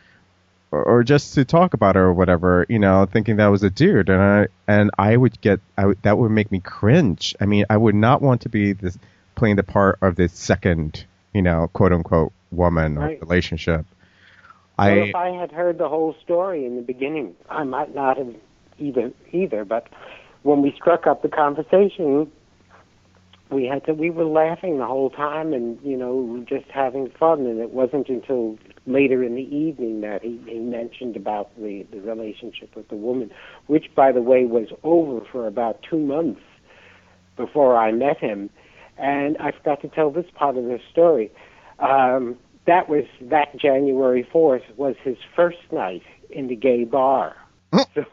or 0.71 0.83
or 0.83 1.03
just 1.03 1.33
to 1.35 1.45
talk 1.45 1.73
about 1.73 1.95
her 1.95 2.05
or 2.05 2.13
whatever, 2.13 2.65
you 2.69 2.79
know, 2.79 3.05
thinking 3.05 3.37
that 3.37 3.47
was 3.47 3.63
a 3.63 3.69
dude, 3.69 4.09
and 4.09 4.21
I 4.21 4.47
and 4.67 4.91
I 4.97 5.17
would 5.17 5.39
get 5.41 5.59
I 5.77 5.87
would, 5.87 6.01
that 6.03 6.17
would 6.17 6.31
make 6.31 6.51
me 6.51 6.59
cringe. 6.59 7.35
I 7.41 7.45
mean, 7.45 7.65
I 7.69 7.77
would 7.77 7.95
not 7.95 8.21
want 8.21 8.41
to 8.41 8.49
be 8.49 8.73
this 8.73 8.97
playing 9.35 9.55
the 9.57 9.63
part 9.63 9.97
of 10.01 10.15
this 10.15 10.33
second, 10.33 11.05
you 11.33 11.41
know, 11.41 11.69
quote 11.73 11.91
unquote 11.93 12.31
woman 12.51 12.97
or 12.97 13.01
Right. 13.07 13.21
relationship. 13.21 13.85
Well, 14.77 14.87
I 14.87 14.91
if 14.93 15.15
I 15.15 15.29
had 15.31 15.51
heard 15.51 15.77
the 15.77 15.89
whole 15.89 16.15
story 16.23 16.65
in 16.65 16.75
the 16.75 16.81
beginning, 16.81 17.35
I 17.49 17.63
might 17.63 17.93
not 17.93 18.17
have 18.17 18.33
either. 18.79 19.11
Either, 19.31 19.63
but 19.65 19.87
when 20.43 20.61
we 20.61 20.71
struck 20.75 21.05
up 21.05 21.21
the 21.21 21.29
conversation, 21.29 22.31
we 23.51 23.65
had 23.65 23.85
to. 23.85 23.93
We 23.93 24.09
were 24.09 24.25
laughing 24.25 24.77
the 24.77 24.85
whole 24.85 25.09
time, 25.09 25.53
and 25.53 25.79
you 25.83 25.97
know, 25.97 26.43
just 26.47 26.65
having 26.71 27.09
fun. 27.19 27.41
And 27.41 27.59
it 27.59 27.71
wasn't 27.71 28.09
until 28.09 28.57
later 28.85 29.23
in 29.23 29.35
the 29.35 29.55
evening 29.55 30.01
that 30.01 30.23
he, 30.23 30.41
he 30.47 30.59
mentioned 30.59 31.15
about 31.15 31.49
the 31.57 31.85
the 31.91 31.99
relationship 31.99 32.75
with 32.75 32.87
the 32.87 32.95
woman, 32.95 33.31
which, 33.67 33.93
by 33.93 34.11
the 34.11 34.21
way, 34.21 34.45
was 34.45 34.69
over 34.83 35.25
for 35.31 35.47
about 35.47 35.83
two 35.87 35.99
months 35.99 36.41
before 37.35 37.77
I 37.77 37.91
met 37.91 38.17
him. 38.17 38.49
And 38.97 39.37
I 39.37 39.51
forgot 39.51 39.81
to 39.81 39.87
tell 39.87 40.11
this 40.11 40.27
part 40.35 40.57
of 40.57 40.63
the 40.65 40.79
story. 40.91 41.31
Um, 41.79 42.37
that 42.65 42.87
was 42.87 43.05
that 43.21 43.57
January 43.57 44.27
4th 44.31 44.75
was 44.75 44.95
his 45.03 45.17
first 45.35 45.57
night 45.71 46.03
in 46.29 46.47
the 46.47 46.55
gay 46.55 46.83
bar. 46.83 47.35
so 47.95 48.05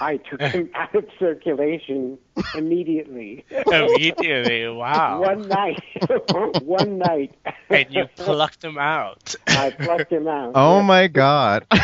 I 0.00 0.18
took 0.18 0.40
him 0.40 0.70
out 0.74 0.94
of 0.94 1.06
circulation 1.18 2.18
immediately. 2.54 3.44
Immediately, 3.72 4.68
wow. 4.68 5.20
One 5.20 5.48
night, 5.48 5.82
one 6.62 6.98
night. 6.98 7.34
and 7.68 7.86
you 7.90 8.04
plucked 8.16 8.62
him 8.64 8.78
out. 8.78 9.34
I 9.48 9.70
plucked 9.70 10.12
him 10.12 10.28
out. 10.28 10.52
Oh 10.54 10.78
yeah. 10.78 10.82
my 10.86 11.06
god. 11.08 11.66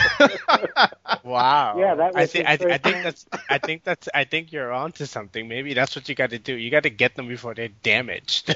Wow. 1.25 1.77
Yeah, 1.79 1.95
that 1.97 2.13
I 2.15 2.21
was 2.23 2.33
think 2.33 2.47
his 2.47 2.47
I, 2.47 2.75
I 2.75 2.79
think 2.79 3.03
that's 3.03 3.27
I 3.49 3.59
think 3.59 3.85
that's 3.85 4.09
I 4.15 4.25
think 4.25 4.53
you're 4.53 4.73
onto 4.73 5.07
something. 5.07 5.49
Maybe 5.49 5.75
that's 5.75 5.97
what 5.97 6.09
you 6.09 6.15
got 6.15 6.31
to 6.31 6.39
do. 6.39 6.55
You 6.55 6.71
got 6.71 6.85
to 6.85 6.91
get 6.91 7.15
them 7.17 7.27
before 7.29 7.55
they're 7.55 7.69
damaged. 7.83 8.49
you 8.49 8.55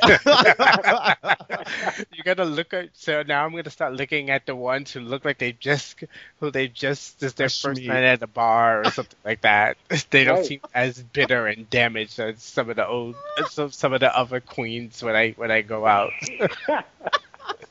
got 2.25 2.37
to 2.37 2.45
look 2.45 2.73
at. 2.73 2.91
So 2.95 3.23
now 3.23 3.45
I'm 3.45 3.51
gonna 3.55 3.71
start 3.71 3.95
looking 3.95 4.31
at 4.31 4.47
the 4.47 4.55
ones 4.55 4.93
who 4.93 5.01
look 5.01 5.25
like 5.25 5.39
they 5.39 5.53
just 5.53 6.03
who 6.41 6.51
they 6.51 6.69
just 6.69 7.21
this 7.21 7.29
is 7.29 7.35
their 7.35 7.49
Fresh 7.49 7.49
first 7.49 7.81
meat. 7.81 7.89
night 7.89 8.05
at 8.05 8.21
the 8.21 8.27
bar 8.27 8.83
or 8.83 8.91
something 8.91 9.19
like 9.25 9.43
that. 9.43 9.77
They 10.11 10.25
don't 10.25 10.39
Right. 10.39 10.47
seem 10.47 10.61
as 10.75 11.03
bitter 11.03 11.47
and 11.47 11.69
damaged 11.71 11.80
as 11.85 12.43
some 12.43 12.71
of 12.71 12.77
the 12.77 12.87
old 12.87 13.15
some 13.49 13.71
some 13.71 13.93
of 13.93 14.01
the 14.01 14.17
other 14.17 14.41
queens 14.41 15.03
when 15.03 15.17
I 15.17 15.31
when 15.33 15.51
I 15.51 15.63
go 15.63 15.87
out. 15.87 16.13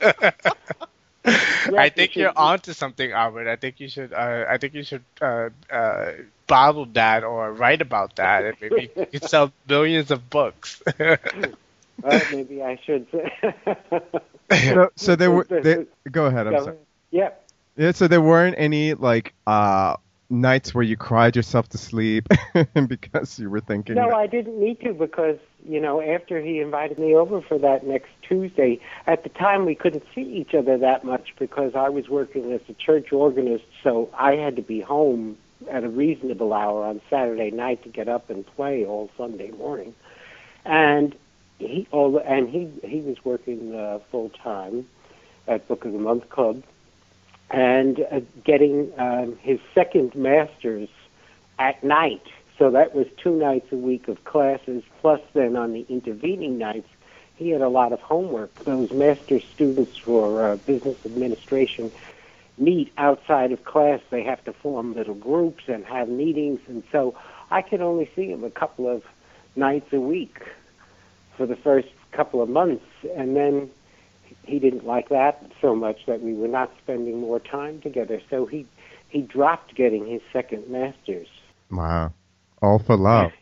I 1.26 1.90
think 1.90 2.16
you're 2.16 2.30
should- 2.30 2.38
onto 2.38 2.74
something, 2.74 3.12
Albert. 3.12 3.48
I 3.48 3.56
think 3.56 3.80
you 3.80 3.90
should. 3.90 4.14
Uh, 4.14 4.46
I 4.50 4.58
think 4.58 4.74
you 4.74 4.84
should 4.84 5.04
uh, 5.22 5.50
uh, 5.72 6.12
bottle 6.48 6.86
that 6.94 7.24
or 7.24 7.52
write 7.54 7.82
about 7.82 8.16
that, 8.16 8.44
and 8.46 8.56
maybe 8.62 8.90
you 8.96 9.06
could 9.06 9.24
sell 9.30 9.52
millions 9.68 10.12
of 10.12 10.30
books. 10.30 10.82
Well, 10.98 11.18
maybe 12.32 12.64
I 12.64 12.78
should. 12.86 13.08
so, 14.52 14.90
so 14.96 15.16
there 15.16 15.32
were. 15.32 15.44
They, 15.50 15.86
go 16.10 16.26
ahead. 16.26 16.48
I'm 16.48 16.54
Go 16.54 16.60
sorry. 16.64 16.76
ahead. 16.76 16.86
yeah. 17.12 17.30
Yeah. 17.76 17.92
So 17.92 18.08
there 18.08 18.22
weren't 18.22 18.56
any 18.58 18.94
like 18.94 19.34
uh 19.46 19.96
nights 20.30 20.74
where 20.74 20.84
you 20.84 20.96
cried 20.96 21.36
yourself 21.36 21.70
to 21.70 21.78
sleep 21.78 22.28
because 22.88 23.40
you 23.40 23.50
were 23.50 23.60
thinking. 23.60 23.96
No, 23.96 24.10
that- 24.10 24.16
I 24.16 24.28
didn't 24.28 24.60
need 24.60 24.80
to 24.82 24.94
because, 24.94 25.38
you 25.68 25.80
know, 25.80 26.02
after 26.02 26.40
he 26.42 26.60
invited 26.60 27.00
me 27.00 27.16
over 27.16 27.42
for 27.42 27.58
that 27.58 27.86
next 27.86 28.10
Tuesday, 28.22 28.80
at 29.08 29.24
the 29.24 29.30
time 29.30 29.66
we 29.66 29.76
couldn't 29.76 30.04
see 30.14 30.22
each 30.22 30.54
other 30.54 30.78
that 30.78 31.04
much 31.04 31.34
because 31.38 31.74
I 31.76 31.90
was 31.90 32.10
working 32.10 32.52
as 32.52 32.62
a 32.70 32.74
church 32.74 33.12
organist, 33.12 33.66
so 33.84 34.10
I 34.18 34.34
had 34.34 34.56
to 34.58 34.62
be 34.62 34.82
home 34.82 35.38
at 35.70 35.84
a 35.84 35.90
reasonable 35.90 36.54
hour 36.54 36.86
on 36.86 37.02
Saturday 37.10 37.52
night 37.52 37.84
to 37.84 37.90
get 37.90 38.08
up 38.08 38.30
and 38.30 38.46
play 38.46 38.86
all 38.86 39.10
Sunday 39.18 39.52
morning. 39.52 39.94
And 40.66 41.16
he 41.58 41.88
all 41.92 42.18
and 42.18 42.50
he 42.50 42.72
he 42.88 43.02
was 43.02 43.18
working 43.26 43.76
uh, 43.76 44.00
full 44.12 44.30
time 44.30 44.88
at 45.48 45.68
Book 45.68 45.84
of 45.84 45.92
the 45.92 46.00
Month 46.00 46.30
Club 46.30 46.64
and 47.52 48.00
uh, 48.12 48.20
getting 48.44 48.92
um, 48.98 49.38
his 49.42 49.60
second 49.74 50.16
master's 50.16 50.90
at 51.58 51.84
night. 51.84 52.24
So 52.58 52.70
that 52.72 52.94
was 52.94 53.08
two 53.22 53.36
nights 53.38 53.68
a 53.72 53.76
week 53.76 54.08
of 54.08 54.24
classes, 54.26 54.84
plus 55.02 55.22
then 55.34 55.56
on 55.56 55.74
the 55.74 55.86
intervening 55.90 56.58
nights, 56.58 56.88
he 57.38 57.50
had 57.50 57.62
a 57.62 57.70
lot 57.70 57.94
of 57.94 58.02
homework. 58.02 58.52
Those 58.66 58.92
master's 58.92 59.44
students 59.56 59.98
for 59.98 60.44
uh, 60.44 60.56
business 60.58 60.98
administration 61.06 61.92
meet 62.58 62.92
outside 62.98 63.54
of 63.54 63.64
class. 63.64 64.02
They 64.10 64.24
have 64.24 64.44
to 64.44 64.52
form 64.52 64.94
little 64.94 65.16
groups 65.16 65.64
and 65.68 65.86
have 65.86 66.10
meetings, 66.10 66.60
and 66.68 66.84
so 66.92 67.16
I 67.50 67.62
could 67.62 67.82
only 67.82 68.10
see 68.16 68.30
him 68.30 68.44
a 68.44 68.50
couple 68.50 68.90
of 68.90 69.04
nights 69.56 69.92
a 69.94 70.00
week 70.02 70.40
for 71.38 71.46
the 71.46 71.56
first 71.56 71.88
couple 72.12 72.42
of 72.42 72.50
months, 72.50 72.86
and 73.16 73.38
then 73.38 73.70
he 74.44 74.60
didn't 74.60 74.86
like 74.86 75.10
that 75.10 75.44
so 75.62 75.76
much 75.76 76.06
that 76.08 76.22
we 76.22 76.34
were 76.34 76.48
not 76.48 76.72
spending 76.84 77.20
more 77.20 77.40
time 77.40 77.82
together. 77.82 78.22
So 78.30 78.46
he 78.46 78.66
he 79.10 79.22
dropped 79.22 79.76
getting 79.76 80.06
his 80.08 80.22
second 80.34 80.68
master's. 80.70 81.28
Wow. 81.72 82.14
All 82.62 82.80
for 82.80 82.96
love. 82.98 83.32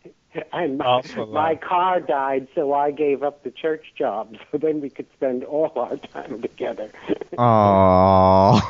And 0.52 0.78
my, 0.78 0.84
Also 0.84 1.26
my 1.26 1.52
love. 1.52 1.60
car 1.62 2.00
died, 2.00 2.48
so 2.54 2.72
I 2.72 2.90
gave 2.92 3.22
up 3.22 3.42
the 3.42 3.50
church 3.50 3.84
job. 3.96 4.36
So 4.52 4.58
then 4.58 4.80
we 4.80 4.90
could 4.90 5.06
spend 5.14 5.42
all 5.42 5.72
our 5.74 5.96
time 5.96 6.42
together. 6.42 6.90
Aww. 7.38 8.60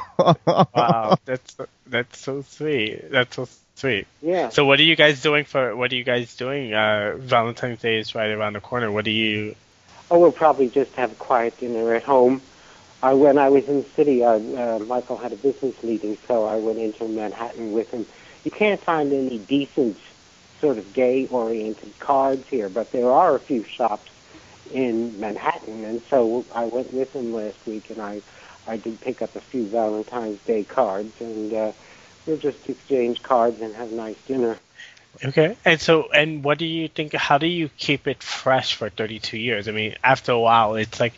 wow, 0.74 1.16
that's 1.24 1.56
that's 1.86 2.18
so 2.18 2.42
sweet. 2.42 3.10
That's 3.10 3.36
so 3.36 3.48
sweet. 3.74 4.06
yeah. 4.22 4.48
So, 4.50 4.64
what 4.64 4.78
are 4.78 4.84
you 4.84 4.96
guys 4.96 5.20
doing 5.20 5.44
for? 5.44 5.74
What 5.76 5.92
are 5.92 5.96
you 5.96 6.04
guys 6.04 6.36
doing? 6.36 6.72
Uh, 6.74 7.16
Valentine's 7.18 7.80
Day 7.80 7.98
is 7.98 8.14
right 8.14 8.30
around 8.30 8.54
the 8.54 8.60
corner. 8.60 8.90
What 8.90 9.04
do 9.04 9.10
you? 9.10 9.54
Oh, 10.10 10.18
we'll 10.18 10.32
probably 10.32 10.68
just 10.68 10.92
have 10.92 11.12
a 11.12 11.16
quiet 11.16 11.58
dinner 11.58 11.94
at 11.94 12.02
home. 12.02 12.40
I, 13.02 13.12
when 13.12 13.38
I 13.38 13.50
was 13.50 13.64
in 13.68 13.82
the 13.82 13.86
city, 13.94 14.24
uh, 14.24 14.38
uh, 14.38 14.78
Michael 14.80 15.18
had 15.18 15.32
a 15.32 15.36
business 15.36 15.74
meeting, 15.82 16.16
so 16.26 16.44
I 16.44 16.56
went 16.56 16.78
into 16.78 17.06
Manhattan 17.06 17.72
with 17.72 17.90
him. 17.90 18.06
You 18.42 18.50
can't 18.50 18.82
find 18.82 19.12
any 19.12 19.38
decent 19.38 19.98
sort 20.60 20.78
of 20.78 20.92
gay-oriented 20.94 21.98
cards 22.00 22.44
here, 22.48 22.68
but 22.68 22.90
there 22.90 23.10
are 23.10 23.36
a 23.36 23.40
few 23.40 23.64
shops 23.64 24.10
in 24.72 25.18
Manhattan, 25.20 25.84
and 25.84 26.02
so 26.10 26.44
I 26.54 26.64
went 26.64 26.92
with 26.92 27.12
him 27.12 27.32
last 27.32 27.58
week, 27.66 27.90
and 27.90 28.00
I, 28.00 28.22
I 28.66 28.78
did 28.78 29.00
pick 29.00 29.22
up 29.22 29.36
a 29.36 29.40
few 29.40 29.68
Valentine's 29.68 30.40
Day 30.46 30.64
cards, 30.64 31.12
and 31.20 31.52
uh, 31.52 31.72
we'll 32.26 32.38
just 32.38 32.58
exchange 32.66 33.22
cards 33.22 33.60
and 33.60 33.74
have 33.76 33.92
a 33.92 33.94
nice 33.94 34.18
dinner. 34.26 34.58
Okay. 35.24 35.56
And 35.64 35.80
so, 35.80 36.10
and 36.12 36.44
what 36.44 36.58
do 36.58 36.64
you 36.64 36.88
think? 36.88 37.12
How 37.14 37.38
do 37.38 37.46
you 37.46 37.68
keep 37.76 38.06
it 38.06 38.22
fresh 38.22 38.74
for 38.74 38.88
32 38.88 39.36
years? 39.36 39.66
I 39.66 39.72
mean, 39.72 39.96
after 40.04 40.32
a 40.32 40.38
while, 40.38 40.76
it's 40.76 41.00
like, 41.00 41.14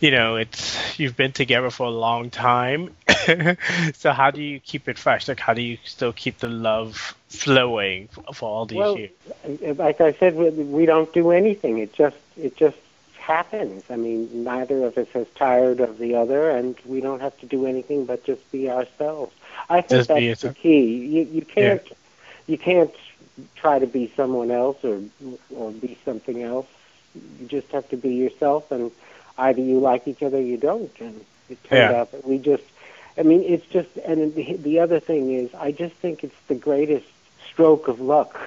you 0.00 0.10
know, 0.10 0.36
it's 0.36 0.98
you've 0.98 1.16
been 1.16 1.32
together 1.32 1.70
for 1.70 1.86
a 1.86 1.90
long 1.90 2.30
time. 2.30 2.94
so, 3.94 4.12
how 4.12 4.30
do 4.30 4.42
you 4.42 4.60
keep 4.60 4.88
it 4.88 4.96
fresh? 4.96 5.26
Like, 5.26 5.40
how 5.40 5.54
do 5.54 5.62
you 5.62 5.78
still 5.84 6.12
keep 6.12 6.38
the 6.38 6.48
love 6.48 7.16
flowing 7.28 8.08
for, 8.08 8.22
for 8.32 8.48
all 8.48 8.66
these 8.66 8.78
well, 8.78 8.96
years? 8.96 9.10
like 9.76 10.00
I 10.00 10.12
said, 10.12 10.36
we, 10.36 10.50
we 10.50 10.86
don't 10.86 11.12
do 11.12 11.32
anything. 11.32 11.78
It 11.78 11.92
just 11.94 12.16
it 12.36 12.56
just 12.56 12.78
happens. 13.18 13.84
I 13.90 13.96
mean, 13.96 14.44
neither 14.44 14.84
of 14.84 14.96
us 14.98 15.08
is 15.14 15.26
tired 15.34 15.80
of 15.80 15.98
the 15.98 16.14
other, 16.14 16.50
and 16.50 16.76
we 16.84 17.00
don't 17.00 17.20
have 17.20 17.36
to 17.40 17.46
do 17.46 17.66
anything 17.66 18.04
but 18.04 18.24
just 18.24 18.50
be 18.52 18.70
ourselves. 18.70 19.34
I 19.68 19.80
think 19.80 20.06
Just 20.06 20.08
that's 20.08 20.42
the 20.42 20.54
key. 20.54 20.96
You 21.06 21.22
you 21.24 21.42
can't 21.42 21.82
you 22.46 22.58
can't 22.58 22.92
try 23.56 23.78
to 23.78 23.86
be 23.86 24.12
someone 24.16 24.50
else 24.50 24.82
or 24.84 25.00
or 25.54 25.70
be 25.72 25.96
something 26.04 26.42
else. 26.42 26.66
You 27.40 27.46
just 27.46 27.68
have 27.72 27.88
to 27.90 27.96
be 27.96 28.14
yourself, 28.14 28.70
and 28.70 28.90
either 29.38 29.60
you 29.60 29.78
like 29.80 30.06
each 30.08 30.22
other, 30.22 30.38
or 30.38 30.40
you 30.40 30.56
don't. 30.56 30.92
And 31.00 31.24
it 31.48 31.62
turned 31.64 31.90
Yeah. 31.90 32.00
out 32.00 32.12
that 32.12 32.26
we 32.26 32.38
just. 32.38 32.64
I 33.18 33.22
mean, 33.22 33.42
it's 33.42 33.66
just, 33.66 33.90
and 34.06 34.34
the, 34.34 34.56
the 34.56 34.78
other 34.80 34.98
thing 34.98 35.32
is, 35.32 35.52
I 35.54 35.70
just 35.72 35.94
think 35.96 36.24
it's 36.24 36.34
the 36.48 36.54
greatest 36.54 37.06
stroke 37.50 37.88
of 37.88 38.00
luck. 38.00 38.38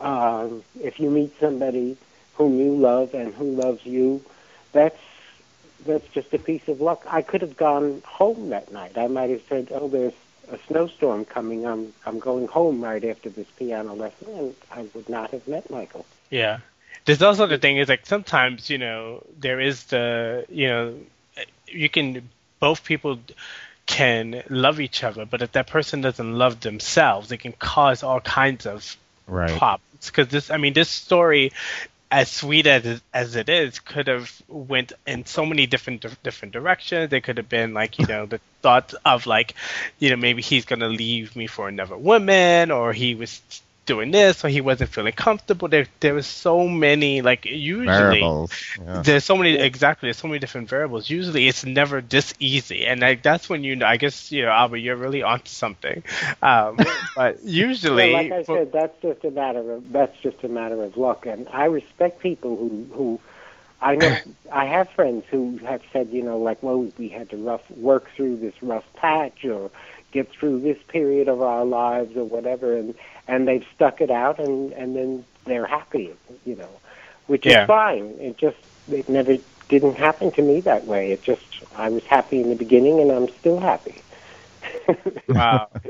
Um, 0.00 0.62
if 0.82 1.00
you 1.00 1.10
meet 1.10 1.32
somebody 1.40 1.96
whom 2.34 2.58
you 2.58 2.74
love 2.74 3.14
and 3.14 3.32
who 3.34 3.54
loves 3.54 3.86
you, 3.86 4.22
that's 4.72 4.98
that's 5.86 6.06
just 6.08 6.32
a 6.34 6.38
piece 6.38 6.68
of 6.68 6.80
luck. 6.80 7.02
I 7.08 7.22
could 7.22 7.40
have 7.40 7.56
gone 7.56 8.02
home 8.06 8.50
that 8.50 8.72
night. 8.72 8.96
I 8.96 9.06
might 9.08 9.30
have 9.30 9.42
said, 9.48 9.68
"Oh, 9.72 9.88
there's 9.88 10.12
a 10.50 10.58
snowstorm 10.66 11.24
coming. 11.24 11.66
I'm 11.66 11.92
I'm 12.06 12.18
going 12.18 12.48
home 12.48 12.82
right 12.82 13.04
after 13.04 13.30
this 13.30 13.46
piano 13.56 13.94
lesson," 13.94 14.28
and 14.28 14.54
I 14.70 14.86
would 14.94 15.08
not 15.08 15.30
have 15.30 15.46
met 15.46 15.70
Michael. 15.70 16.06
Yeah. 16.30 16.58
There's 17.04 17.22
also 17.22 17.46
the 17.46 17.58
thing 17.58 17.78
is 17.78 17.88
like 17.88 18.06
sometimes 18.06 18.70
you 18.70 18.78
know 18.78 19.24
there 19.38 19.60
is 19.60 19.84
the 19.84 20.46
you 20.48 20.68
know 20.68 20.94
you 21.66 21.88
can 21.88 22.28
both 22.60 22.84
people 22.84 23.18
can 23.86 24.42
love 24.48 24.80
each 24.80 25.02
other, 25.02 25.26
but 25.26 25.42
if 25.42 25.52
that 25.52 25.66
person 25.66 26.00
doesn't 26.00 26.38
love 26.38 26.60
themselves, 26.60 27.32
it 27.32 27.38
can 27.38 27.52
cause 27.52 28.02
all 28.02 28.20
kinds 28.20 28.66
of 28.66 28.96
right. 29.26 29.50
problems. 29.50 30.06
Because 30.06 30.28
this, 30.28 30.50
I 30.50 30.56
mean, 30.56 30.72
this 30.72 30.88
story, 30.88 31.52
as 32.12 32.30
sweet 32.30 32.66
as 32.66 33.00
as 33.14 33.36
it 33.36 33.48
is, 33.48 33.80
could 33.80 34.06
have 34.06 34.30
went 34.46 34.92
in 35.06 35.24
so 35.24 35.46
many 35.46 35.66
different 35.66 36.04
different 36.22 36.52
directions. 36.52 37.08
There 37.08 37.22
could 37.22 37.38
have 37.38 37.48
been 37.48 37.72
like 37.72 37.98
you 37.98 38.06
know 38.06 38.26
the 38.26 38.38
thought 38.60 38.92
of 39.04 39.26
like, 39.26 39.54
you 39.98 40.10
know, 40.10 40.16
maybe 40.16 40.42
he's 40.42 40.66
gonna 40.66 40.88
leave 40.88 41.34
me 41.34 41.46
for 41.46 41.68
another 41.68 41.96
woman, 41.96 42.70
or 42.70 42.92
he 42.92 43.14
was 43.14 43.40
doing 43.92 44.10
this, 44.10 44.44
or 44.44 44.48
he 44.48 44.60
wasn't 44.60 44.90
feeling 44.90 45.12
comfortable. 45.12 45.68
There 45.68 45.86
there 46.00 46.14
was 46.14 46.26
so 46.26 46.66
many 46.68 47.22
like 47.22 47.44
usually. 47.44 47.86
Variables. 47.86 48.52
Yeah. 48.80 49.02
There's 49.02 49.24
so 49.24 49.36
many 49.36 49.54
exactly. 49.54 50.06
There's 50.06 50.16
so 50.16 50.28
many 50.28 50.38
different 50.38 50.68
variables. 50.68 51.10
Usually, 51.10 51.46
it's 51.48 51.64
never 51.64 52.00
this 52.00 52.32
easy, 52.38 52.86
and 52.86 53.00
like 53.00 53.22
that's 53.22 53.48
when 53.48 53.64
you 53.64 53.76
know. 53.76 53.86
I 53.86 53.96
guess 53.98 54.32
you 54.32 54.42
know, 54.42 54.50
Albert, 54.50 54.78
you're 54.78 54.96
really 54.96 55.22
onto 55.22 55.48
something. 55.48 56.02
Um, 56.40 56.78
but 57.16 57.42
usually, 57.44 58.12
Well, 58.12 58.22
like 58.22 58.32
I 58.32 58.42
for- 58.44 58.58
said, 58.58 58.72
that's 58.72 59.02
just 59.02 59.24
a 59.24 59.30
matter 59.30 59.72
of 59.72 59.92
that's 59.92 60.18
just 60.20 60.42
a 60.44 60.48
matter 60.48 60.82
of 60.82 60.96
luck, 60.96 61.26
and 61.26 61.48
I 61.52 61.66
respect 61.66 62.20
people 62.20 62.56
who 62.56 62.86
who. 62.92 63.20
I 63.84 63.96
know 63.96 64.16
I 64.52 64.66
have 64.66 64.90
friends 64.90 65.24
who 65.28 65.58
have 65.58 65.82
said, 65.92 66.10
you 66.12 66.22
know, 66.22 66.38
like, 66.38 66.62
well, 66.62 66.88
we 66.98 67.08
had 67.08 67.30
to 67.30 67.36
rough 67.36 67.68
work 67.72 68.08
through 68.14 68.36
this 68.36 68.54
rough 68.62 68.84
patch 68.94 69.44
or 69.44 69.72
get 70.12 70.30
through 70.30 70.60
this 70.60 70.78
period 70.88 71.28
of 71.28 71.42
our 71.42 71.64
lives 71.64 72.16
or 72.16 72.24
whatever, 72.24 72.76
and 72.76 72.94
and 73.28 73.48
they've 73.48 73.66
stuck 73.74 74.00
it 74.00 74.10
out, 74.10 74.38
and 74.38 74.72
and 74.72 74.96
then 74.96 75.24
they're 75.46 75.66
happy, 75.66 76.14
you 76.44 76.56
know, 76.56 76.70
which 77.26 77.46
Yeah. 77.46 77.48
is 77.48 77.58
fine. 77.66 78.16
It 78.20 78.38
just 78.38 78.58
it 78.90 79.08
never 79.08 79.38
didn't 79.68 79.94
happen 79.94 80.32
to 80.32 80.42
me 80.42 80.60
that 80.62 80.86
way. 80.86 81.12
It 81.12 81.22
just 81.22 81.46
I 81.76 81.88
was 81.90 82.04
happy 82.04 82.40
in 82.40 82.48
the 82.50 82.56
beginning, 82.56 83.00
and 83.00 83.10
I'm 83.12 83.28
still 83.40 83.58
happy. 83.60 84.02
wow. 85.34 85.68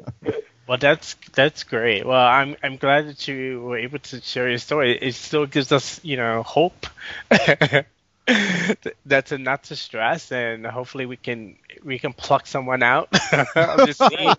Well, 0.66 0.78
that's 0.78 1.16
that's 1.34 1.64
great. 1.64 2.06
Well, 2.06 2.24
I'm 2.24 2.56
I'm 2.62 2.76
glad 2.76 3.08
that 3.08 3.26
you 3.28 3.62
were 3.62 3.78
able 3.78 3.98
to 3.98 4.20
share 4.22 4.48
your 4.48 4.58
story. 4.58 4.96
It 4.96 5.14
still 5.14 5.46
gives 5.46 5.72
us, 5.72 6.00
you 6.04 6.16
know, 6.16 6.42
hope. 6.42 6.86
that's 9.06 9.32
enough 9.32 9.62
to 9.62 9.76
stress, 9.76 10.32
and 10.32 10.66
hopefully 10.66 11.06
we 11.06 11.16
can 11.16 11.56
we 11.84 11.98
can 11.98 12.12
pluck 12.12 12.46
someone 12.46 12.82
out 12.82 13.08
of 13.32 13.76
the 13.78 13.92
scene. 13.92 14.34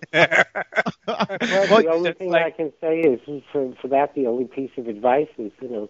well, 1.08 1.82
the 1.82 1.90
only 1.92 2.14
thing 2.14 2.32
like, 2.32 2.46
I 2.46 2.52
can 2.52 2.72
say 2.82 3.02
is 3.02 3.20
for 3.52 3.74
for 3.82 3.88
that, 3.90 4.16
the 4.16 4.28
only 4.28 4.46
piece 4.46 4.72
of 4.78 4.88
advice 4.88 5.30
is 5.38 5.52
you 5.62 5.70
know, 5.70 5.90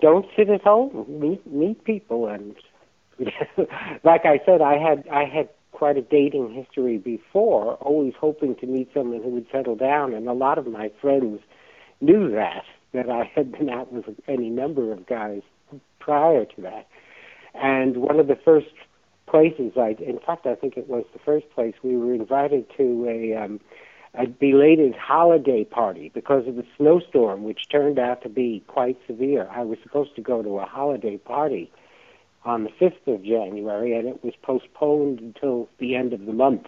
don't 0.00 0.26
sit 0.36 0.48
at 0.48 0.62
home. 0.62 1.06
Meet 1.08 1.46
meet 1.46 1.84
people, 1.84 2.26
and 2.26 2.54
like 4.04 4.24
I 4.24 4.40
said, 4.44 4.60
I 4.60 4.78
had 4.78 5.06
I 5.08 5.24
had 5.24 5.48
quite 5.72 5.96
a 5.96 6.02
dating 6.02 6.52
history 6.54 6.98
before, 6.98 7.74
always 7.74 8.14
hoping 8.18 8.56
to 8.56 8.66
meet 8.66 8.90
someone 8.92 9.22
who 9.22 9.30
would 9.30 9.46
settle 9.52 9.76
down, 9.76 10.12
and 10.14 10.28
a 10.28 10.32
lot 10.32 10.58
of 10.58 10.66
my 10.66 10.90
friends 11.00 11.40
knew 12.00 12.30
that 12.32 12.64
that 12.92 13.10
I 13.10 13.30
had 13.34 13.52
been 13.52 13.68
out 13.68 13.92
with 13.92 14.06
any 14.26 14.48
number 14.48 14.92
of 14.92 15.06
guys 15.06 15.42
prior 15.98 16.44
to 16.44 16.60
that. 16.62 16.86
And 17.60 17.98
one 17.98 18.20
of 18.20 18.28
the 18.28 18.36
first 18.36 18.72
places 19.26 19.72
I, 19.76 19.96
in 20.00 20.18
fact, 20.24 20.46
I 20.46 20.54
think 20.54 20.76
it 20.76 20.88
was 20.88 21.04
the 21.12 21.18
first 21.18 21.50
place 21.50 21.74
we 21.82 21.96
were 21.96 22.14
invited 22.14 22.66
to 22.76 23.06
a 23.08 23.36
um, 23.36 23.60
a 24.14 24.26
belated 24.26 24.94
holiday 24.96 25.64
party 25.64 26.10
because 26.14 26.46
of 26.48 26.56
the 26.56 26.64
snowstorm, 26.76 27.44
which 27.44 27.68
turned 27.70 27.98
out 27.98 28.22
to 28.22 28.28
be 28.28 28.64
quite 28.66 28.96
severe. 29.06 29.48
I 29.50 29.62
was 29.62 29.78
supposed 29.82 30.16
to 30.16 30.22
go 30.22 30.42
to 30.42 30.58
a 30.58 30.64
holiday 30.64 31.18
party 31.18 31.70
on 32.44 32.64
the 32.64 32.70
5th 32.80 33.06
of 33.14 33.22
January, 33.22 33.96
and 33.96 34.08
it 34.08 34.24
was 34.24 34.32
postponed 34.42 35.20
until 35.20 35.68
the 35.78 35.94
end 35.94 36.12
of 36.12 36.24
the 36.26 36.32
month. 36.32 36.66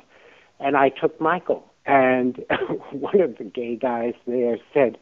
And 0.59 0.77
I 0.77 0.91
took 0.91 1.19
Michael, 1.21 1.65
and 1.87 2.45
one 2.93 3.21
of 3.21 3.39
the 3.39 3.45
gay 3.45 3.77
guys 3.77 4.15
there 4.27 4.59
said, 4.75 4.99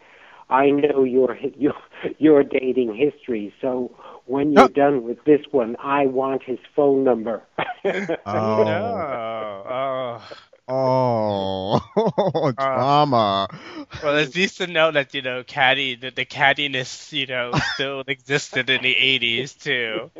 "I 0.48 0.70
know 0.70 1.02
your 1.02 1.36
your 1.56 1.74
your 2.18 2.44
dating 2.44 2.94
history, 2.94 3.52
so 3.60 3.90
when 4.28 4.52
you're 4.52 4.64
oh. 4.64 4.68
done 4.68 5.04
with 5.04 5.24
this 5.24 5.40
one, 5.50 5.76
I 5.82 6.06
want 6.06 6.42
his 6.42 6.58
phone 6.76 7.04
number." 7.04 7.42
oh. 7.84 8.62
no. 8.64 9.64
oh. 9.70 10.22
Oh, 10.70 11.80
drama. 12.58 13.48
Uh, 13.50 13.84
well, 14.02 14.18
it's 14.18 14.36
nice 14.36 14.56
to 14.56 14.66
know 14.66 14.90
that 14.90 15.14
you 15.14 15.22
know 15.22 15.42
caddy 15.42 15.94
that 15.96 16.14
the 16.14 16.26
cattiness 16.26 17.10
you 17.10 17.26
know 17.26 17.52
still 17.74 18.04
existed 18.06 18.68
in 18.68 18.82
the 18.82 18.94
'80s 18.94 19.58
too. 19.58 20.10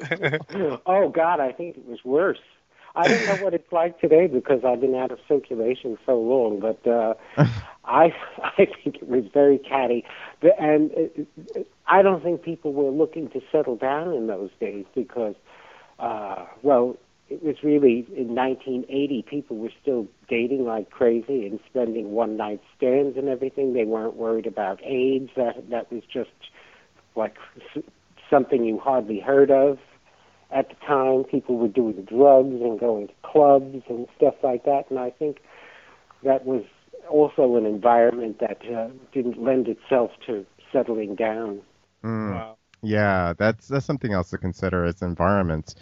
oh 0.86 1.10
God, 1.10 1.40
I 1.40 1.52
think 1.52 1.76
it 1.76 1.86
was 1.86 2.02
worse. 2.02 2.38
I 2.96 3.08
don't 3.08 3.26
know 3.26 3.44
what 3.44 3.54
it's 3.54 3.70
like 3.70 4.00
today 4.00 4.26
because 4.26 4.64
I've 4.64 4.80
been 4.80 4.94
out 4.94 5.12
of 5.12 5.18
circulation 5.28 5.98
so 6.06 6.18
long, 6.18 6.60
but 6.60 6.84
uh, 6.86 7.14
I 7.88 8.12
I 8.42 8.66
think 8.66 8.96
it 8.96 9.08
was 9.08 9.24
very 9.32 9.58
catty, 9.58 10.04
and 10.58 10.90
uh, 11.56 11.60
I 11.86 12.02
don't 12.02 12.22
think 12.22 12.42
people 12.42 12.72
were 12.72 12.90
looking 12.90 13.28
to 13.30 13.40
settle 13.50 13.76
down 13.76 14.12
in 14.12 14.26
those 14.26 14.50
days 14.60 14.84
because, 14.94 15.34
uh, 15.98 16.44
well, 16.62 16.96
it 17.28 17.42
was 17.42 17.56
really 17.62 18.06
in 18.16 18.34
1980 18.34 19.22
people 19.22 19.56
were 19.56 19.72
still 19.82 20.06
dating 20.28 20.64
like 20.64 20.90
crazy 20.90 21.46
and 21.46 21.60
spending 21.68 22.12
one 22.12 22.36
night 22.36 22.60
stands 22.76 23.16
and 23.16 23.28
everything. 23.28 23.74
They 23.74 23.84
weren't 23.84 24.16
worried 24.16 24.46
about 24.46 24.80
aids 24.82 25.30
that 25.36 25.70
that 25.70 25.90
was 25.92 26.02
just 26.12 26.30
like 27.16 27.36
something 28.30 28.64
you 28.64 28.78
hardly 28.78 29.20
heard 29.20 29.50
of. 29.50 29.78
At 30.50 30.70
the 30.70 30.76
time 30.86 31.24
people 31.24 31.58
were 31.58 31.68
doing 31.68 32.02
drugs 32.04 32.62
and 32.62 32.80
going 32.80 33.08
to 33.08 33.14
clubs 33.22 33.82
and 33.88 34.06
stuff 34.16 34.34
like 34.42 34.64
that 34.64 34.84
and 34.88 34.98
i 34.98 35.10
think 35.10 35.42
that 36.22 36.46
was 36.46 36.64
also 37.08 37.56
an 37.56 37.66
environment 37.66 38.38
that 38.40 38.58
uh, 38.74 38.88
didn't 39.12 39.42
lend 39.42 39.68
itself 39.68 40.10
to 40.26 40.44
settling 40.72 41.14
down 41.14 41.60
mm. 42.04 42.34
wow. 42.34 42.56
yeah 42.82 43.32
that's 43.38 43.68
that's 43.68 43.86
something 43.86 44.12
else 44.12 44.30
to 44.30 44.38
consider 44.38 44.84
as 44.84 45.02
environments 45.02 45.74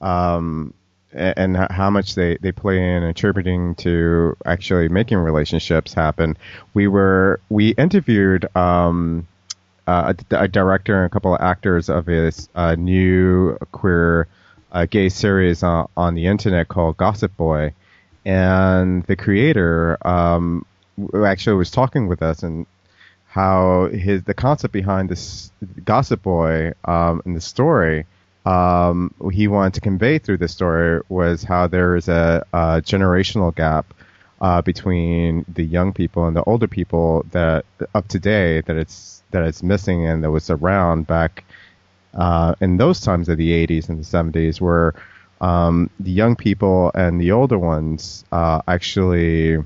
um, 0.00 0.74
and 1.14 1.56
how 1.56 1.90
much 1.90 2.14
they, 2.14 2.36
they 2.38 2.52
play 2.52 2.96
in 2.96 3.04
attributing 3.04 3.76
to 3.76 4.36
actually 4.44 4.88
making 4.88 5.18
relationships 5.18 5.94
happen. 5.94 6.36
We 6.74 6.88
were 6.88 7.40
we 7.48 7.70
interviewed 7.70 8.48
um, 8.56 9.26
uh, 9.86 10.14
a, 10.30 10.36
a, 10.36 10.48
director 10.48 10.96
and 10.96 11.06
a 11.06 11.08
couple 11.08 11.34
of 11.34 11.40
actors 11.40 11.88
of 11.88 12.06
this 12.06 12.48
uh, 12.54 12.74
new 12.74 13.56
queer 13.70 14.26
uh, 14.72 14.86
gay 14.86 15.08
series 15.08 15.62
on, 15.62 15.88
on, 15.96 16.14
the 16.14 16.26
internet 16.26 16.68
called 16.68 16.96
Gossip 16.96 17.36
Boy, 17.36 17.74
and 18.24 19.04
the 19.04 19.14
creator 19.14 19.96
um, 20.06 20.66
actually 21.24 21.56
was 21.56 21.70
talking 21.70 22.06
with 22.06 22.22
us 22.22 22.42
and 22.42 22.66
how 23.26 23.88
his 23.88 24.22
the 24.24 24.34
concept 24.34 24.72
behind 24.72 25.08
this 25.08 25.50
Gossip 25.84 26.22
Boy 26.22 26.72
um, 26.84 27.22
and 27.24 27.36
the 27.36 27.40
story 27.40 28.06
um, 28.46 29.14
he 29.32 29.48
wanted 29.48 29.74
to 29.74 29.80
convey 29.80 30.18
through 30.18 30.36
the 30.36 30.48
story 30.48 31.00
was 31.08 31.42
how 31.42 31.66
there 31.66 31.96
is 31.96 32.08
a, 32.08 32.44
a 32.52 32.82
generational 32.82 33.54
gap 33.54 33.92
uh, 34.40 34.60
between 34.62 35.44
the 35.52 35.64
young 35.64 35.92
people 35.92 36.26
and 36.26 36.36
the 36.36 36.44
older 36.44 36.68
people 36.68 37.24
that 37.30 37.64
up 37.94 38.06
today 38.08 38.60
that 38.62 38.76
it's 38.76 39.22
that 39.30 39.42
it's 39.42 39.62
missing 39.62 40.06
and 40.06 40.22
that 40.22 40.30
was 40.30 40.50
around 40.50 41.06
back 41.06 41.44
uh, 42.14 42.54
in 42.60 42.76
those 42.76 43.00
times 43.00 43.28
of 43.28 43.38
the 43.38 43.66
80s 43.66 43.88
and 43.88 43.98
the 43.98 44.04
70s 44.04 44.60
where 44.60 44.94
um, 45.40 45.90
the 45.98 46.10
young 46.12 46.36
people 46.36 46.92
and 46.94 47.20
the 47.20 47.32
older 47.32 47.58
ones 47.58 48.24
uh, 48.30 48.60
actually 48.68 49.58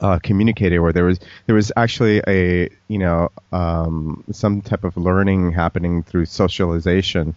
uh, 0.00 0.18
communicated 0.22 0.78
where 0.80 0.92
there 0.92 1.04
was 1.04 1.18
there 1.46 1.54
was 1.54 1.72
actually 1.76 2.22
a 2.26 2.68
you 2.88 2.98
know 2.98 3.30
um, 3.52 4.24
some 4.32 4.60
type 4.60 4.84
of 4.84 4.96
learning 4.96 5.52
happening 5.52 6.02
through 6.02 6.26
socialization 6.26 7.34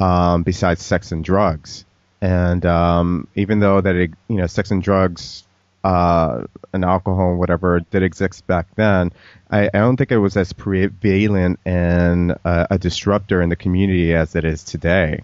um, 0.00 0.42
besides 0.42 0.82
sex 0.82 1.12
and 1.12 1.24
drugs. 1.24 1.84
And 2.20 2.64
um, 2.66 3.26
even 3.34 3.60
though 3.60 3.80
that 3.80 3.96
it, 3.96 4.10
you 4.28 4.36
know 4.36 4.46
sex 4.46 4.70
and 4.70 4.82
drugs 4.82 5.44
uh, 5.84 6.44
and 6.72 6.84
alcohol 6.84 7.30
and 7.30 7.38
whatever 7.38 7.80
did 7.80 8.02
exist 8.02 8.46
back 8.46 8.66
then, 8.76 9.12
I, 9.50 9.66
I 9.66 9.78
don't 9.78 9.96
think 9.96 10.12
it 10.12 10.18
was 10.18 10.36
as 10.36 10.52
prevalent 10.52 11.58
and 11.64 12.36
uh, 12.44 12.66
a 12.70 12.78
disruptor 12.78 13.42
in 13.42 13.48
the 13.48 13.56
community 13.56 14.14
as 14.14 14.36
it 14.36 14.44
is 14.44 14.62
today, 14.62 15.22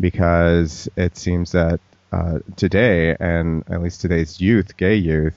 because 0.00 0.88
it 0.96 1.16
seems 1.16 1.52
that 1.52 1.80
uh, 2.10 2.38
today, 2.56 3.14
and 3.20 3.64
at 3.70 3.82
least 3.82 4.00
today's 4.00 4.40
youth, 4.40 4.76
gay 4.78 4.94
youth, 4.94 5.34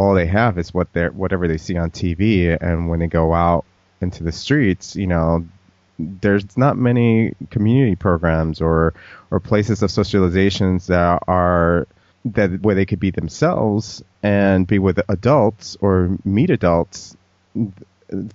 all 0.00 0.14
they 0.14 0.26
have 0.26 0.58
is 0.58 0.72
what 0.72 0.92
they 0.92 1.08
whatever 1.08 1.46
they 1.46 1.58
see 1.58 1.76
on 1.76 1.90
TV, 1.90 2.56
and 2.60 2.88
when 2.88 3.00
they 3.00 3.06
go 3.06 3.34
out 3.34 3.64
into 4.00 4.24
the 4.24 4.32
streets, 4.32 4.96
you 4.96 5.06
know, 5.06 5.46
there's 5.98 6.56
not 6.56 6.76
many 6.76 7.34
community 7.50 7.96
programs 7.96 8.60
or 8.60 8.94
or 9.30 9.40
places 9.40 9.82
of 9.82 9.90
socializations 9.90 10.86
that 10.86 11.22
are 11.28 11.86
that 12.24 12.62
where 12.62 12.74
they 12.74 12.86
could 12.86 13.00
be 13.00 13.10
themselves 13.10 14.02
and 14.22 14.66
be 14.66 14.78
with 14.78 15.00
adults 15.08 15.76
or 15.80 16.16
meet 16.24 16.50
adults 16.50 17.16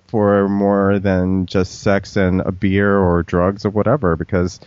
for 0.07 0.47
more 0.47 0.99
than 0.99 1.45
just 1.47 1.81
sex 1.81 2.15
and 2.15 2.41
a 2.41 2.51
beer 2.51 2.97
or 2.97 3.23
drugs 3.23 3.65
or 3.65 3.69
whatever 3.69 4.15
because 4.15 4.59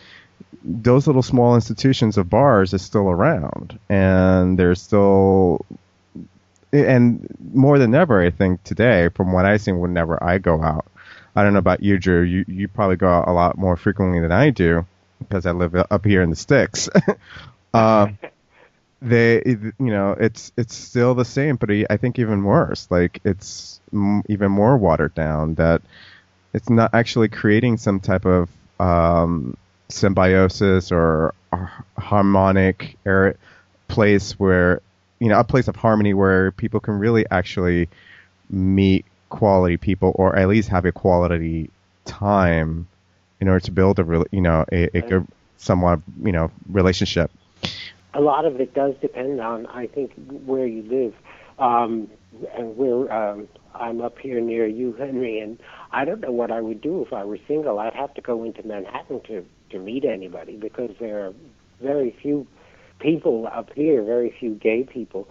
those 0.64 1.06
little 1.06 1.22
small 1.22 1.54
institutions 1.54 2.18
of 2.18 2.28
bars 2.28 2.74
is 2.74 2.82
still 2.82 3.08
around 3.08 3.78
and 3.88 4.58
there's 4.58 4.82
still 4.82 5.64
and 6.72 7.26
more 7.52 7.78
than 7.78 7.94
ever 7.94 8.22
I 8.22 8.30
think 8.30 8.62
today 8.64 9.08
from 9.14 9.32
what 9.32 9.44
I've 9.44 9.60
seen 9.60 9.78
whenever 9.78 10.22
I 10.22 10.38
go 10.38 10.62
out 10.62 10.86
I 11.38 11.44
don't 11.44 11.52
know 11.52 11.60
about 11.60 11.84
you, 11.84 11.98
Drew. 11.98 12.22
You 12.22 12.44
you 12.48 12.66
probably 12.66 12.96
go 12.96 13.08
out 13.08 13.28
a 13.28 13.32
lot 13.32 13.56
more 13.56 13.76
frequently 13.76 14.18
than 14.18 14.32
I 14.32 14.50
do 14.50 14.84
because 15.20 15.46
I 15.46 15.52
live 15.52 15.72
up 15.76 16.04
here 16.04 16.20
in 16.20 16.30
the 16.30 16.36
sticks. 16.36 16.88
uh, 17.74 18.08
they, 19.02 19.42
you 19.44 19.72
know, 19.78 20.16
it's 20.18 20.50
it's 20.56 20.74
still 20.74 21.14
the 21.14 21.24
same, 21.24 21.54
but 21.54 21.70
I 21.70 21.96
think 21.96 22.18
even 22.18 22.42
worse. 22.42 22.88
Like 22.90 23.20
it's 23.24 23.80
m- 23.92 24.24
even 24.28 24.50
more 24.50 24.76
watered 24.76 25.14
down. 25.14 25.54
That 25.54 25.82
it's 26.52 26.68
not 26.68 26.92
actually 26.92 27.28
creating 27.28 27.76
some 27.76 28.00
type 28.00 28.24
of 28.24 28.48
um, 28.80 29.56
symbiosis 29.90 30.90
or 30.90 31.34
harmonic 31.96 32.96
er- 33.06 33.36
place 33.86 34.32
where 34.40 34.82
you 35.20 35.28
know 35.28 35.38
a 35.38 35.44
place 35.44 35.68
of 35.68 35.76
harmony 35.76 36.14
where 36.14 36.52
people 36.52 36.80
can 36.80 36.94
really 36.98 37.24
actually 37.30 37.88
meet 38.50 39.04
quality 39.28 39.76
people 39.76 40.12
or 40.14 40.36
at 40.36 40.48
least 40.48 40.68
have 40.68 40.84
a 40.84 40.92
quality 40.92 41.70
time 42.04 42.86
in 43.40 43.48
order 43.48 43.60
to 43.60 43.70
build 43.70 43.98
a 43.98 44.24
you 44.30 44.40
know 44.40 44.64
a, 44.72 44.96
a 44.96 45.02
good 45.02 45.26
somewhat 45.56 46.00
you 46.22 46.32
know 46.32 46.50
relationship. 46.68 47.30
A 48.14 48.20
lot 48.20 48.44
of 48.44 48.60
it 48.60 48.74
does 48.74 48.94
depend 49.00 49.40
on 49.40 49.66
i 49.66 49.86
think 49.86 50.12
where 50.46 50.66
you 50.66 50.82
live. 50.82 51.14
Um 51.58 52.08
and 52.56 52.76
where 52.76 53.12
um 53.12 53.48
i'm 53.74 54.00
up 54.00 54.18
here 54.18 54.40
near 54.40 54.66
you 54.66 54.92
henry 54.92 55.40
and 55.40 55.58
i 55.92 56.04
don't 56.04 56.20
know 56.20 56.30
what 56.30 56.50
i 56.50 56.60
would 56.60 56.80
do 56.80 57.02
if 57.02 57.12
i 57.12 57.24
were 57.24 57.38
single. 57.46 57.78
I'd 57.78 57.94
have 57.94 58.14
to 58.14 58.20
go 58.20 58.44
into 58.44 58.62
manhattan 58.66 59.20
to 59.22 59.44
to 59.70 59.78
meet 59.78 60.04
anybody 60.04 60.56
because 60.56 60.90
there 60.98 61.26
are 61.26 61.32
very 61.80 62.10
few 62.22 62.46
people 62.98 63.48
up 63.52 63.70
here 63.74 64.02
very 64.02 64.34
few 64.38 64.54
gay 64.54 64.82
people 64.84 65.28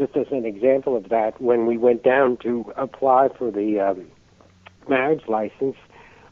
just 0.00 0.16
as 0.16 0.26
an 0.30 0.46
example 0.46 0.96
of 0.96 1.10
that, 1.10 1.38
when 1.42 1.66
we 1.66 1.76
went 1.76 2.02
down 2.02 2.38
to 2.38 2.72
apply 2.76 3.28
for 3.36 3.50
the 3.50 3.78
um, 3.78 4.06
marriage 4.88 5.28
license, 5.28 5.76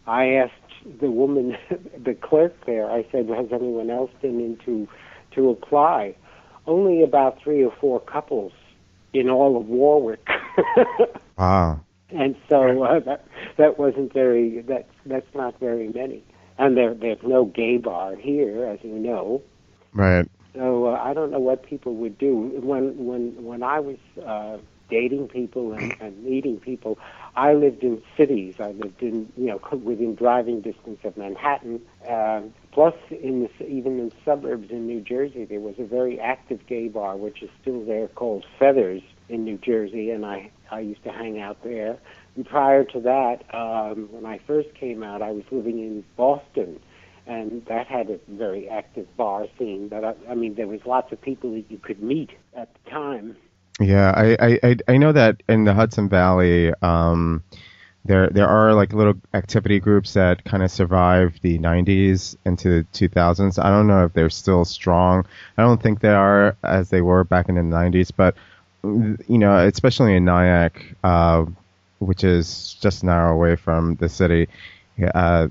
I 0.07 0.29
asked 0.29 0.55
the 1.01 1.11
woman, 1.11 1.55
the 2.03 2.15
clerk 2.15 2.55
there, 2.65 2.91
I 2.91 3.07
said, 3.13 3.29
has 3.29 3.49
anyone 3.53 3.91
else 3.91 4.11
been 4.23 4.41
in 4.41 4.57
to, 4.65 4.89
to 5.35 5.51
apply? 5.51 6.17
Only 6.67 7.03
about 7.03 7.43
three 7.43 7.63
or 7.63 7.75
four 7.79 8.01
couples 8.01 8.53
in 9.13 9.29
all 9.29 9.59
of 9.59 9.67
Warwick. 9.67 10.27
wow. 11.39 11.81
And 12.09 12.37
so 12.49 12.83
uh, 12.85 13.01
that 13.01 13.27
that 13.59 13.79
wasn't 13.79 14.15
very 14.15 14.63
that 14.63 14.89
that's 15.05 15.35
not 15.35 15.61
very 15.61 15.89
many. 15.89 16.25
And 16.57 16.75
there 16.75 16.95
there's 16.95 17.23
no 17.23 17.45
gay 17.45 17.77
bar 17.77 18.17
here, 18.17 18.65
as 18.65 18.79
you 18.83 18.99
know. 18.99 19.43
Right. 19.93 20.27
So 20.55 20.87
uh, 20.87 21.01
I 21.03 21.15
don't 21.15 21.31
know 21.31 21.39
what 21.39 21.63
people 21.65 21.95
would 21.97 22.19
do 22.19 22.37
when 22.63 23.07
when 23.07 23.45
when 23.45 23.63
I 23.63 23.81
was 23.81 23.99
uh, 24.25 24.59
dating 24.91 25.29
people 25.29 25.73
and, 25.73 25.95
and 26.01 26.25
meeting 26.25 26.59
people. 26.59 26.99
I 27.37 27.53
lived 27.55 27.85
in 27.85 28.03
cities. 28.17 28.57
I 28.59 28.73
lived 28.73 29.03
in 29.03 29.33
you 29.37 29.47
know 29.47 29.61
within 29.79 30.15
driving 30.15 30.61
distance 30.61 30.99
of 31.05 31.17
Manhattan. 31.17 31.81
Uh, 32.09 32.43
plus, 32.73 32.95
in 33.11 33.43
the, 33.59 33.67
even 33.67 33.99
in 33.99 34.13
suburbs 34.25 34.71
in 34.71 34.87
New 34.87 35.01
Jersey, 35.01 35.45
there 35.45 35.61
was 35.61 35.75
a 35.79 35.85
very 35.85 36.19
active 36.19 36.67
gay 36.67 36.89
bar, 36.89 37.17
which 37.17 37.43
is 37.43 37.51
still 37.61 37.85
there, 37.85 38.09
called 38.09 38.45
Feathers 38.59 39.03
in 39.29 39.45
New 39.45 39.59
Jersey, 39.59 40.11
and 40.11 40.25
I 40.25 40.51
I 40.71 40.81
used 40.81 41.05
to 41.05 41.13
hang 41.13 41.41
out 41.41 41.63
there. 41.63 41.99
And 42.37 42.47
prior 42.47 42.85
to 42.85 43.01
that, 43.01 43.43
um, 43.55 44.09
when 44.11 44.25
I 44.27 44.39
first 44.47 44.75
came 44.75 45.03
out, 45.03 45.23
I 45.23 45.31
was 45.33 45.45
living 45.51 45.79
in 45.79 46.05
Boston, 46.17 46.81
and 47.29 47.65
that 47.67 47.87
had 47.87 48.11
a 48.11 48.19
very 48.27 48.69
active 48.69 49.07
bar 49.17 49.47
scene. 49.59 49.89
But 49.89 50.05
I, 50.05 50.15
I 50.31 50.35
mean, 50.35 50.55
there 50.55 50.67
was 50.67 50.81
lots 50.87 51.13
of 51.13 51.21
people 51.21 51.53
that 51.53 51.65
you 51.69 51.79
could 51.79 52.03
meet 52.03 52.31
at 52.57 52.73
the 52.73 52.91
time. 52.91 53.37
Yeah, 53.81 54.13
I, 54.17 54.59
I, 54.63 54.77
I 54.89 54.97
know 54.97 55.13
that 55.13 55.43
in 55.49 55.65
the 55.65 55.75
Hudson 55.75 56.09
Valley, 56.09 56.73
um, 56.83 57.45
there 58.05 58.29
there 58.31 58.49
are 58.49 58.75
like 58.75 58.93
little 58.93 59.15
activity 59.35 59.79
groups 59.79 60.15
that 60.15 60.43
kind 60.45 60.63
of 60.63 60.71
survived 60.71 61.43
the 61.43 61.59
90s 61.59 62.37
into 62.45 62.83
the 62.83 62.87
2000s. 62.95 63.63
I 63.63 63.71
don't 63.71 63.87
know 63.87 64.07
if 64.07 64.15
they're 64.15 64.31
still 64.31 64.65
strong. 64.65 65.27
I 65.59 65.63
don't 65.63 65.81
think 65.81 66.01
they 66.01 66.15
are 66.15 66.57
as 66.65 66.91
they 66.91 67.03
were 67.03 67.23
back 67.23 67.49
in 67.49 67.55
the 67.55 67.61
90s, 67.61 68.11
but 68.17 68.35
you 68.83 69.39
know, 69.39 69.59
especially 69.59 70.17
in 70.17 70.25
Nyack, 70.25 70.97
uh, 71.05 71.45
which 71.99 72.25
is 72.25 72.77
just 72.81 73.03
an 73.03 73.11
hour 73.11 73.31
away 73.31 73.57
from 73.57 73.97
the 73.97 74.09
city, 74.09 74.49
uh, 75.15 75.49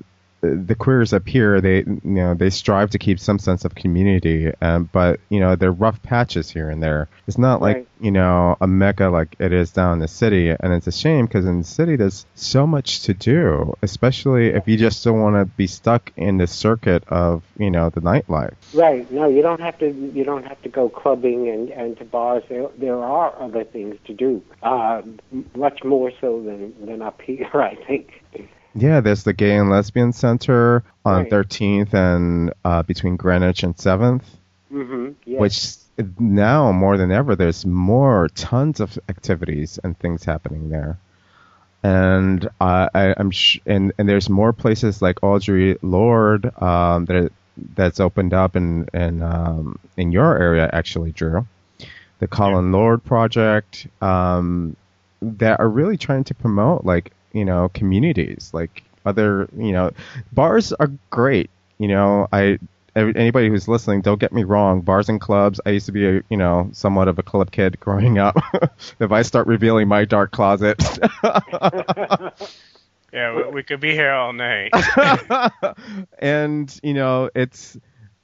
the 0.56 0.76
queers 0.76 1.14
up 1.14 1.28
here, 1.28 1.60
they 1.62 1.78
you 1.80 2.00
know 2.04 2.34
they 2.34 2.50
strive 2.50 2.92
to 2.92 3.00
keep 3.00 3.20
some 3.20 3.40
sense 3.40 3.66
of 3.66 3.76
community, 3.76 4.52
um, 4.62 4.90
but 4.92 5.20
you 5.30 5.40
know 5.40 5.56
they're 5.56 5.72
rough 5.72 6.02
patches 6.04 6.50
here 6.50 6.70
and 6.70 6.82
there. 6.82 7.08
It's 7.28 7.38
not 7.38 7.62
like 7.62 7.76
Right. 7.78 7.88
you 8.00 8.12
know 8.12 8.56
a 8.62 8.68
mecca 8.68 9.06
like 9.10 9.36
it 9.40 9.52
is 9.54 9.72
down 9.72 9.94
in 9.94 10.00
the 10.00 10.08
city, 10.08 10.50
and 10.50 10.74
it's 10.74 10.88
a 10.88 10.92
shame 10.92 11.26
because 11.26 11.46
in 11.46 11.60
the 11.60 11.64
city 11.66 11.96
there's 11.96 12.26
so 12.36 12.66
much 12.68 13.02
to 13.04 13.14
do, 13.14 13.74
especially 13.82 14.48
if 14.48 14.68
you 14.68 14.78
just 14.78 15.04
don't 15.04 15.22
want 15.22 15.36
to 15.36 15.46
be 15.46 15.68
stuck 15.68 16.12
in 16.16 16.38
the 16.38 16.48
circuit 16.48 17.04
of 17.08 17.44
you 17.58 17.70
know 17.72 17.90
the 17.90 18.02
nightlife. 18.02 18.54
Right. 18.74 19.10
No, 19.12 19.28
you 19.28 19.42
don't 19.42 19.62
have 19.62 19.78
to. 19.80 19.90
You 19.90 20.24
don't 20.24 20.46
have 20.48 20.62
to 20.64 20.70
go 20.70 20.90
clubbing 20.90 21.48
and 21.50 21.70
and 21.70 21.98
to 21.98 22.06
bars. 22.06 22.44
There 22.50 22.70
there 22.78 22.98
are 23.04 23.34
other 23.40 23.64
things 23.64 23.98
to 24.06 24.14
do. 24.14 24.42
Uh, 24.64 25.02
much 25.56 25.84
more 25.84 26.12
so 26.20 26.42
than 26.42 26.74
than 26.86 27.02
up 27.02 27.22
here, 27.22 27.50
I 27.54 27.76
think. 27.76 28.24
Yeah, 28.76 29.02
there's 29.02 29.24
the 29.24 29.34
Gay 29.34 29.56
and 29.56 29.70
Lesbian 29.70 30.14
Center 30.14 30.84
on 31.06 31.24
Right. 31.24 31.32
13th 31.32 31.94
and 31.94 32.54
uh, 32.64 32.84
between 32.84 33.16
Greenwich 33.16 33.64
and 33.64 33.76
7th. 33.76 34.24
Mm-hmm. 34.72 35.12
Yes. 35.26 35.40
which 35.40 36.10
now 36.20 36.74
more 36.74 36.98
than 36.98 37.10
ever 37.10 37.38
there's 37.38 37.66
more 37.66 38.28
tons 38.36 38.82
of 38.82 39.00
activities 39.08 39.80
and 39.82 39.98
things 39.98 40.26
happening 40.26 40.70
there 40.70 40.98
and 41.84 42.46
uh, 42.60 42.90
I, 42.94 43.14
I'm 43.16 43.32
sh- 43.32 43.60
and 43.66 43.94
and 43.98 44.10
there's 44.10 44.30
more 44.30 44.52
places 44.52 45.02
like 45.02 45.22
Audre 45.22 45.78
Lorde 45.82 46.52
um, 46.62 47.06
that 47.06 47.32
that's 47.76 48.00
opened 48.02 48.34
up 48.34 48.56
in 48.58 48.90
in 48.94 49.22
um, 49.22 49.80
in 49.96 50.12
your 50.12 50.38
area 50.38 50.70
actually, 50.74 51.12
Drew. 51.14 51.48
The 52.20 52.28
Colin 52.28 52.72
Lord 52.74 53.04
Project 53.06 53.88
um, 54.02 54.76
that 55.22 55.60
are 55.62 55.70
really 55.70 55.98
trying 55.98 56.26
to 56.26 56.34
promote 56.36 56.84
like 56.84 57.12
you 57.38 57.46
know 57.46 57.70
communities 57.70 58.50
like 58.54 58.84
other 59.06 59.48
you 59.58 59.72
know 59.72 59.92
bars 60.34 60.74
are 60.74 60.92
great. 61.10 61.50
You 61.78 61.88
know 61.88 62.28
I 62.32 62.60
anybody 62.96 63.48
who's 63.50 63.68
listening, 63.68 64.02
don't 64.02 64.20
get 64.20 64.34
me 64.34 64.44
wrong. 64.44 64.82
Bars 64.82 65.08
and 65.08 65.22
clubs. 65.22 65.62
I 65.66 65.70
used 65.70 65.86
to 65.86 65.92
be 65.92 66.08
a 66.08 66.24
you 66.30 66.38
know 66.38 66.70
somewhat 66.74 67.08
of 67.08 67.20
a 67.20 67.24
club 67.24 67.52
kid 67.52 67.80
growing 67.80 68.18
up. 68.18 68.38
if 69.00 69.12
I 69.12 69.22
start 69.22 69.48
revealing 69.48 69.88
my 69.88 70.06
dark 70.06 70.32
closet. 70.32 70.82
Yeah, 73.14 73.36
we, 73.36 73.44
we 73.50 73.64
could 73.64 73.80
be 73.80 73.94
here 73.94 74.12
all 74.12 74.34
night. 74.34 74.72
and 76.20 76.80
you 76.84 76.94
know 76.94 77.30
it's 77.34 77.78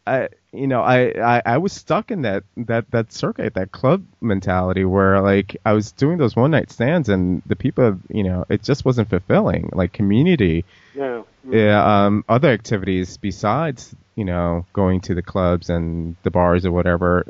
I 0.06 0.30
you 0.54 0.68
know 0.68 0.82
I, 0.82 1.38
I 1.38 1.42
I 1.46 1.58
was 1.58 1.74
stuck 1.74 2.12
in 2.12 2.22
that 2.22 2.44
that 2.58 2.90
that 2.92 3.12
circuit 3.12 3.56
that 3.56 3.72
club 3.72 4.06
mentality 4.22 4.86
where 4.86 5.20
like 5.22 5.58
I 5.66 5.74
was 5.74 5.92
doing 5.92 6.18
those 6.18 6.36
one 6.36 6.52
night 6.52 6.72
stands 6.72 7.10
and 7.10 7.42
the 7.46 7.56
people 7.56 8.00
you 8.10 8.24
know 8.24 8.46
it 8.50 8.64
just 8.64 8.86
wasn't 8.86 9.10
fulfilling 9.10 9.70
like 9.74 9.92
community 9.94 10.64
no. 10.96 11.26
yeah 11.50 12.06
um 12.06 12.24
other 12.30 12.50
activities 12.50 13.18
besides 13.18 13.96
you 14.16 14.26
know 14.26 14.66
going 14.74 15.02
to 15.02 15.16
the 15.16 15.24
clubs 15.24 15.70
and 15.70 16.16
the 16.24 16.32
bars 16.32 16.66
or 16.66 16.72
whatever 16.72 17.26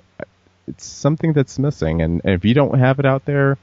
it's 0.68 0.86
something 0.86 1.34
that's 1.34 1.58
missing 1.58 2.02
and, 2.02 2.22
and 2.24 2.34
if 2.34 2.46
you 2.46 2.54
don't 2.54 2.78
have 2.78 3.00
it 3.00 3.06
out 3.06 3.26
there 3.26 3.58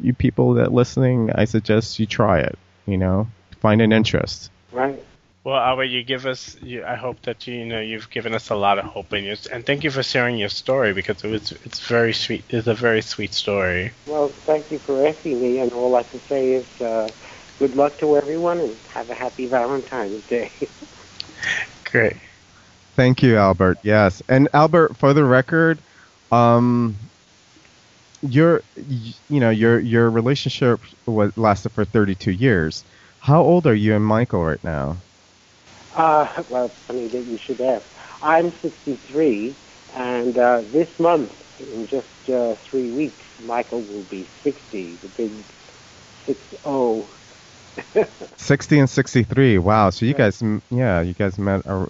you 0.00 0.14
people 0.14 0.54
that 0.54 0.72
listening 0.72 1.30
I 1.34 1.44
suggest 1.44 1.98
you 1.98 2.06
try 2.06 2.40
it 2.40 2.58
you 2.86 2.96
know 2.96 3.28
find 3.60 3.82
an 3.82 3.92
interest 3.92 4.50
Right. 4.72 5.01
Well, 5.44 5.56
Albert, 5.56 5.84
you 5.84 6.04
give 6.04 6.26
us. 6.26 6.56
You, 6.62 6.84
I 6.84 6.94
hope 6.94 7.22
that 7.22 7.46
you, 7.48 7.54
you 7.54 7.66
know 7.66 7.80
you've 7.80 8.10
given 8.10 8.32
us 8.32 8.50
a 8.50 8.54
lot 8.54 8.78
of 8.78 8.84
hope, 8.84 9.12
and 9.12 9.26
you 9.26 9.34
and 9.50 9.66
thank 9.66 9.82
you 9.82 9.90
for 9.90 10.02
sharing 10.02 10.36
your 10.36 10.48
story 10.48 10.92
because 10.92 11.24
it 11.24 11.28
was 11.28 11.50
it's 11.64 11.80
very 11.80 12.12
sweet. 12.12 12.44
It's 12.48 12.68
a 12.68 12.74
very 12.74 13.02
sweet 13.02 13.34
story. 13.34 13.92
Well, 14.06 14.28
thank 14.46 14.70
you 14.70 14.78
for 14.78 15.04
asking 15.04 15.42
me, 15.42 15.58
and 15.58 15.72
all 15.72 15.96
I 15.96 16.04
can 16.04 16.20
say 16.28 16.52
is 16.52 16.80
uh, 16.80 17.08
good 17.58 17.74
luck 17.74 17.98
to 17.98 18.16
everyone, 18.16 18.60
and 18.60 18.76
have 18.94 19.10
a 19.10 19.14
happy 19.14 19.46
Valentine's 19.46 20.22
Day. 20.26 20.52
Great. 21.90 22.16
Thank 22.94 23.22
you, 23.22 23.36
Albert. 23.36 23.78
Yes, 23.82 24.22
and 24.28 24.48
Albert, 24.52 24.96
for 24.96 25.12
the 25.12 25.24
record, 25.24 25.82
um, 26.30 26.96
your 28.22 28.62
you 28.76 29.40
know 29.40 29.50
your 29.50 29.80
your 29.80 30.08
relationship 30.08 30.80
was 31.06 31.32
lasted 31.36 31.72
for 31.72 31.84
32 31.84 32.30
years. 32.30 32.84
How 33.18 33.42
old 33.42 33.66
are 33.66 33.74
you 33.74 33.96
and 33.96 34.04
Michael 34.04 34.44
right 34.44 34.62
now? 34.62 34.98
Uh, 35.94 36.26
well, 36.48 36.66
it's 36.66 36.74
funny 36.86 37.08
that 37.08 37.26
you 37.26 37.38
should 37.46 37.60
ask. 37.60 37.84
I'm 38.22 38.52
63, 38.62 39.54
and 39.94 40.38
uh, 40.38 40.62
this 40.72 40.88
month, 40.98 41.32
in 41.58 41.86
just 41.86 42.06
uh, 42.32 42.54
three 42.68 42.90
weeks, 42.90 43.24
Michael 43.44 43.82
will 43.82 44.04
be 44.04 44.28
60, 44.42 44.98
the 45.02 45.08
big 45.08 45.44
oh. 46.64 47.08
6-0. 47.94 48.06
60 48.36 48.78
and 48.78 48.90
63. 48.90 49.58
Wow. 49.58 49.90
So 49.90 50.06
you 50.06 50.14
guys, 50.14 50.42
yeah, 50.70 51.00
you 51.00 51.14
guys 51.14 51.38
met 51.38 51.66
uh, 51.66 51.86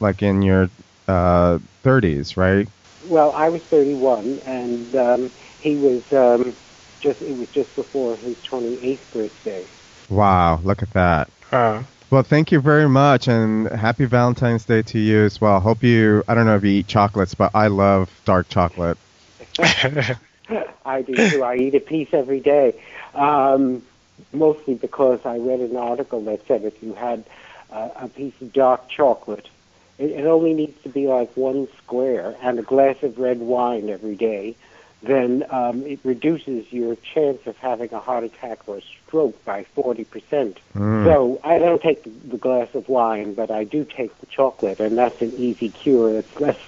like 0.00 0.22
in 0.22 0.42
your 0.42 0.68
uh, 1.08 1.58
30s, 1.84 2.36
right? 2.36 2.68
well, 3.04 3.32
I 3.32 3.48
was 3.48 3.60
31, 3.70 4.40
and 4.46 4.94
um, 4.96 5.32
he 5.60 5.76
was 5.76 6.02
um, 6.12 6.56
just, 7.00 7.20
it 7.20 7.32
was 7.36 7.48
just 7.48 7.74
before 7.74 8.16
his 8.16 8.36
28th 8.50 9.00
birthday. 9.12 9.68
Wow. 10.08 10.60
Look 10.62 10.82
at 10.82 10.92
that. 10.94 11.30
Huh. 11.44 11.82
Well, 12.12 12.22
thank 12.22 12.52
you 12.52 12.60
very 12.60 12.90
much, 12.90 13.26
and 13.26 13.66
happy 13.68 14.04
Valentine's 14.04 14.66
Day 14.66 14.82
to 14.82 14.98
you 14.98 15.24
as 15.24 15.40
well. 15.40 15.60
Hope 15.60 15.82
you, 15.82 16.22
I 16.28 16.34
don't 16.34 16.44
know 16.44 16.56
if 16.56 16.62
you 16.62 16.72
eat 16.72 16.86
chocolates, 16.86 17.32
but 17.32 17.52
I 17.54 17.68
love 17.68 18.10
dark 18.26 18.50
chocolate. 18.50 18.98
I 19.58 21.00
do 21.06 21.30
too. 21.30 21.42
I 21.42 21.56
eat 21.56 21.74
a 21.74 21.80
piece 21.80 22.12
every 22.12 22.40
day. 22.40 22.74
Um, 23.14 23.82
mostly 24.30 24.74
because 24.74 25.24
I 25.24 25.38
read 25.38 25.60
an 25.60 25.74
article 25.74 26.20
that 26.24 26.46
said 26.46 26.64
if 26.64 26.82
you 26.82 26.92
had 26.92 27.24
uh, 27.70 27.88
a 27.96 28.08
piece 28.08 28.38
of 28.42 28.52
dark 28.52 28.90
chocolate, 28.90 29.48
it, 29.96 30.10
it 30.10 30.26
only 30.26 30.52
needs 30.52 30.82
to 30.82 30.90
be 30.90 31.06
like 31.06 31.34
one 31.34 31.66
square 31.78 32.36
and 32.42 32.58
a 32.58 32.62
glass 32.62 33.02
of 33.02 33.18
red 33.18 33.38
wine 33.40 33.88
every 33.88 34.16
day, 34.16 34.54
then 35.02 35.44
um, 35.50 35.84
it 35.84 35.98
reduces 36.04 36.72
your 36.72 36.96
chance 36.96 37.46
of 37.46 37.56
having 37.56 37.92
a 37.92 37.98
heart 37.98 38.24
attack 38.24 38.60
or 38.66 38.78
a 38.78 38.82
stroke 38.82 39.44
by 39.44 39.64
40%. 39.76 40.56
Mm. 40.74 41.04
So 41.04 41.40
I 41.42 41.58
don't 41.58 41.82
take 41.82 42.04
the, 42.04 42.10
the 42.10 42.38
glass 42.38 42.68
of 42.74 42.88
wine, 42.88 43.34
but 43.34 43.50
I 43.50 43.64
do 43.64 43.84
take 43.84 44.18
the 44.20 44.26
chocolate, 44.26 44.80
and 44.80 44.96
that's 44.96 45.20
an 45.20 45.32
easy 45.36 45.70
cure. 45.70 46.18
It's 46.18 46.40
less 46.40 46.58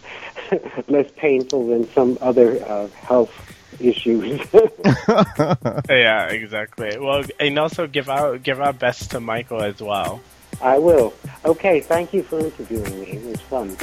less 0.88 1.10
painful 1.16 1.68
than 1.68 1.90
some 1.92 2.18
other 2.20 2.62
uh, 2.64 2.88
health 2.88 3.32
issues. 3.80 4.40
yeah, 5.88 6.26
exactly. 6.28 6.98
Well, 6.98 7.24
and 7.40 7.58
also 7.58 7.86
give 7.86 8.08
our 8.08 8.38
give 8.38 8.60
our 8.60 8.72
best 8.72 9.12
to 9.12 9.20
Michael 9.20 9.62
as 9.62 9.80
well. 9.80 10.20
I 10.60 10.78
will. 10.78 11.14
Okay, 11.44 11.80
thank 11.80 12.12
you 12.12 12.22
for 12.22 12.38
interviewing 12.38 13.00
me. 13.00 13.06
It 13.12 13.24
was 13.24 13.40
fun. 13.42 13.76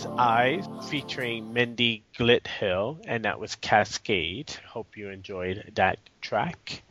Was 0.00 0.18
I 0.18 0.62
featuring 0.88 1.52
Mindy 1.52 2.02
Gledhill, 2.18 3.04
and 3.06 3.26
that 3.26 3.38
was 3.38 3.54
Cascade. 3.56 4.50
Hope 4.66 4.96
you 4.96 5.10
enjoyed 5.10 5.72
that 5.74 5.98
track. 6.22 6.82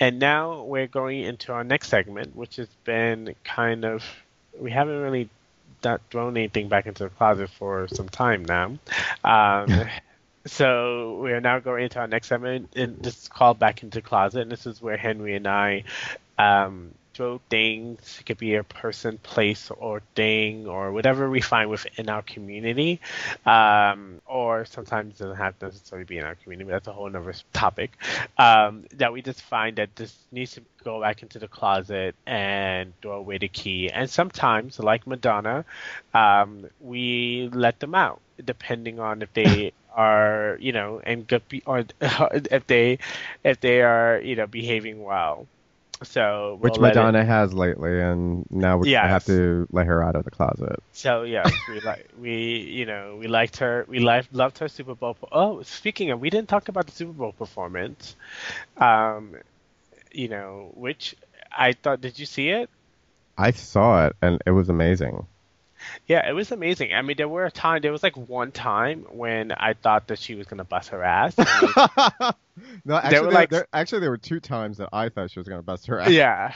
And 0.00 0.18
now 0.18 0.62
we're 0.62 0.86
going 0.86 1.20
into 1.20 1.52
our 1.52 1.64
next 1.64 1.88
segment, 1.88 2.34
which 2.34 2.56
has 2.56 2.68
been 2.84 3.34
kind 3.44 3.84
of 3.84 4.04
we 4.58 4.70
haven't 4.70 5.02
really 5.02 5.28
not 5.84 6.00
thrown 6.10 6.34
anything 6.38 6.68
back 6.68 6.86
into 6.86 7.04
the 7.04 7.10
closet 7.10 7.50
for 7.50 7.88
some 7.88 8.08
time 8.08 8.46
now. 8.46 8.78
Um, 9.22 9.88
so 10.46 11.20
we 11.22 11.32
are 11.32 11.42
now 11.42 11.58
going 11.58 11.84
into 11.84 11.98
our 11.98 12.06
next 12.06 12.28
segment, 12.28 12.70
and 12.74 12.96
this 13.02 13.18
is 13.24 13.28
called 13.28 13.58
Back 13.58 13.82
into 13.82 13.98
the 13.98 14.02
Closet, 14.02 14.40
and 14.40 14.50
this 14.50 14.64
is 14.64 14.80
where 14.80 14.96
Henry 14.96 15.36
and 15.36 15.46
I 15.46 15.84
um, 16.38 16.94
throw 17.16 17.40
things. 17.50 18.18
It 18.20 18.26
could 18.26 18.38
be 18.38 18.54
a 18.56 18.62
person, 18.64 19.18
place, 19.18 19.70
or 19.70 20.02
thing, 20.14 20.66
or 20.66 20.92
whatever 20.92 21.30
we 21.30 21.40
find 21.40 21.70
within 21.70 22.08
our 22.08 22.22
community. 22.22 23.00
Um, 23.46 24.20
or 24.26 24.64
sometimes 24.66 25.14
it 25.14 25.24
doesn't 25.24 25.36
have 25.38 25.58
to 25.60 25.66
necessarily 25.66 26.04
be 26.04 26.18
in 26.18 26.24
our 26.24 26.34
community. 26.36 26.66
But 26.68 26.72
that's 26.76 26.88
a 26.88 26.92
whole 26.92 27.06
other 27.14 27.34
topic. 27.52 27.96
Um, 28.38 28.84
that 28.94 29.12
we 29.12 29.22
just 29.22 29.42
find 29.42 29.76
that 29.76 29.96
this 29.96 30.14
needs 30.30 30.52
to 30.52 30.62
go 30.84 31.00
back 31.00 31.22
into 31.22 31.38
the 31.38 31.48
closet 31.48 32.14
and 32.26 32.92
throw 33.02 33.16
away 33.18 33.38
the 33.38 33.48
key. 33.48 33.90
And 33.90 34.08
sometimes, 34.10 34.78
like 34.78 35.06
Madonna, 35.06 35.64
um, 36.14 36.66
we 36.80 37.48
let 37.52 37.80
them 37.80 37.94
out, 37.94 38.20
depending 38.44 39.00
on 39.00 39.22
if 39.22 39.32
they 39.32 39.72
are, 39.96 40.58
you 40.60 40.72
know, 40.72 41.00
and 41.02 41.26
good, 41.26 41.48
be- 41.48 41.62
or 41.66 41.84
if 42.00 42.66
they, 42.66 42.98
if 43.42 43.60
they 43.60 43.82
are, 43.82 44.20
you 44.22 44.36
know, 44.36 44.46
behaving 44.46 45.02
well. 45.02 45.46
So 46.02 46.58
Which 46.60 46.74
we'll 46.74 46.84
it- 46.84 46.88
Madonna 46.94 47.24
has 47.24 47.54
lately, 47.54 48.00
and 48.00 48.44
now 48.50 48.76
we 48.78 48.90
Yes. 48.90 49.06
have 49.08 49.24
to 49.26 49.66
let 49.70 49.86
her 49.86 50.02
out 50.02 50.14
of 50.14 50.24
the 50.24 50.30
closet. 50.30 50.76
So 50.92 51.22
yeah, 51.22 51.44
we 51.68 51.80
like 51.80 52.08
we 52.18 52.58
you 52.58 52.84
know 52.86 53.16
we 53.18 53.28
liked 53.28 53.56
her. 53.58 53.84
We 53.88 54.00
liked 54.00 54.32
loved 54.34 54.58
her 54.58 54.68
Super 54.68 54.94
Bowl. 54.94 55.16
Oh, 55.32 55.62
speaking 55.62 56.10
of, 56.10 56.20
we 56.20 56.28
didn't 56.30 56.48
talk 56.48 56.68
about 56.68 56.86
the 56.86 56.92
Super 56.92 57.12
Bowl 57.12 57.32
performance. 57.32 58.14
Um, 58.76 59.36
you 60.12 60.28
know, 60.28 60.70
which 60.74 61.14
I 61.56 61.72
thought. 61.72 62.00
Did 62.02 62.18
you 62.18 62.26
see 62.26 62.50
it? 62.50 62.68
I 63.38 63.50
saw 63.52 64.06
it, 64.06 64.16
and 64.22 64.40
it 64.46 64.50
was 64.50 64.68
amazing. 64.68 65.26
Yeah, 66.06 66.28
it 66.28 66.32
was 66.32 66.52
amazing. 66.52 66.92
I 66.94 67.02
mean, 67.02 67.16
there 67.16 67.28
were 67.28 67.44
a 67.46 67.50
time. 67.50 67.82
There 67.82 67.92
was 67.92 68.02
like 68.02 68.16
one 68.16 68.52
time 68.52 69.06
when 69.10 69.52
I 69.52 69.74
thought 69.74 70.08
that 70.08 70.18
she 70.18 70.34
was 70.34 70.46
gonna 70.46 70.64
bust 70.64 70.90
her 70.90 71.02
ass. 71.02 71.34
I 71.38 72.32
mean, 72.56 72.80
no, 72.84 72.96
actually, 72.96 73.18
were 73.18 73.24
there, 73.26 73.32
like- 73.32 73.50
there- 73.50 73.68
actually, 73.72 74.00
there 74.00 74.10
were 74.10 74.16
two 74.18 74.40
times 74.40 74.78
that 74.78 74.88
I 74.92 75.08
thought 75.08 75.30
she 75.30 75.38
was 75.38 75.48
going 75.48 75.60
to 75.60 75.64
bust 75.66 75.86
her 75.88 76.00
ass. 76.00 76.10
yeah. 76.10 76.54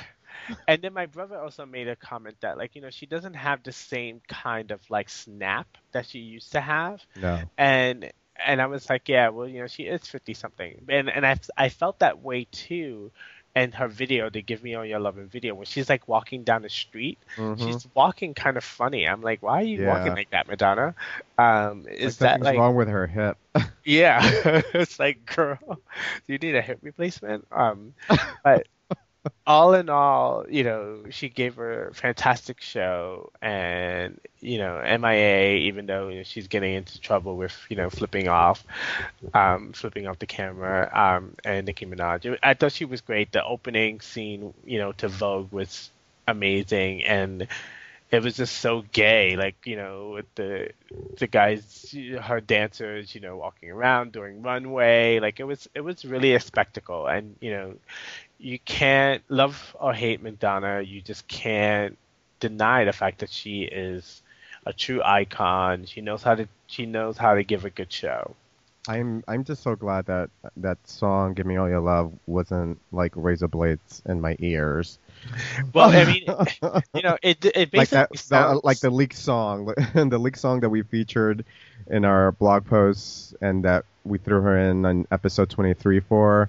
And 0.66 0.80
then 0.82 0.94
my 0.94 1.06
brother 1.06 1.36
also 1.38 1.66
made 1.66 1.86
a 1.88 1.96
comment 1.96 2.36
that 2.40 2.56
like 2.56 2.74
you 2.74 2.80
know 2.80 2.90
she 2.90 3.04
doesn't 3.06 3.34
have 3.34 3.62
the 3.62 3.72
same 3.72 4.20
kind 4.26 4.70
of 4.70 4.80
like 4.90 5.08
snap 5.10 5.66
that 5.92 6.06
she 6.06 6.20
used 6.20 6.52
to 6.52 6.60
have. 6.60 7.02
No. 7.20 7.40
and 7.58 8.10
and 8.44 8.62
I 8.62 8.66
was 8.66 8.88
like, 8.88 9.08
yeah, 9.08 9.28
well, 9.28 9.46
you 9.46 9.60
know, 9.60 9.66
she 9.66 9.82
is 9.82 10.06
fifty 10.06 10.32
something, 10.34 10.86
and 10.88 11.10
and 11.10 11.26
I 11.26 11.36
I 11.56 11.68
felt 11.68 11.98
that 11.98 12.20
way 12.22 12.44
too. 12.50 13.12
And 13.54 13.74
her 13.74 13.88
video, 13.88 14.30
they 14.30 14.42
give 14.42 14.62
me 14.62 14.74
all 14.74 14.84
your 14.84 15.00
love 15.00 15.18
and 15.18 15.30
video, 15.30 15.54
when 15.54 15.66
she's 15.66 15.88
like 15.88 16.08
walking 16.08 16.44
down 16.44 16.62
the 16.62 16.68
street, 16.68 17.18
Mhm. 17.36 17.56
she's 17.56 17.86
walking 17.94 18.34
kind 18.34 18.56
of 18.56 18.64
funny. 18.64 19.06
I'm 19.08 19.22
like, 19.22 19.42
why 19.42 19.60
are 19.60 19.64
you 19.64 19.80
Yeah. 19.80 19.84
walking 19.84 20.14
like 20.14 20.30
that, 20.30 20.46
Madonna? 20.48 20.94
Um, 21.38 21.86
Like 22.04 22.16
is 22.18 22.18
that 22.18 22.40
like, 22.40 22.64
wrong 22.64 22.74
with 22.76 22.88
her 22.88 23.06
hip? 23.06 23.38
yeah? 23.84 24.20
it's 24.74 24.98
like, 24.98 25.24
girl, 25.24 25.58
do 26.26 26.32
you 26.32 26.38
need 26.38 26.56
a 26.56 26.62
hip 26.62 26.78
replacement? 26.82 27.46
Um, 27.50 27.94
but 28.42 28.66
all 29.46 29.74
in 29.74 29.88
all, 29.88 30.46
you 30.48 30.64
know, 30.64 31.04
she 31.10 31.28
gave 31.28 31.56
her 31.56 31.88
a 31.88 31.94
fantastic 31.94 32.60
show, 32.60 33.30
and 33.42 34.18
you 34.40 34.58
know, 34.58 34.80
MIA, 34.98 35.56
even 35.56 35.86
though 35.86 36.08
you 36.08 36.18
know, 36.18 36.22
she's 36.22 36.48
getting 36.48 36.74
into 36.74 37.00
trouble 37.00 37.36
with 37.36 37.54
you 37.68 37.76
know 37.76 37.90
flipping 37.90 38.28
off, 38.28 38.64
um, 39.34 39.72
flipping 39.72 40.06
off 40.06 40.18
the 40.18 40.26
camera, 40.26 40.90
um, 40.94 41.34
and 41.44 41.66
Nicki 41.66 41.86
Minaj. 41.86 42.38
I 42.42 42.54
thought 42.54 42.72
she 42.72 42.84
was 42.84 43.00
great. 43.00 43.32
The 43.32 43.44
opening 43.44 44.00
scene, 44.00 44.54
you 44.64 44.78
know, 44.78 44.92
to 44.92 45.08
Vogue 45.08 45.52
was 45.52 45.90
amazing, 46.26 47.04
and 47.04 47.46
it 48.10 48.22
was 48.22 48.36
just 48.36 48.56
so 48.58 48.84
gay, 48.92 49.36
like 49.36 49.66
you 49.66 49.76
know, 49.76 50.12
with 50.14 50.34
the 50.34 50.70
the 51.18 51.26
guys, 51.26 51.94
her 52.22 52.40
dancers, 52.40 53.14
you 53.14 53.20
know, 53.20 53.36
walking 53.36 53.70
around 53.70 54.12
doing 54.12 54.42
runway, 54.42 55.20
like 55.20 55.40
it 55.40 55.44
was 55.44 55.68
it 55.74 55.82
was 55.82 56.04
really 56.04 56.34
a 56.34 56.40
spectacle, 56.40 57.06
and 57.06 57.36
you 57.40 57.50
know, 57.50 57.74
you 58.40 58.58
can't 58.58 59.22
love 59.28 59.76
or 59.78 59.92
hate 59.92 60.22
Madonna, 60.22 60.80
you 60.80 61.00
just 61.02 61.28
can't 61.28 61.96
deny 62.40 62.84
the 62.84 62.92
fact 62.92 63.20
that 63.20 63.30
she 63.30 63.62
is 63.62 64.22
a 64.66 64.72
true 64.72 65.02
icon. 65.04 65.84
She 65.84 66.00
knows 66.00 66.22
how 66.22 66.34
to 66.34 66.48
she 66.66 66.86
knows 66.86 67.18
how 67.18 67.34
to 67.34 67.44
give 67.44 67.64
a 67.64 67.70
good 67.70 67.92
show. 67.92 68.34
I'm 68.88 69.22
I'm 69.28 69.44
just 69.44 69.62
so 69.62 69.76
glad 69.76 70.06
that 70.06 70.30
that 70.56 70.78
song 70.88 71.34
"Give 71.34 71.46
Me 71.46 71.56
All 71.56 71.68
Your 71.68 71.80
Love" 71.80 72.12
wasn't 72.26 72.78
like 72.92 73.12
razor 73.14 73.48
blades 73.48 74.02
in 74.06 74.20
my 74.20 74.36
ears. 74.40 74.98
Well, 75.74 75.90
I 75.90 76.04
mean, 76.06 76.24
you 76.94 77.02
know, 77.02 77.18
it 77.22 77.44
it 77.44 77.70
basically 77.70 77.78
like 77.78 77.90
that, 77.90 78.18
sounds 78.18 78.62
that 78.62 78.64
like 78.64 78.80
the 78.80 78.90
leak 78.90 79.12
song, 79.12 79.66
the 79.94 80.18
leak 80.18 80.36
song 80.36 80.60
that 80.60 80.70
we 80.70 80.82
featured 80.82 81.44
in 81.88 82.06
our 82.06 82.32
blog 82.32 82.64
posts, 82.64 83.34
and 83.42 83.64
that 83.64 83.84
we 84.04 84.16
threw 84.16 84.40
her 84.40 84.56
in 84.56 84.86
on 84.86 85.06
episode 85.10 85.50
23 85.50 86.00
for. 86.00 86.48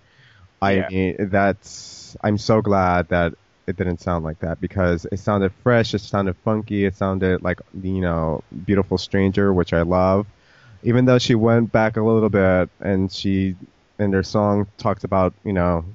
I 0.62 0.74
Yeah. 0.78 0.88
mean, 0.90 1.16
that's 1.30 2.16
I'm 2.24 2.38
so 2.38 2.62
glad 2.62 3.10
that 3.10 3.34
it 3.68 3.76
didn't 3.78 4.00
sound 4.02 4.24
like 4.26 4.40
that 4.40 4.60
because 4.60 5.06
it 5.12 5.20
sounded 5.20 5.54
fresh, 5.64 5.94
it 5.94 6.00
sounded 6.02 6.36
funky, 6.44 6.86
it 6.86 6.96
sounded 6.96 7.42
like 7.44 7.60
you 7.82 8.02
know, 8.02 8.44
beautiful 8.66 8.98
stranger, 8.98 9.54
which 9.54 9.74
I 9.74 9.82
love. 9.84 10.28
Even 10.84 11.06
though 11.06 11.20
she 11.20 11.36
went 11.36 11.72
back 11.72 11.98
a 11.98 12.04
little 12.04 12.30
bit 12.30 12.70
and 12.80 13.12
she 13.12 13.56
in 14.00 14.12
their 14.12 14.24
song 14.24 14.68
talked 14.78 15.04
about 15.04 15.34
you 15.44 15.54
know 15.54 15.86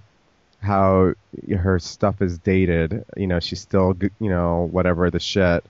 how 0.61 1.15
her 1.59 1.79
stuff 1.79 2.23
is 2.23 2.39
dated. 2.39 3.05
You 3.17 3.27
know, 3.29 3.41
she's 3.41 3.61
still, 3.61 3.95
you 4.21 4.31
know, 4.31 4.69
whatever 4.71 5.11
the 5.11 5.21
shit. 5.21 5.65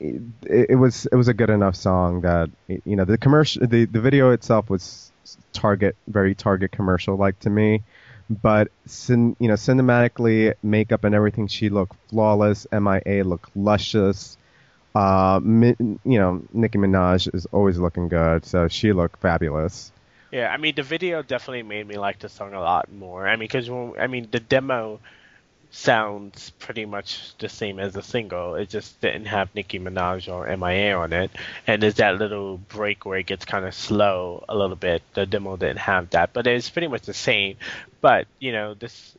It, 0.00 0.22
it 0.46 0.76
was 0.78 1.06
it 1.12 1.16
was 1.16 1.28
a 1.28 1.34
good 1.34 1.50
enough 1.50 1.76
song 1.76 2.22
that 2.22 2.50
you 2.84 2.96
know 2.96 3.04
the 3.04 3.18
commercial 3.18 3.66
the, 3.66 3.84
the 3.84 4.00
video 4.00 4.30
itself 4.30 4.70
was 4.70 5.11
target 5.52 5.96
very 6.06 6.34
target 6.34 6.72
commercial 6.72 7.16
like 7.16 7.38
to 7.40 7.50
me. 7.50 7.82
But 8.30 8.68
cin, 8.86 9.36
you 9.38 9.48
know 9.48 9.54
cinematically 9.54 10.54
makeup 10.62 11.04
and 11.04 11.14
everything 11.14 11.48
she 11.48 11.68
looked 11.68 11.96
flawless. 12.08 12.66
Mia 12.72 13.24
looked 13.24 13.54
luscious. 13.56 14.36
Uh 14.94 15.40
mi, 15.42 15.74
you 15.78 16.18
know 16.18 16.42
nicki 16.52 16.78
minaj 16.78 17.34
is 17.34 17.46
always 17.46 17.78
looking 17.78 18.08
good 18.08 18.44
so 18.44 18.68
she 18.68 18.92
looked 18.92 19.20
fabulous. 19.20 19.92
Yeah, 20.32 20.48
I 20.48 20.56
mean 20.56 20.74
the 20.74 20.82
video 20.82 21.22
definitely 21.22 21.62
made 21.62 21.86
me 21.86 21.96
like 21.96 22.18
the 22.18 22.28
song 22.28 22.54
a 22.54 22.60
lot 22.60 22.90
more. 22.90 23.28
I 23.28 23.36
mean, 23.36 23.48
because 23.48 23.68
I 23.98 24.06
mean 24.06 24.28
the 24.30 24.40
demo 24.40 24.98
sounds 25.72 26.50
pretty 26.58 26.84
much 26.84 27.36
the 27.38 27.48
same 27.48 27.80
as 27.80 27.94
the 27.94 28.02
single. 28.02 28.54
It 28.54 28.68
just 28.68 29.00
didn't 29.00 29.24
have 29.24 29.52
Nicki 29.54 29.80
Minaj 29.80 30.32
or 30.32 30.46
MIA 30.56 30.96
on 30.96 31.12
it, 31.12 31.30
and 31.66 31.82
there's 31.82 31.94
that 31.94 32.18
little 32.18 32.58
break 32.58 33.04
where 33.04 33.18
it 33.18 33.26
gets 33.26 33.44
kind 33.44 33.64
of 33.64 33.74
slow 33.74 34.44
a 34.48 34.56
little 34.56 34.76
bit. 34.76 35.02
The 35.14 35.26
demo 35.26 35.56
didn't 35.56 35.78
have 35.78 36.10
that, 36.10 36.32
but 36.32 36.46
it's 36.46 36.70
pretty 36.70 36.88
much 36.88 37.02
the 37.02 37.14
same. 37.14 37.56
But 38.00 38.26
you 38.38 38.52
know, 38.52 38.74
this 38.74 39.16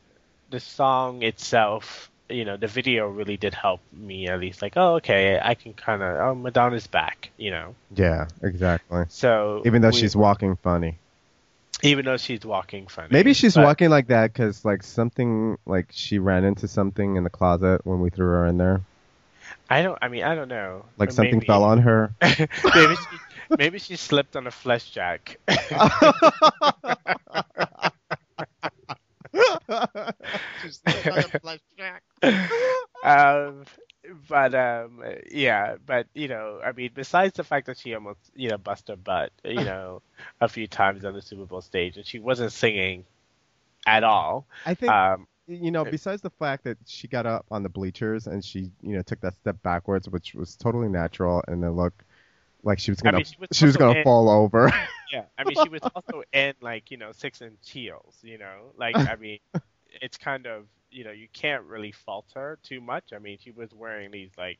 the 0.50 0.60
song 0.60 1.22
itself. 1.22 2.10
You 2.30 2.46
know, 2.46 2.56
the 2.56 2.68
video 2.68 3.06
really 3.06 3.36
did 3.36 3.52
help 3.52 3.80
me 3.92 4.28
at 4.28 4.40
least. 4.40 4.62
Like, 4.62 4.78
oh, 4.78 4.94
okay, 4.94 5.38
I 5.42 5.54
can 5.54 5.74
kind 5.74 6.02
of, 6.02 6.16
oh, 6.16 6.34
Madonna's 6.34 6.86
back. 6.86 7.28
You 7.36 7.50
know, 7.50 7.74
yeah 7.94 8.28
exactly 8.42 9.04
so 9.08 9.60
even 9.66 9.82
though 9.82 9.90
we- 9.90 10.00
she's 10.00 10.16
walking 10.16 10.56
funny 10.56 10.96
even 11.82 12.04
though 12.04 12.16
she's 12.16 12.44
walking 12.44 12.86
funny. 12.86 13.08
Maybe 13.10 13.32
she's 13.34 13.54
but- 13.54 13.64
walking 13.64 13.90
like 13.90 14.08
that 14.08 14.32
because 14.32 14.64
like 14.64 14.82
something 14.82 15.58
like 15.66 15.88
she 15.90 16.18
ran 16.18 16.44
into 16.44 16.68
something 16.68 17.16
in 17.16 17.24
the 17.24 17.30
closet 17.30 17.80
when 17.84 18.00
we 18.00 18.10
threw 18.10 18.26
her 18.26 18.46
in 18.46 18.58
there. 18.58 18.82
I 19.68 19.82
don't. 19.82 19.98
I 20.00 20.08
mean, 20.08 20.24
I 20.24 20.34
don't 20.34 20.48
know. 20.48 20.84
Like 20.98 21.10
Or 21.10 21.12
something 21.12 21.36
maybe- 21.36 21.46
fell 21.46 21.64
on 21.64 21.78
her. 21.78 22.14
maybe 22.22 22.96
she, 22.96 23.18
maybe 23.58 23.78
she 23.78 23.96
slipped 23.96 24.36
on 24.36 24.46
a 24.46 24.50
flesh 24.50 24.90
jack. 24.90 25.38
um, 33.04 33.64
but 34.28 34.54
um, 34.54 35.02
yeah. 35.30 35.76
But 35.84 36.06
you 36.14 36.28
know, 36.28 36.60
I 36.64 36.72
mean, 36.72 36.90
besides 36.94 37.34
the 37.34 37.44
fact 37.44 37.66
that 37.66 37.78
she 37.78 37.94
almost 37.94 38.18
you 38.34 38.50
know 38.50 38.58
bust 38.58 38.88
her 38.88 38.96
butt, 38.96 39.32
you 39.44 39.54
know, 39.64 40.02
a 40.40 40.48
few 40.48 40.66
times 40.66 41.04
on 41.04 41.14
the 41.14 41.22
Super 41.22 41.46
Bowl 41.46 41.60
stage, 41.60 41.96
and 41.96 42.06
she 42.06 42.18
wasn't 42.18 42.52
singing 42.52 43.04
at 43.86 44.04
all. 44.04 44.46
I 44.64 44.74
think 44.74 44.92
Um, 44.92 45.26
you 45.46 45.70
know, 45.70 45.84
besides 45.84 46.22
the 46.22 46.30
fact 46.30 46.64
that 46.64 46.78
she 46.86 47.06
got 47.06 47.26
up 47.26 47.44
on 47.50 47.62
the 47.62 47.68
bleachers 47.68 48.26
and 48.26 48.44
she 48.44 48.70
you 48.82 48.96
know 48.96 49.02
took 49.02 49.20
that 49.20 49.34
step 49.34 49.62
backwards, 49.62 50.08
which 50.08 50.34
was 50.34 50.56
totally 50.56 50.88
natural, 50.88 51.42
and 51.48 51.62
it 51.64 51.70
looked 51.70 52.02
like 52.62 52.78
she 52.78 52.90
was 52.90 53.00
gonna 53.00 53.18
mean, 53.18 53.24
she 53.24 53.36
was 53.38 53.48
she 53.52 53.66
was 53.66 53.76
gonna 53.76 53.98
in- 53.98 54.04
fall 54.04 54.28
over. 54.28 54.72
Yeah, 55.12 55.26
I 55.38 55.44
mean, 55.44 55.54
she 55.62 55.68
was 55.68 55.82
also 55.94 56.24
in 56.32 56.54
like 56.60 56.90
you 56.90 56.96
know 56.96 57.12
six 57.12 57.40
inch 57.40 57.70
heels. 57.70 58.16
You 58.22 58.38
know, 58.38 58.72
like 58.76 58.96
I 58.96 59.14
mean, 59.14 59.38
it's 60.02 60.16
kind 60.16 60.46
of 60.46 60.64
you 60.94 61.04
know 61.04 61.10
you 61.10 61.28
can't 61.32 61.64
really 61.64 61.92
fault 61.92 62.26
her 62.34 62.58
too 62.62 62.80
much. 62.80 63.12
I 63.14 63.18
mean, 63.18 63.38
she 63.42 63.50
was 63.50 63.72
wearing 63.74 64.10
these 64.10 64.30
like 64.38 64.58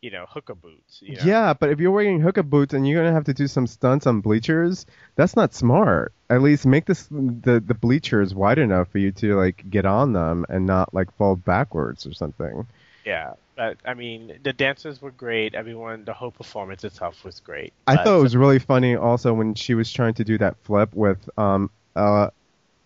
you 0.00 0.10
know 0.10 0.24
hookah 0.28 0.54
boots. 0.54 1.02
You 1.02 1.16
know? 1.16 1.24
Yeah, 1.24 1.54
but 1.54 1.70
if 1.70 1.80
you're 1.80 1.90
wearing 1.90 2.20
hookah 2.20 2.44
boots 2.44 2.72
and 2.72 2.88
you're 2.88 3.02
gonna 3.02 3.14
have 3.14 3.24
to 3.24 3.34
do 3.34 3.46
some 3.46 3.66
stunts 3.66 4.06
on 4.06 4.20
bleachers, 4.20 4.86
that's 5.16 5.36
not 5.36 5.52
smart. 5.52 6.12
At 6.30 6.42
least 6.42 6.66
make 6.66 6.86
this 6.86 7.08
the 7.10 7.62
the 7.64 7.74
bleachers 7.74 8.34
wide 8.34 8.58
enough 8.58 8.88
for 8.88 8.98
you 8.98 9.12
to 9.12 9.36
like 9.36 9.68
get 9.68 9.84
on 9.84 10.12
them 10.12 10.46
and 10.48 10.64
not 10.66 10.94
like 10.94 11.14
fall 11.16 11.36
backwards 11.36 12.06
or 12.06 12.14
something. 12.14 12.66
Yeah, 13.04 13.34
but 13.56 13.78
I 13.84 13.94
mean, 13.94 14.38
the 14.42 14.52
dancers 14.52 15.00
were 15.00 15.12
great. 15.12 15.54
Everyone, 15.54 16.04
the 16.04 16.12
whole 16.12 16.32
performance 16.32 16.84
itself 16.84 17.24
was 17.24 17.40
great. 17.40 17.72
I 17.86 17.96
thought 17.96 18.18
it 18.18 18.22
was 18.22 18.36
really 18.36 18.58
funny 18.58 18.96
also 18.96 19.32
when 19.32 19.54
she 19.54 19.74
was 19.74 19.92
trying 19.92 20.14
to 20.14 20.24
do 20.24 20.38
that 20.38 20.56
flip 20.64 20.94
with 20.94 21.28
um 21.38 21.70
uh 21.94 22.30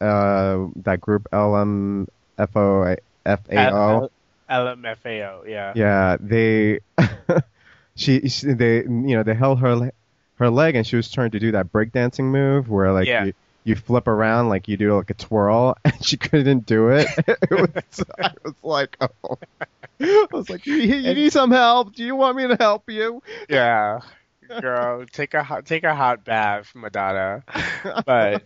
uh 0.00 0.66
that 0.76 1.00
group 1.00 1.26
LMFO 2.46 2.96
FAO. 3.24 4.00
L- 4.02 4.10
LMFAO. 4.50 5.48
Yeah. 5.48 5.72
Yeah, 5.76 6.16
they 6.20 6.80
she, 7.94 8.28
she 8.28 8.52
they 8.52 8.78
you 8.78 9.16
know 9.16 9.22
they 9.22 9.34
held 9.34 9.60
her 9.60 9.92
her 10.36 10.50
leg 10.50 10.74
and 10.74 10.86
she 10.86 10.96
was 10.96 11.10
trying 11.10 11.30
to 11.32 11.38
do 11.38 11.52
that 11.52 11.72
breakdancing 11.72 12.24
move 12.24 12.68
where 12.68 12.92
like 12.92 13.06
Yeah. 13.06 13.26
you, 13.26 13.32
you 13.64 13.76
flip 13.76 14.08
around 14.08 14.48
like 14.48 14.68
you 14.68 14.76
do 14.76 14.96
like 14.96 15.10
a 15.10 15.14
twirl 15.14 15.76
and 15.84 16.04
she 16.04 16.16
couldn't 16.16 16.66
do 16.66 16.88
it. 16.88 17.06
it 17.28 17.50
was 17.50 18.04
I 18.18 18.32
was 18.44 18.54
like 18.62 18.96
oh. 19.00 19.38
I 20.02 20.26
was 20.32 20.48
like 20.48 20.66
you, 20.66 20.76
you 20.76 21.14
need 21.14 21.32
some 21.32 21.50
help. 21.50 21.94
Do 21.94 22.04
you 22.04 22.16
want 22.16 22.36
me 22.36 22.48
to 22.48 22.56
help 22.56 22.88
you? 22.90 23.22
Yeah. 23.48 24.00
Girl, 24.60 25.04
take 25.12 25.34
a 25.34 25.44
hot, 25.44 25.66
take 25.66 25.84
a 25.84 25.94
hot 25.94 26.24
bath, 26.24 26.72
Madonna. 26.74 27.44
But 28.04 28.44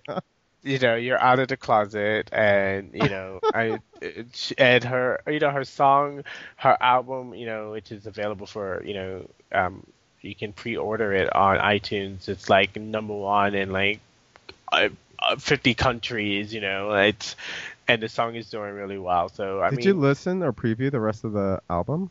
you 0.64 0.78
know, 0.78 0.96
you're 0.96 1.20
out 1.20 1.40
of 1.40 1.48
the 1.48 1.56
closet, 1.56 2.30
and 2.32 2.90
you 2.94 3.08
know, 3.08 3.40
I 3.52 3.80
and 4.58 4.84
her, 4.84 5.20
you 5.28 5.40
know, 5.40 5.50
her 5.50 5.64
song, 5.64 6.24
her 6.56 6.76
album, 6.80 7.34
you 7.34 7.46
know, 7.46 7.72
which 7.72 7.92
is 7.92 8.06
available 8.06 8.46
for, 8.46 8.82
you 8.84 8.94
know, 8.94 9.30
um, 9.52 9.86
you 10.22 10.34
can 10.34 10.52
pre-order 10.52 11.12
it 11.12 11.34
on 11.34 11.58
iTunes. 11.58 12.28
It's 12.28 12.48
like 12.50 12.76
number 12.76 13.14
one 13.14 13.54
in 13.54 13.72
like 13.72 14.00
uh, 14.72 14.88
uh, 15.20 15.36
50 15.36 15.74
countries, 15.74 16.54
you 16.54 16.60
know. 16.60 16.92
It's 16.94 17.36
and 17.88 18.02
the 18.02 18.08
song 18.08 18.36
is 18.36 18.50
doing 18.50 18.74
really 18.74 18.98
well. 18.98 19.28
So 19.28 19.60
I 19.62 19.70
Did 19.70 19.84
mean, 19.84 19.94
you 19.94 19.94
listen 19.94 20.42
or 20.42 20.52
preview 20.52 20.90
the 20.90 21.00
rest 21.00 21.24
of 21.24 21.32
the 21.32 21.62
album? 21.70 22.10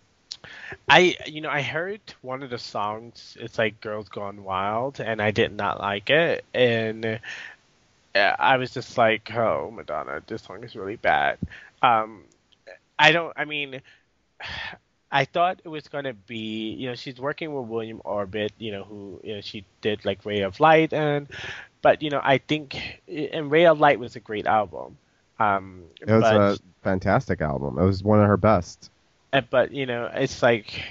I 0.90 1.16
you 1.26 1.42
know 1.42 1.50
I 1.50 1.62
heard 1.62 2.02
one 2.22 2.44
of 2.44 2.50
the 2.50 2.58
songs. 2.60 3.38
It's 3.40 3.58
like 3.58 3.82
"Girls 3.82 4.10
Gone 4.10 4.44
Wild," 4.44 5.00
and 5.00 5.22
I 5.22 5.32
did 5.32 5.54
not 5.54 5.80
like 5.80 6.10
it, 6.10 6.46
and 6.54 7.20
uh, 8.16 8.36
I 8.40 8.58
was 8.58 8.72
just 8.72 8.98
like, 8.98 9.34
"Oh, 9.34 9.72
Madonna, 9.72 10.22
this 10.28 10.44
song 10.44 10.64
is 10.64 10.76
really 10.76 10.98
bad." 10.98 11.38
Um, 11.82 12.24
I 13.00 13.12
don't. 13.12 13.34
I 13.36 13.46
mean, 13.46 13.82
I 15.12 15.26
thought 15.26 15.62
it 15.64 15.70
was 15.70 15.88
gonna 15.88 16.14
be. 16.14 16.72
You 16.74 16.90
know, 16.90 16.96
she's 16.96 17.20
working 17.20 17.54
with 17.54 17.68
William 17.68 18.02
Orbit. 18.04 18.54
You 18.58 18.72
know, 18.72 18.84
who 18.84 19.20
you 19.24 19.36
know 19.36 19.42
she 19.42 19.66
did 19.82 20.06
like 20.06 20.26
"Ray 20.26 20.42
of 20.42 20.60
Light," 20.60 20.94
and 20.94 21.28
but 21.82 22.02
you 22.02 22.10
know 22.10 22.22
I 22.24 22.38
think 22.40 23.02
and 23.08 23.52
"Ray 23.52 23.66
of 23.66 23.80
Light" 23.80 24.00
was 24.00 24.16
a 24.16 24.20
great 24.20 24.46
album. 24.46 24.98
Um, 25.40 25.84
It 26.02 26.12
was 26.12 26.22
but, 26.22 26.36
a 26.36 26.60
fantastic 26.84 27.42
album. 27.42 27.78
It 27.78 27.86
was 27.86 28.04
one 28.04 28.22
of 28.22 28.28
her 28.28 28.38
best. 28.38 28.90
uh, 29.34 29.42
but 29.50 29.72
you 29.72 29.86
know, 29.86 30.10
it's 30.14 30.42
like 30.42 30.84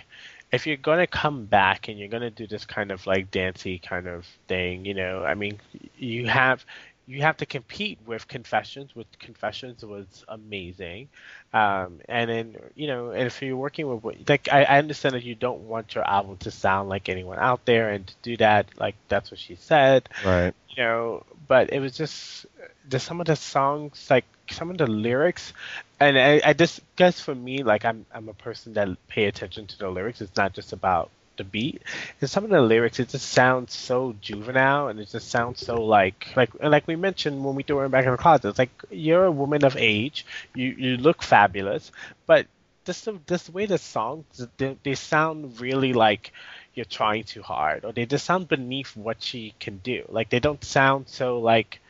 if 0.53 0.67
you're 0.67 0.77
gonna 0.77 1.07
come 1.07 1.47
back 1.47 1.89
and 1.89 1.99
you're 1.99 2.09
gonna 2.09 2.31
do 2.31 2.47
this 2.47 2.65
kind 2.65 2.91
of 2.91 3.07
like 3.07 3.31
dancey 3.31 3.79
kind 3.79 4.07
of 4.07 4.27
thing, 4.49 4.85
you 4.85 4.95
know, 4.95 5.25
I 5.25 5.35
mean, 5.35 5.59
you 5.97 6.27
have 6.27 6.65
you 7.07 7.23
have 7.23 7.37
to 7.39 7.47
compete 7.47 7.99
with 8.07 8.29
Confessions. 8.29 8.95
With 8.95 9.07
Confessions 9.19 9.85
was 9.85 10.25
amazing, 10.29 11.09
um, 11.53 12.01
and 12.09 12.31
then 12.31 12.57
you 12.75 12.87
know, 12.87 13.11
and 13.11 13.27
if 13.27 13.43
you're 13.43 13.57
working 13.57 13.87
with 13.89 14.29
like, 14.29 14.49
I, 14.53 14.65
I 14.65 14.79
understand 14.79 15.15
that 15.15 15.25
you 15.25 15.35
don't 15.35 15.63
want 15.69 15.95
your 15.95 16.09
album 16.09 16.37
to 16.39 16.51
sound 16.51 16.89
like 16.89 17.09
anyone 17.09 17.39
out 17.39 17.65
there, 17.65 17.91
and 17.91 18.07
to 18.07 18.15
do 18.23 18.37
that, 18.39 18.67
like 18.79 18.97
that's 19.09 19.31
what 19.31 19.41
she 19.41 19.55
said 19.57 20.09
Right. 20.23 20.55
you 20.77 20.83
know, 20.83 21.25
but 21.49 21.73
it 21.73 21.81
was 21.81 21.97
just 21.97 22.47
just 22.89 23.07
some 23.07 23.21
of 23.21 23.27
the 23.27 23.37
songs, 23.37 24.07
like 24.11 24.25
some 24.51 24.71
of 24.71 24.79
the 24.79 24.87
lyrics, 24.87 25.53
and 26.01 26.19
I, 26.19 26.41
I 26.45 26.53
just 26.55 26.81
guess 26.97 27.21
for 27.21 27.35
me, 27.35 27.63
like 27.63 27.85
I'm 27.85 28.07
I'm 28.13 28.29
a 28.29 28.35
person 28.35 28.75
that 28.75 28.89
pay 29.09 29.25
attention 29.27 29.67
to 29.69 29.79
the 29.79 29.89
lyrics. 29.91 30.21
It's 30.21 30.37
not 30.37 30.53
just 30.55 30.73
about 30.73 31.11
the 31.37 31.45
beat. 31.45 31.83
And 32.21 32.31
some 32.31 32.45
of 32.45 32.51
the 32.51 32.61
lyrics, 32.61 33.01
it 33.01 33.09
just 33.09 33.31
sounds 33.31 33.73
so 33.73 34.15
juvenile, 34.21 34.89
and 34.89 35.01
it 35.01 35.09
just 35.09 35.31
sounds 35.31 35.65
so 35.65 35.83
like 35.83 36.29
like 36.37 36.51
like 36.63 36.87
we 36.87 36.97
mentioned 36.97 37.45
when 37.45 37.55
we 37.55 37.63
threw 37.63 37.79
her 37.79 37.89
back 37.89 38.05
in 38.05 38.13
the 38.13 38.17
closet. 38.17 38.49
It's 38.49 38.59
like 38.59 38.71
you're 38.91 39.25
a 39.25 39.33
woman 39.33 39.65
of 39.65 39.77
age, 39.77 40.27
you 40.55 40.69
you 40.71 40.97
look 40.97 41.23
fabulous, 41.23 41.91
but 42.27 42.47
this 42.85 43.03
the 43.03 43.53
way 43.53 43.67
the 43.67 43.79
songs 43.79 44.47
they, 44.57 44.77
they 44.83 44.95
sound 44.95 45.61
really 45.61 45.93
like 45.93 46.33
you're 46.75 46.85
trying 46.85 47.25
too 47.25 47.43
hard 47.43 47.85
or 47.85 47.93
they 47.93 48.07
just 48.07 48.25
sound 48.25 48.49
beneath 48.49 48.97
what 48.97 49.23
she 49.23 49.55
can 49.61 49.79
do 49.79 50.05
like 50.09 50.31
they 50.31 50.41
don't 50.41 50.65
sound 50.65 51.09
so 51.09 51.39
like 51.39 51.81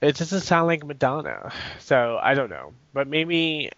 it 0.00 0.16
doesn't 0.16 0.40
sound 0.40 0.66
like 0.66 0.84
madonna 0.84 1.52
so 1.80 2.18
i 2.22 2.34
don't 2.34 2.50
know 2.50 2.72
but 2.92 3.06
maybe 3.06 3.70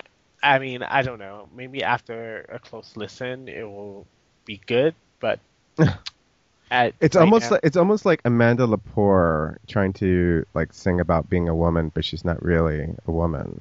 i 0.43 0.59
mean 0.59 0.83
i 0.83 1.03
don't 1.03 1.19
know 1.19 1.49
maybe 1.57 1.83
after 1.83 2.47
a 2.49 2.59
close 2.59 2.97
listen 2.97 3.49
it 3.49 3.65
will 3.65 4.07
be 4.47 4.61
good 4.67 4.95
but 5.21 5.39
at, 6.71 6.95
It's 7.01 7.15
right 7.15 7.23
almost 7.23 7.45
now- 7.45 7.51
like 7.57 7.61
it's 7.65 7.77
almost 7.77 8.05
like 8.07 8.21
Amanda 8.25 8.67
Lepore 8.67 9.59
trying 9.69 9.93
to 9.95 10.47
like 10.55 10.73
sing 10.73 11.01
about 11.01 11.29
being 11.29 11.49
a 11.49 11.55
woman, 11.55 11.93
but 11.95 12.05
she's 12.05 12.25
not 12.25 12.43
really 12.43 12.89
a 13.07 13.11
woman. 13.13 13.61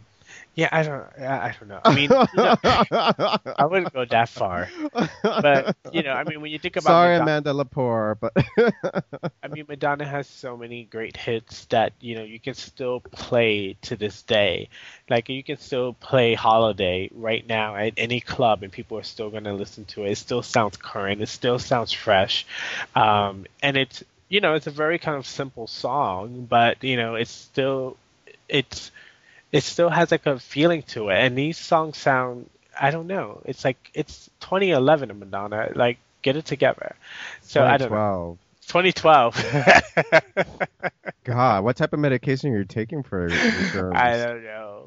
Yeah 0.56 0.70
i 0.72 0.84
don't 0.84 1.06
i 1.20 1.48
I 1.50 1.56
don't 1.60 1.70
know 1.70 1.80
i 1.84 1.94
mean 1.94 2.10
no, 2.10 2.56
i 3.58 3.66
wouldn't 3.66 3.94
go 3.94 4.06
that 4.06 4.30
far 4.30 4.70
but 5.22 5.76
you 5.92 6.04
know 6.04 6.12
i 6.14 6.24
mean 6.24 6.42
when 6.42 6.52
you 6.52 6.60
think 6.60 6.76
about 6.78 6.90
Sorry, 6.90 7.20
Madonna- 7.20 7.50
Amanda 7.50 7.54
Lepore, 7.54 8.18
but 8.20 8.34
I 9.44 9.48
mean, 9.48 9.66
Madonna 9.68 10.06
has 10.06 10.28
so 10.28 10.58
many 10.58 10.84
great 10.86 11.18
hits 11.18 11.66
that 11.66 11.94
you 12.00 12.16
know 12.16 12.24
you 12.24 12.40
can 12.40 12.54
still 12.54 13.00
play 13.00 13.78
to 13.84 13.96
this 13.96 14.22
day. 14.24 14.70
Like 15.10 15.30
you 15.30 15.44
can 15.44 15.58
still 15.58 15.94
play 15.94 16.34
"Holiday" 16.34 17.10
right 17.14 17.46
now 17.48 17.76
at 17.76 17.94
any 17.98 18.20
club, 18.22 18.64
and 18.64 18.72
people 18.72 18.98
are 18.98 19.04
still 19.04 19.30
going 19.30 19.44
to 19.46 19.54
listen 19.54 19.86
to 19.86 20.04
it. 20.04 20.12
It 20.12 20.18
still 20.18 20.42
sounds 20.42 20.78
current. 20.78 21.22
It 21.22 21.30
still 21.30 21.60
sounds 21.60 21.92
fresh, 21.92 22.46
um, 22.96 23.46
and 23.62 23.78
it's 23.78 24.04
you 24.30 24.42
know 24.42 24.54
it's 24.56 24.68
a 24.68 24.72
very 24.72 25.00
kind 25.00 25.18
of 25.18 25.26
simple 25.26 25.68
song, 25.68 26.46
but 26.50 26.84
you 26.84 26.98
know 26.98 27.16
it's 27.16 27.32
still 27.32 27.98
it's 28.50 28.92
it 29.52 29.64
still 29.64 29.90
has 29.90 30.12
like 30.12 30.26
a 30.26 30.40
feeling 30.40 30.84
to 30.84 31.10
it. 31.10 31.18
And 31.18 31.38
these 31.38 31.58
songs 31.58 31.98
sound 31.98 32.50
I 32.80 32.92
don't 32.92 33.08
know. 33.08 33.42
It's 33.46 33.64
like 33.64 33.92
it's 33.94 34.30
2011 34.42 35.10
in 35.10 35.20
Madonna. 35.20 35.72
Like 35.76 35.98
get 36.22 36.36
it 36.36 36.46
together. 36.46 36.96
So 37.42 37.64
I 37.64 37.78
don't 37.78 37.92
know. 37.92 38.38
2012. 38.68 39.36
2012. 40.04 40.92
God, 41.24 41.64
what 41.64 41.78
type 41.78 41.94
of 41.94 42.00
medication 42.00 42.52
are 42.54 42.58
you 42.58 42.66
taking 42.66 43.04
for? 43.04 43.30
I 43.94 44.18
don't 44.18 44.44
know. 44.44 44.86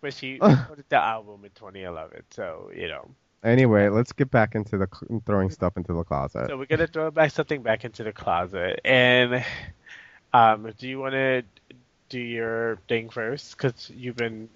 But 0.00 0.14
she 0.14 0.32
recorded 0.42 0.86
the 0.88 0.96
album 0.96 1.44
in 1.44 1.50
2011, 1.50 2.22
so 2.30 2.70
you 2.74 2.88
know. 2.88 3.08
Anyway, 3.42 3.88
let's 3.88 4.12
get 4.12 4.30
back 4.30 4.54
into 4.54 4.76
the 4.76 4.86
cl- 4.92 5.22
throwing 5.24 5.50
stuff 5.50 5.76
into 5.76 5.94
the 5.94 6.04
closet. 6.04 6.48
So 6.48 6.58
we're 6.58 6.66
gonna 6.66 6.86
throw 6.86 7.10
back 7.10 7.30
something 7.30 7.62
back 7.62 7.84
into 7.84 8.04
the 8.04 8.12
closet. 8.12 8.80
And 8.84 9.44
um, 10.32 10.72
do 10.78 10.88
you 10.88 10.98
want 10.98 11.12
to 11.12 11.42
do 12.10 12.18
your 12.18 12.78
thing 12.88 13.08
first? 13.08 13.56
Because 13.56 13.90
you've 13.94 14.16
been. 14.16 14.50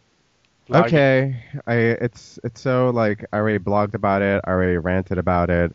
blogging. 0.68 0.84
Okay, 0.84 1.44
I 1.66 1.74
it's 1.74 2.38
it's 2.44 2.61
so 2.61 2.90
like 2.90 3.24
I 3.32 3.38
already 3.38 3.59
blogged 3.59 3.94
about 3.94 4.20
it, 4.20 4.42
I 4.44 4.50
already 4.50 4.76
ranted 4.76 5.16
about 5.16 5.48
it. 5.48 5.74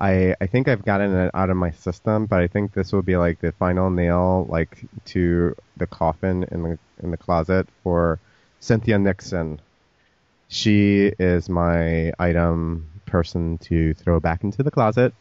I 0.00 0.34
I 0.40 0.46
think 0.46 0.66
I've 0.66 0.84
gotten 0.84 1.14
it 1.14 1.30
out 1.34 1.50
of 1.50 1.56
my 1.56 1.70
system, 1.70 2.26
but 2.26 2.40
I 2.40 2.48
think 2.48 2.72
this 2.72 2.92
will 2.92 3.02
be 3.02 3.16
like 3.16 3.40
the 3.40 3.52
final 3.52 3.90
nail 3.90 4.46
like 4.48 4.84
to 5.06 5.54
the 5.76 5.86
coffin 5.86 6.44
in 6.50 6.62
the 6.64 6.78
in 7.02 7.10
the 7.12 7.16
closet 7.16 7.68
for 7.84 8.18
Cynthia 8.60 8.98
Nixon. 8.98 9.60
She 10.48 11.12
is 11.18 11.48
my 11.48 12.12
item 12.18 12.88
person 13.06 13.58
to 13.58 13.94
throw 13.94 14.20
back 14.20 14.44
into 14.44 14.62
the 14.62 14.70
closet 14.70 15.12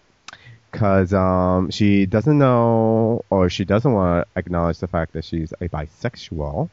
because 0.72 1.14
um, 1.14 1.70
she 1.72 2.06
doesn't 2.06 2.38
know 2.38 3.24
or 3.30 3.50
she 3.50 3.66
doesn't 3.66 3.94
want 3.94 4.28
to 4.28 4.40
acknowledge 4.40 4.80
the 4.80 4.88
fact 4.88 5.14
that 5.14 5.26
she's 5.26 5.54
a 5.62 5.70
bisexual 5.70 6.70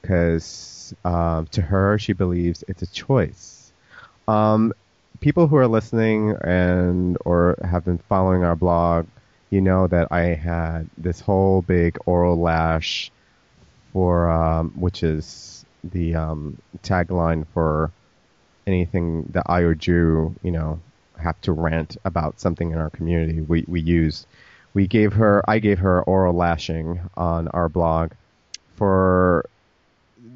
because 0.00 0.94
um, 1.04 1.46
to 1.48 1.62
her 1.62 1.98
she 1.98 2.12
believes 2.12 2.64
it's 2.68 2.82
a 2.82 2.86
choice. 2.86 3.72
Um, 4.28 4.72
people 5.20 5.46
who 5.46 5.56
are 5.56 5.68
listening 5.68 6.36
and 6.42 7.18
or 7.24 7.56
have 7.62 7.84
been 7.84 7.98
following 7.98 8.44
our 8.44 8.56
blog, 8.56 9.06
you 9.50 9.60
know 9.60 9.86
that 9.86 10.08
I 10.10 10.34
had 10.34 10.88
this 10.96 11.20
whole 11.20 11.62
big 11.62 11.98
oral 12.06 12.40
lash 12.40 13.10
for 13.92 14.30
um, 14.30 14.70
which 14.76 15.02
is 15.02 15.64
the 15.82 16.14
um, 16.14 16.58
tagline 16.82 17.46
for 17.52 17.90
anything 18.66 19.24
that 19.32 19.44
I 19.46 19.60
or 19.60 19.74
Drew, 19.74 20.34
you 20.42 20.52
know, 20.52 20.80
have 21.20 21.40
to 21.42 21.52
rant 21.52 21.96
about 22.04 22.40
something 22.40 22.70
in 22.70 22.78
our 22.78 22.90
community. 22.90 23.40
We 23.40 23.64
we 23.68 23.80
use 23.80 24.26
we 24.74 24.86
gave 24.86 25.12
her 25.14 25.42
I 25.48 25.58
gave 25.58 25.78
her 25.80 26.02
oral 26.02 26.34
lashing 26.34 27.00
on 27.16 27.48
our 27.48 27.68
blog 27.68 28.12
for 28.76 29.46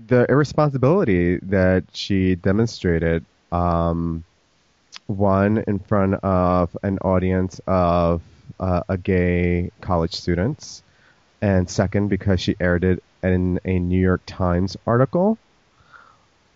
the 0.07 0.27
irresponsibility 0.29 1.39
that 1.39 1.85
she 1.93 2.35
demonstrated 2.35 3.25
um, 3.53 4.25
one 5.07 5.65
in 5.67 5.79
front 5.79 6.15
of 6.23 6.77
an 6.83 6.99
audience 6.99 7.61
of 7.67 8.23
uh, 8.61 8.83
a 8.89 8.97
gay 8.97 9.71
college 9.81 10.15
students, 10.15 10.83
and 11.41 11.69
second 11.69 12.09
because 12.09 12.41
she 12.41 12.57
aired 12.61 12.85
it 12.85 13.03
in 13.23 13.61
a 13.65 13.79
New 13.79 14.01
York 14.01 14.23
Times 14.27 14.77
article. 14.87 15.39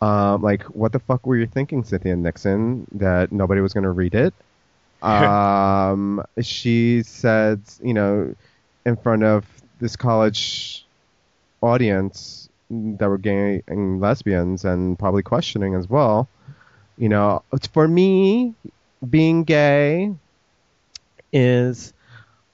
Um, 0.01 0.43
like, 0.43 0.63
what 0.65 0.93
the 0.93 1.01
fuck 1.01 1.27
were 1.27 1.37
you 1.37 1.47
thinking, 1.47 1.83
Cynthia 1.85 2.17
Nixon, 2.17 2.87
that 2.93 3.33
nobody 3.33 3.61
was 3.61 3.73
going 3.73 3.85
to 3.85 3.91
read 3.91 4.15
it? 4.15 4.35
um, 5.03 6.23
she 6.41 7.03
said, 7.03 7.61
you 7.83 7.95
know, 7.95 8.35
in 8.85 8.97
front 8.97 9.23
of 9.23 9.47
this 9.81 9.97
college 9.97 10.85
audience 11.61 12.49
that 12.71 13.09
were 13.09 13.19
gay 13.19 13.63
and 13.67 14.01
lesbians 14.01 14.65
and 14.65 14.99
probably 14.99 15.23
questioning 15.23 15.75
as 15.75 15.89
well. 15.89 16.29
You 16.97 17.09
know, 17.09 17.43
for 17.73 17.87
me, 17.87 18.55
being 19.09 19.45
gay 19.45 20.15
is 21.33 21.93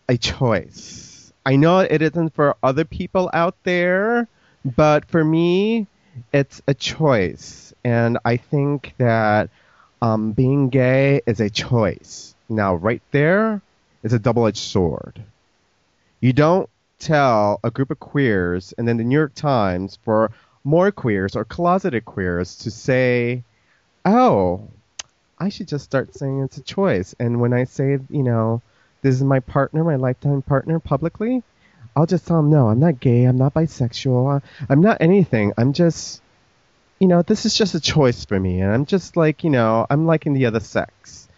a 0.09 0.17
choice. 0.17 1.33
I 1.47 1.57
know 1.57 1.81
it 1.81 2.03
isn't 2.03 2.35
for 2.35 2.57
other 2.63 2.85
people 2.85 3.31
out 3.33 3.57
there, 3.65 4.29
but 4.65 5.07
for 5.07 5.25
me, 5.25 5.87
it's 6.33 6.63
a 6.67 6.75
choice. 6.75 7.73
And 7.85 8.19
I 8.25 8.37
think 8.37 8.95
that 8.99 9.51
um, 10.03 10.33
being 10.33 10.69
gay 10.69 11.21
is 11.27 11.41
a 11.41 11.51
choice. 11.51 12.35
Now, 12.49 12.75
right 12.75 13.03
there 13.11 13.63
is 14.03 14.13
a 14.13 14.19
double 14.19 14.47
edged 14.47 14.59
sword. 14.59 15.23
You 16.21 16.33
don't 16.33 16.69
tell 16.99 17.61
a 17.63 17.71
group 17.71 17.91
of 17.91 18.01
queers 18.01 18.73
and 18.79 18.87
then 18.87 18.97
the 18.97 19.05
New 19.05 19.17
York 19.17 19.35
Times 19.35 19.99
for 20.05 20.31
more 20.65 20.91
queers 20.91 21.37
or 21.37 21.45
closeted 21.45 22.05
queers 22.05 22.57
to 22.57 22.71
say, 22.71 23.43
oh, 24.05 24.69
I 25.39 25.49
should 25.49 25.69
just 25.69 25.85
start 25.85 26.15
saying 26.15 26.41
it's 26.41 26.57
a 26.57 26.63
choice. 26.63 27.15
And 27.19 27.41
when 27.41 27.53
I 27.53 27.65
say, 27.65 27.99
you 28.09 28.23
know, 28.23 28.63
this 29.03 29.15
is 29.15 29.23
my 29.23 29.41
partner, 29.41 29.85
my 29.85 29.97
lifetime 29.97 30.43
partner 30.43 30.79
publicly, 30.79 31.43
I'll 31.97 32.07
just 32.07 32.27
tell 32.27 32.39
them, 32.39 32.51
no, 32.51 32.69
I'm 32.69 32.81
not 32.81 33.01
gay, 33.01 33.25
I'm 33.25 33.37
not 33.37 33.55
bisexual, 33.55 34.43
I'm 34.69 34.81
not 34.81 34.99
anything. 35.01 35.53
I'm 35.57 35.73
just, 35.73 36.23
you 37.01 37.07
know, 37.07 37.23
this 37.23 37.47
is 37.47 37.57
just 37.57 37.75
a 37.75 37.81
choice 37.81 38.25
for 38.25 38.39
me. 38.39 38.61
And 38.61 38.73
I'm 38.73 38.85
just 38.87 39.17
like, 39.17 39.45
you 39.45 39.51
know, 39.51 39.87
I'm 39.89 40.07
liking 40.07 40.33
the 40.33 40.47
other 40.47 40.61
sex. 40.61 41.29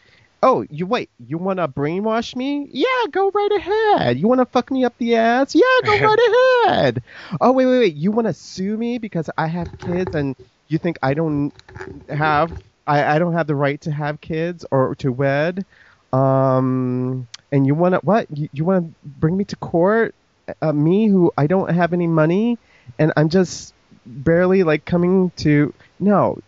Oh, 0.43 0.65
you 0.71 0.87
wait. 0.87 1.11
You 1.19 1.39
want 1.39 1.59
to 1.59 1.69
brainwash 1.69 2.37
me? 2.37 2.69
Yeah, 2.71 2.87
go 3.11 3.31
right 3.31 3.53
ahead. 3.53 4.19
You 4.19 4.29
want 4.29 4.41
to 4.41 4.47
fuck 4.47 4.71
me 4.71 4.85
up 4.85 4.97
the 4.99 5.17
ass? 5.17 5.55
Yeah, 5.55 5.63
go 5.85 5.99
right 5.99 6.67
ahead. 6.67 7.03
Oh, 7.41 7.53
wait, 7.53 7.67
wait, 7.67 7.79
wait. 7.79 7.95
You 7.95 8.13
want 8.13 8.27
to 8.29 8.35
sue 8.35 8.77
me 8.77 8.99
because 8.99 9.29
I 9.37 9.47
have 9.47 9.79
kids 9.79 10.15
and 10.15 10.37
you 10.69 10.79
think 10.79 10.99
I 11.03 11.15
don't 11.15 11.53
have 12.09 12.53
I, 12.87 13.17
I 13.17 13.19
don't 13.19 13.33
have 13.33 13.47
the 13.47 13.57
right 13.57 13.81
to 13.83 13.91
have 13.91 14.21
kids 14.21 14.65
or 14.71 14.95
to 14.97 15.11
wed? 15.11 15.65
Um, 16.13 17.27
and 17.51 17.67
you 17.67 17.75
want 17.75 17.95
to 17.95 18.01
what? 18.01 18.27
You, 18.37 18.49
you 18.53 18.65
want 18.65 18.87
to 18.87 18.95
bring 19.05 19.37
me 19.37 19.45
to 19.47 19.57
court? 19.57 20.15
Uh, 20.63 20.73
me 20.73 21.09
who 21.09 21.33
I 21.37 21.47
don't 21.47 21.71
have 21.71 21.93
any 21.93 22.07
money 22.07 22.59
and 22.99 23.13
I'm 23.17 23.29
just 23.29 23.75
barely 24.05 24.63
like 24.63 24.85
coming 24.85 25.31
to 25.39 25.75
no. 25.99 26.39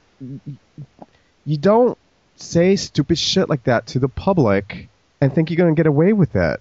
You 1.45 1.57
don't 1.57 1.99
say 2.37 2.77
stupid 2.77 3.19
shit 3.19 3.49
like 3.49 3.65
that 3.65 3.87
to 3.89 3.99
the 3.99 4.09
public 4.09 4.89
and 5.21 5.35
think 5.35 5.51
you're 5.51 5.57
going 5.57 5.75
to 5.75 5.79
get 5.79 5.87
away 5.89 6.13
with 6.13 6.37
it. 6.37 6.61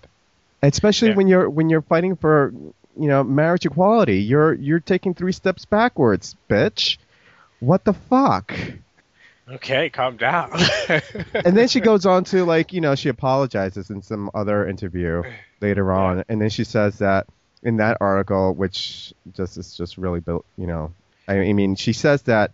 Especially 0.63 1.09
Yeah. 1.09 1.15
when 1.15 1.27
you're 1.27 1.49
when 1.49 1.69
you're 1.69 1.81
fighting 1.83 2.15
for 2.15 2.51
you 2.99 3.07
know 3.07 3.23
marriage 3.23 3.65
equality, 3.65 4.21
you're 4.21 4.53
you're 4.53 4.79
taking 4.79 5.13
three 5.13 5.31
steps 5.31 5.65
backwards, 5.65 6.35
bitch. 6.49 6.97
What 7.59 7.83
the 7.85 7.93
fuck? 7.93 8.53
Okay, 9.49 9.89
calm 9.89 10.17
down. 10.17 10.51
and 11.33 11.55
then 11.55 11.67
she 11.69 11.79
goes 11.79 12.05
on 12.05 12.25
to 12.25 12.43
like 12.43 12.73
you 12.73 12.81
know 12.81 12.95
she 12.95 13.09
apologizes 13.09 13.89
in 13.89 14.01
some 14.01 14.29
other 14.33 14.67
interview 14.67 15.23
later 15.61 15.91
on, 15.91 16.23
and 16.27 16.41
then 16.41 16.49
she 16.49 16.65
says 16.65 16.97
that 16.99 17.27
in 17.63 17.77
that 17.77 17.97
article, 18.01 18.53
which 18.53 19.13
just 19.33 19.57
is 19.57 19.75
just 19.75 19.97
really 19.97 20.19
built, 20.19 20.45
you 20.57 20.67
know, 20.67 20.91
I, 21.27 21.39
I 21.39 21.53
mean 21.53 21.75
she 21.75 21.93
says 21.93 22.23
that 22.23 22.51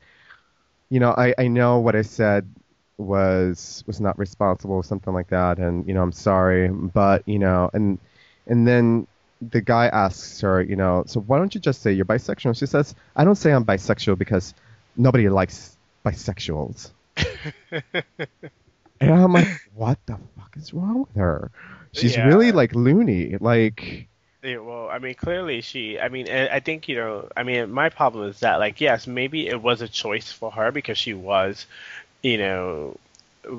you 0.90 1.00
know 1.00 1.12
I 1.18 1.34
I 1.38 1.48
know 1.48 1.80
what 1.80 1.96
I 1.96 2.04
said 2.04 2.48
was 2.98 3.84
was 3.88 4.00
not 4.00 4.20
responsible 4.20 4.76
or 4.76 4.84
something 4.84 5.14
like 5.14 5.30
that, 5.30 5.58
and 5.58 5.88
you 5.88 5.96
know 5.96 6.04
I'm 6.04 6.12
sorry, 6.12 6.68
but 6.68 7.28
you 7.28 7.40
know 7.40 7.72
and 7.74 7.98
and 8.46 8.68
then 8.68 9.08
the 9.52 9.62
guy 9.62 9.88
asks 9.88 10.42
her, 10.42 10.62
you 10.62 10.76
know, 10.76 11.04
so 11.08 11.20
why 11.22 11.38
don't 11.38 11.54
you 11.54 11.60
just 11.60 11.82
say 11.82 11.92
you're 11.92 12.06
bisexual? 12.06 12.58
She 12.58 12.66
says, 12.66 12.96
I 13.16 13.26
don't 13.26 13.36
say 13.36 13.52
I'm 13.52 13.66
bisexual 13.66 14.18
because 14.18 14.54
nobody 14.96 15.28
likes 15.28 15.73
bisexuals. 16.04 16.92
And 19.00 19.12
I'm 19.12 19.34
like, 19.34 19.50
what 19.74 20.00
the 20.06 20.18
fuck 20.38 20.56
is 20.58 20.74
wrong 20.74 21.02
with 21.02 21.16
her? 21.16 21.52
She's 21.92 22.16
Yeah. 22.16 22.24
really 22.26 22.52
like 22.52 22.74
loony. 22.76 23.38
Like, 23.38 24.08
Yeah, 24.44 24.58
well, 24.58 24.90
I 24.90 25.00
mean, 25.00 25.16
clearly 25.16 25.62
she. 25.62 26.00
I 26.00 26.10
mean, 26.10 26.30
I 26.30 26.60
think 26.60 26.88
you 26.90 26.96
know. 26.98 27.30
I 27.36 27.44
mean, 27.44 27.72
my 27.72 27.90
problem 27.90 28.30
is 28.30 28.40
that, 28.42 28.58
like, 28.60 28.82
yes, 28.82 29.08
maybe 29.08 29.48
it 29.48 29.62
was 29.62 29.82
a 29.82 29.88
choice 29.88 30.32
for 30.32 30.52
her 30.52 30.72
because 30.72 30.98
she 30.98 31.14
was, 31.14 31.66
you 32.22 32.38
know, 32.38 32.98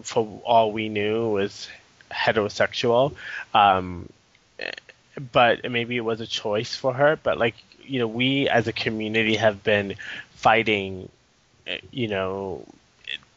for 0.03 0.40
all 0.45 0.72
we 0.72 0.88
knew, 0.88 1.28
was 1.30 1.68
heterosexual. 2.11 3.14
Um, 3.55 4.09
but 5.32 5.68
maybe 5.70 5.97
it 5.97 6.01
was 6.05 6.20
a 6.20 6.26
choice 6.26 6.74
for 6.74 6.92
her. 6.92 7.16
But 7.22 7.38
like, 7.38 7.55
you 7.84 7.99
know, 7.99 8.07
we 8.09 8.49
as 8.49 8.66
a 8.66 8.72
community 8.72 9.36
have 9.36 9.62
been 9.62 9.95
fighting, 10.34 11.09
you 11.90 12.08
know, 12.08 12.66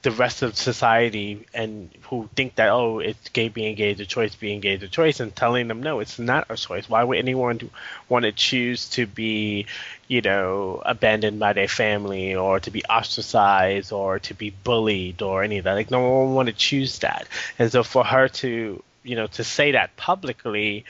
the 0.03 0.11
rest 0.11 0.41
of 0.41 0.55
society 0.55 1.45
and 1.53 1.89
who 2.03 2.29
think 2.35 2.55
that 2.55 2.69
oh 2.69 2.99
it's 2.99 3.29
gay 3.29 3.49
being 3.49 3.75
gay 3.75 3.91
is 3.91 3.99
a 3.99 4.05
choice 4.05 4.35
being 4.35 4.61
gay 4.61 4.75
is 4.75 4.83
a 4.83 4.87
choice 4.87 5.19
and 5.19 5.35
telling 5.35 5.67
them 5.67 5.81
no 5.81 5.99
it's 5.99 6.19
not 6.19 6.45
a 6.49 6.55
choice. 6.55 6.87
Why 6.87 7.03
would 7.03 7.17
anyone 7.17 7.59
want 8.07 8.23
to 8.23 8.31
choose 8.31 8.89
to 8.91 9.05
be 9.05 9.65
you 10.07 10.21
know 10.21 10.81
abandoned 10.85 11.39
by 11.39 11.53
their 11.53 11.67
family 11.67 12.35
or 12.35 12.59
to 12.61 12.71
be 12.71 12.85
ostracized 12.85 13.91
or 13.91 14.19
to 14.19 14.33
be 14.33 14.51
bullied 14.51 15.21
or 15.21 15.43
any 15.43 15.57
of 15.57 15.65
that? 15.65 15.73
Like 15.73 15.91
no 15.91 15.99
one 15.99 16.29
would 16.29 16.35
want 16.35 16.47
to 16.47 16.53
choose 16.53 16.99
that. 16.99 17.27
And 17.59 17.71
so 17.71 17.83
for 17.83 18.03
her 18.03 18.29
to 18.29 18.81
you 19.03 19.15
know 19.15 19.27
to 19.27 19.43
say 19.43 19.71
that 19.71 19.97
publicly 19.97 20.85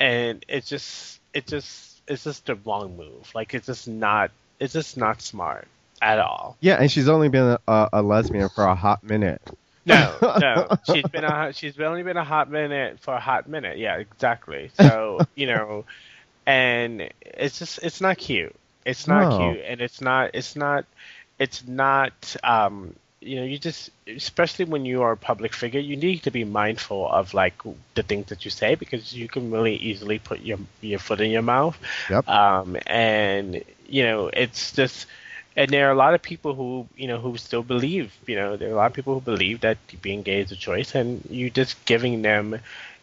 and 0.00 0.44
it's 0.48 0.68
just 0.68 1.20
it 1.32 1.46
just 1.46 2.02
it's 2.08 2.24
just 2.24 2.46
the 2.46 2.56
wrong 2.56 2.96
move. 2.96 3.32
Like 3.34 3.54
it's 3.54 3.66
just 3.66 3.88
not 3.88 4.30
it's 4.58 4.74
just 4.74 4.96
not 4.96 5.22
smart 5.22 5.68
at 6.02 6.20
all 6.20 6.58
yeah, 6.60 6.76
and 6.80 6.90
she's 6.90 7.08
only 7.08 7.28
been 7.28 7.56
a, 7.68 7.88
a 7.92 8.02
lesbian 8.02 8.48
for 8.50 8.64
a 8.64 8.74
hot 8.76 9.02
minute. 9.04 9.42
No, 9.86 10.22
no. 10.36 10.72
She's 10.82 11.08
been 11.08 11.24
a 11.24 11.52
she's 11.52 11.78
only 11.80 12.02
been 12.02 12.16
a 12.16 12.24
hot 12.24 12.50
minute 12.50 13.00
for 13.00 13.14
a 13.14 13.20
hot 13.20 13.48
minute. 13.48 13.78
Yeah, 13.78 13.96
exactly. 13.98 14.70
So 14.74 15.24
you 15.34 15.46
know, 15.46 15.84
and 16.46 17.10
it's 17.22 17.58
just 17.58 17.78
it's 17.82 18.00
not 18.00 18.18
cute. 18.18 18.54
It's 18.84 19.06
not 19.06 19.28
No. 19.28 19.30
cute, 19.30 19.62
and 19.66 19.80
it's 19.80 20.00
not 20.00 20.30
it's 20.34 20.56
not 20.56 20.84
it's 21.38 21.66
not 21.66 22.36
um 22.44 22.94
you 23.20 23.36
know 23.36 23.44
you 23.44 23.58
just 23.58 23.90
especially 24.08 24.64
when 24.66 24.84
you 24.84 25.02
are 25.02 25.12
a 25.12 25.16
public 25.16 25.54
figure 25.54 25.80
you 25.80 25.96
need 25.96 26.22
to 26.22 26.30
be 26.30 26.44
mindful 26.44 27.08
of 27.10 27.34
like 27.34 27.54
the 27.94 28.02
things 28.02 28.26
that 28.26 28.44
you 28.44 28.50
say 28.50 28.74
because 28.74 29.14
you 29.14 29.28
can 29.28 29.50
really 29.50 29.76
easily 29.76 30.18
put 30.18 30.40
your 30.40 30.58
your 30.80 30.98
foot 30.98 31.20
in 31.20 31.30
your 31.30 31.42
mouth 31.42 31.78
Yep. 32.08 32.26
um 32.26 32.76
and 32.86 33.62
you 33.88 34.02
know 34.02 34.28
it's 34.28 34.72
just 34.72 35.06
and 35.56 35.70
there 35.70 35.88
are 35.88 35.92
a 35.92 35.96
lot 35.96 36.14
of 36.14 36.22
people 36.22 36.54
who 36.54 36.86
you 36.96 37.06
know 37.06 37.18
who 37.18 37.36
still 37.36 37.62
believe 37.62 38.12
you 38.26 38.36
know 38.36 38.56
there 38.56 38.68
are 38.68 38.72
a 38.72 38.76
lot 38.76 38.86
of 38.86 38.94
people 38.94 39.14
who 39.14 39.20
believe 39.20 39.60
that 39.60 39.78
being 40.02 40.22
gay 40.22 40.40
is 40.40 40.52
a 40.52 40.56
choice 40.56 40.94
and 40.94 41.22
you're 41.30 41.50
just 41.50 41.82
giving 41.84 42.22
them 42.22 42.58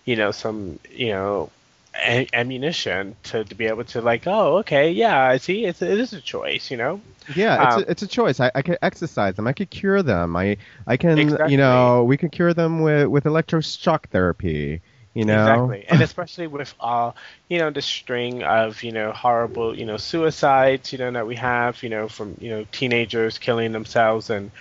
you 0.05 0.15
know 0.15 0.31
some 0.31 0.79
you 0.91 1.09
know 1.09 1.49
a- 1.95 2.27
ammunition 2.33 3.15
to, 3.23 3.43
to 3.43 3.55
be 3.55 3.65
able 3.65 3.83
to 3.83 4.01
like 4.01 4.27
oh 4.27 4.57
okay 4.59 4.91
yeah 4.91 5.21
I 5.27 5.37
see 5.37 5.65
it's 5.65 5.81
it 5.81 5.99
is 5.99 6.13
a 6.13 6.21
choice 6.21 6.71
you 6.71 6.77
know 6.77 7.01
Yeah, 7.27 7.57
it's, 7.61 7.75
Um, 7.75 7.83
a, 7.83 7.89
it's 7.89 8.01
a 8.01 8.07
choice. 8.07 8.39
I, 8.39 8.51
I 8.55 8.61
could 8.63 8.77
exercise 8.81 9.35
them. 9.35 9.47
I 9.47 9.53
could 9.53 9.69
cure 9.69 10.01
them. 10.01 10.35
I 10.35 10.57
I 10.87 10.97
can 10.97 11.17
Exactly. 11.17 11.51
you 11.51 11.57
know 11.57 12.03
we 12.03 12.17
could 12.17 12.31
cure 12.31 12.53
them 12.53 12.81
with 12.81 13.07
with 13.07 13.25
electroshock 13.25 14.07
therapy. 14.09 14.81
You 15.13 15.25
know. 15.25 15.33
Exactly, 15.33 15.85
and 15.89 16.01
especially 16.01 16.47
with 16.47 16.73
all 16.79 17.15
you 17.49 17.59
know 17.59 17.69
the 17.71 17.81
string 17.81 18.43
of 18.43 18.83
you 18.83 18.91
know 18.91 19.11
horrible 19.11 19.77
you 19.77 19.85
know 19.85 19.97
suicides 19.97 20.91
you 20.91 20.99
know 20.99 21.11
that 21.11 21.27
we 21.27 21.35
have 21.35 21.81
you 21.83 21.89
know 21.89 22.07
from 22.07 22.35
you 22.39 22.49
know 22.49 22.65
teenagers 22.71 23.37
killing 23.37 23.71
themselves 23.71 24.29
and 24.29 24.51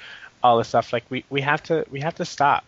all 0.42 0.58
this 0.58 0.68
stuff 0.68 0.92
like 0.92 1.04
we, 1.10 1.24
we 1.30 1.40
have 1.40 1.62
to 1.64 1.84
we 1.90 2.00
have 2.00 2.14
to 2.16 2.24
stop. 2.24 2.64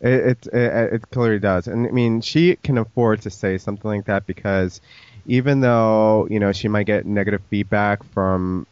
It, 0.00 0.10
it 0.10 0.46
it 0.52 0.92
it 0.94 1.10
clearly 1.10 1.38
does, 1.38 1.66
and 1.68 1.86
I 1.86 1.90
mean 1.90 2.20
she 2.20 2.56
can 2.56 2.76
afford 2.78 3.22
to 3.22 3.30
say 3.30 3.56
something 3.58 3.90
like 3.90 4.04
that 4.06 4.26
because 4.26 4.80
even 5.26 5.60
though 5.60 6.26
you 6.30 6.38
know 6.38 6.52
she 6.52 6.68
might 6.68 6.86
get 6.86 7.06
negative 7.06 7.42
feedback 7.48 8.04
from 8.12 8.66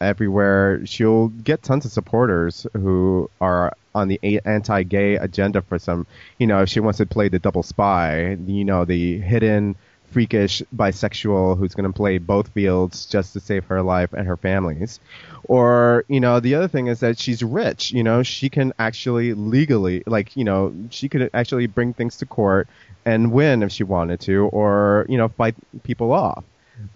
everywhere, 0.00 0.84
she'll 0.86 1.28
get 1.28 1.62
tons 1.62 1.84
of 1.84 1.92
supporters 1.92 2.66
who 2.72 3.30
are 3.40 3.72
on 3.94 4.08
the 4.08 4.40
anti-gay 4.44 5.16
agenda 5.16 5.62
for 5.62 5.78
some. 5.78 6.06
You 6.38 6.46
know, 6.46 6.62
if 6.62 6.68
she 6.68 6.80
wants 6.80 6.98
to 6.98 7.06
play 7.06 7.28
the 7.28 7.38
double 7.38 7.62
spy, 7.62 8.36
you 8.46 8.64
know, 8.64 8.84
the 8.84 9.18
hidden 9.18 9.76
freakish 10.10 10.60
bisexual 10.74 11.56
who's 11.56 11.74
going 11.74 11.90
to 11.90 11.96
play 11.96 12.18
both 12.18 12.48
fields 12.48 13.06
just 13.06 13.32
to 13.32 13.40
save 13.40 13.64
her 13.66 13.80
life 13.80 14.12
and 14.12 14.26
her 14.26 14.36
family's. 14.36 14.98
Or, 15.44 16.04
you 16.08 16.18
know, 16.18 16.40
the 16.40 16.56
other 16.56 16.68
thing 16.68 16.88
is 16.88 17.00
that 17.00 17.18
she's 17.18 17.42
rich. 17.42 17.92
You 17.92 18.02
know, 18.02 18.22
she 18.22 18.48
can 18.48 18.72
actually 18.78 19.34
legally, 19.34 20.02
like, 20.06 20.36
you 20.36 20.44
know, 20.44 20.74
she 20.90 21.08
could 21.08 21.30
actually 21.32 21.66
bring 21.68 21.94
things 21.94 22.16
to 22.18 22.26
court 22.26 22.68
and 23.04 23.32
win 23.32 23.62
if 23.62 23.72
she 23.72 23.84
wanted 23.84 24.20
to, 24.20 24.46
or, 24.48 25.06
you 25.08 25.16
know, 25.16 25.28
fight 25.28 25.54
people 25.84 26.12
off. 26.12 26.44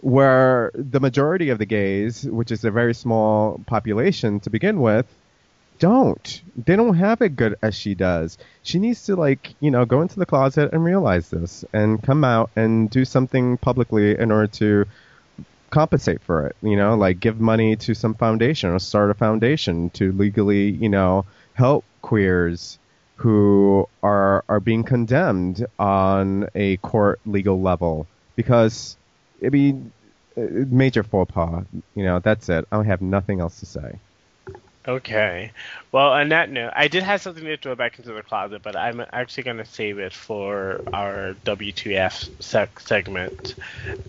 Where 0.01 0.70
the 0.74 0.99
majority 0.99 1.51
of 1.51 1.59
the 1.59 1.66
gays, 1.66 2.24
which 2.24 2.51
is 2.51 2.64
a 2.64 2.70
very 2.70 2.95
small 2.95 3.61
population 3.66 4.40
to 4.40 4.51
begin 4.51 4.80
with, 4.80 5.07
don't. 5.79 6.43
They 6.57 6.77
don't 6.77 6.97
have 6.97 7.20
it 7.22 7.37
good 7.37 7.57
as 7.62 7.75
she 7.75 7.95
does. 7.95 8.39
She 8.62 8.79
needs 8.79 9.05
to 9.07 9.16
like, 9.16 9.55
you 9.61 9.70
know, 9.70 9.85
go 9.85 10.03
into 10.03 10.18
the 10.18 10.27
closet 10.27 10.72
and 10.72 10.85
realize 10.85 11.31
this 11.31 11.64
and 11.72 12.03
come 12.03 12.25
out 12.25 12.51
and 12.57 12.89
do 12.91 13.05
something 13.05 13.57
publicly 13.59 14.18
in 14.18 14.31
order 14.31 14.47
to 14.59 14.87
compensate 15.70 16.22
for 16.22 16.47
it, 16.47 16.57
you 16.62 16.77
know, 16.77 16.95
like 16.95 17.18
give 17.18 17.41
money 17.41 17.75
to 17.75 17.95
some 17.95 18.14
foundation 18.14 18.70
or 18.70 18.79
start 18.79 19.11
a 19.11 19.14
foundation 19.14 19.91
to 19.91 20.12
legally, 20.12 20.70
you 20.70 20.89
know, 20.89 21.25
help 21.55 21.85
queers 22.01 22.79
who 23.16 23.89
are 24.03 24.45
are 24.49 24.61
being 24.61 24.85
condemned 24.85 25.66
on 25.79 26.49
a 26.55 26.77
court 26.79 27.20
legal 27.27 27.61
level 27.61 28.07
because 28.37 28.97
it'd 29.41 29.53
be 29.53 29.72
uh, 30.37 30.41
major 30.68 31.03
faux 31.03 31.33
pas. 31.33 31.64
You 31.95 32.05
know, 32.05 32.20
that's 32.20 32.49
it. 32.49 32.66
I 32.70 32.83
have 32.85 33.03
nothing 33.03 33.41
else 33.41 33.61
to 33.61 33.66
say. 33.66 33.99
Okay. 34.87 35.53
Well, 35.93 36.12
on 36.12 36.28
that 36.28 36.51
note, 36.51 36.72
I 36.76 36.89
did 36.89 37.03
have 37.03 37.22
something 37.22 37.45
to 37.45 37.57
throw 37.57 37.74
back 37.74 37.99
into 37.99 38.12
the 38.12 38.22
closet, 38.22 38.62
but 38.62 38.76
I'm 38.76 39.03
actually 39.12 39.45
going 39.45 39.57
to 39.57 39.64
save 39.64 39.99
it 39.99 40.12
for 40.12 40.82
our 40.93 41.35
W2F 41.47 42.43
sec- 42.43 42.80
segment. 42.80 43.55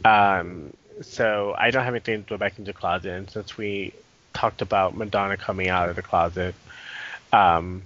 Um, 0.03 0.73
so 1.01 1.55
I 1.57 1.71
don't 1.71 1.83
have 1.83 1.93
anything 1.93 2.23
to 2.23 2.27
throw 2.27 2.37
back 2.37 2.57
into 2.59 2.71
the 2.71 2.77
closet, 2.77 3.11
and 3.11 3.29
since 3.29 3.57
we 3.57 3.93
talked 4.33 4.61
about 4.61 4.97
Madonna 4.97 5.37
coming 5.37 5.69
out 5.69 5.89
of 5.89 5.95
the 5.95 6.01
closet, 6.01 6.55
um, 7.31 7.83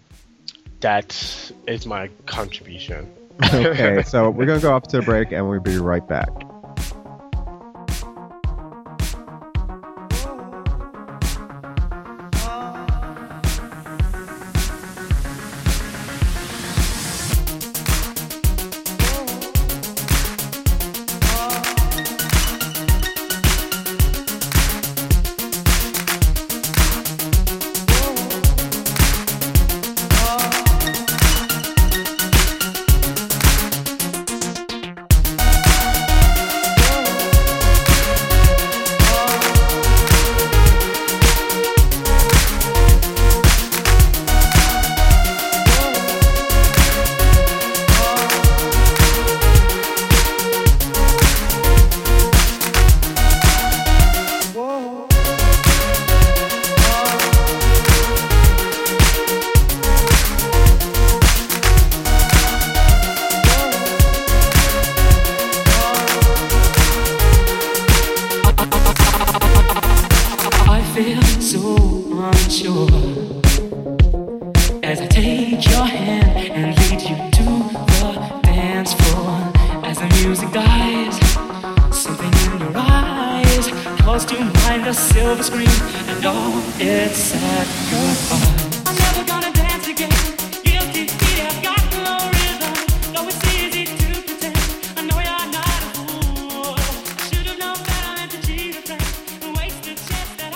that 0.79 1.51
is 1.67 1.85
my 1.85 2.09
contribution. 2.25 3.13
okay, 3.53 4.03
so 4.03 4.29
we're 4.29 4.45
going 4.45 4.59
to 4.59 4.65
go 4.65 4.73
off 4.73 4.83
to 4.83 4.99
a 4.99 5.01
break, 5.01 5.31
and 5.31 5.47
we'll 5.47 5.59
be 5.59 5.77
right 5.77 6.07
back. 6.07 6.29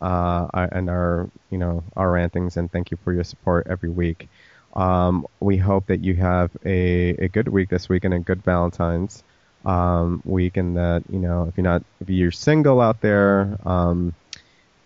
uh, 0.00 0.48
and 0.72 0.90
our 0.90 1.30
you 1.50 1.58
know 1.58 1.82
our 1.96 2.10
rantings 2.10 2.56
and 2.56 2.70
thank 2.70 2.90
you 2.90 2.98
for 3.04 3.12
your 3.12 3.24
support 3.24 3.66
every 3.68 3.90
week. 3.90 4.28
Um, 4.74 5.26
we 5.40 5.56
hope 5.56 5.86
that 5.86 6.02
you 6.02 6.14
have 6.14 6.50
a, 6.64 7.10
a 7.10 7.28
good 7.28 7.48
week 7.48 7.68
this 7.68 7.88
week 7.88 8.04
and 8.04 8.14
a 8.14 8.18
good 8.18 8.42
Valentine's 8.42 9.22
um, 9.64 10.22
week, 10.24 10.56
and 10.56 10.76
that 10.76 11.04
you 11.10 11.18
know 11.18 11.44
if 11.44 11.56
you're 11.56 11.64
not 11.64 11.82
if 12.00 12.08
you're 12.08 12.30
single 12.30 12.80
out 12.80 13.00
there, 13.00 13.58
um, 13.64 14.14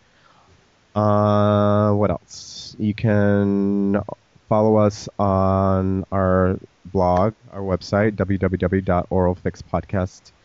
Uh, 0.94 1.92
what 1.92 2.10
else? 2.10 2.74
You 2.78 2.94
can 2.94 4.02
follow 4.48 4.76
us 4.76 5.08
on 5.18 6.06
our 6.12 6.58
blog, 6.84 7.34
our 7.52 7.60
website, 7.60 8.12
www.oralfixpodcast.com. 8.12 10.43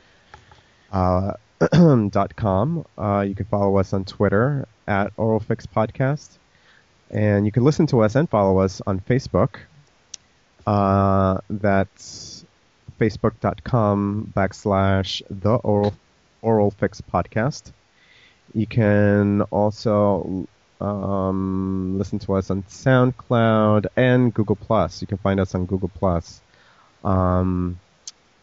Uh, 2.98 3.22
you 3.22 3.36
can 3.36 3.45
follow 3.49 3.78
us 3.78 3.94
on 3.94 4.06
Twitter 4.06 4.68
at 4.88 5.16
oralfixpodcast. 5.18 6.38
And 7.11 7.45
you 7.45 7.52
can 7.52 7.64
listen 7.64 7.88
to 7.88 8.02
us 8.02 8.16
and 8.16 8.30
follow 8.30 8.60
us 8.60 8.82
on 8.86 8.99
Facebook. 8.99 9.57
Uh, 10.66 11.40
that's 11.49 12.45
facebook.com 12.99 14.34
backslash 14.36 15.22
the 15.30 15.56
oral, 15.56 15.94
oral 16.41 16.72
fix 16.72 17.02
podcast. 17.02 17.72
You 18.53 18.68
can 18.68 19.41
also 19.44 20.48
um, 20.82 21.98
listen 21.98 22.20
to 22.20 22.34
us 22.34 22.52
on 22.52 22.64
SoundCloud 22.64 23.88
and 23.95 24.34
Google 24.34 24.56
Plus. 24.56 25.02
You 25.02 25.07
can 25.07 25.18
find 25.18 25.40
us 25.40 25.56
on 25.56 25.66
Google 25.66 25.90
Plus. 25.90 26.41
Um, 27.03 27.80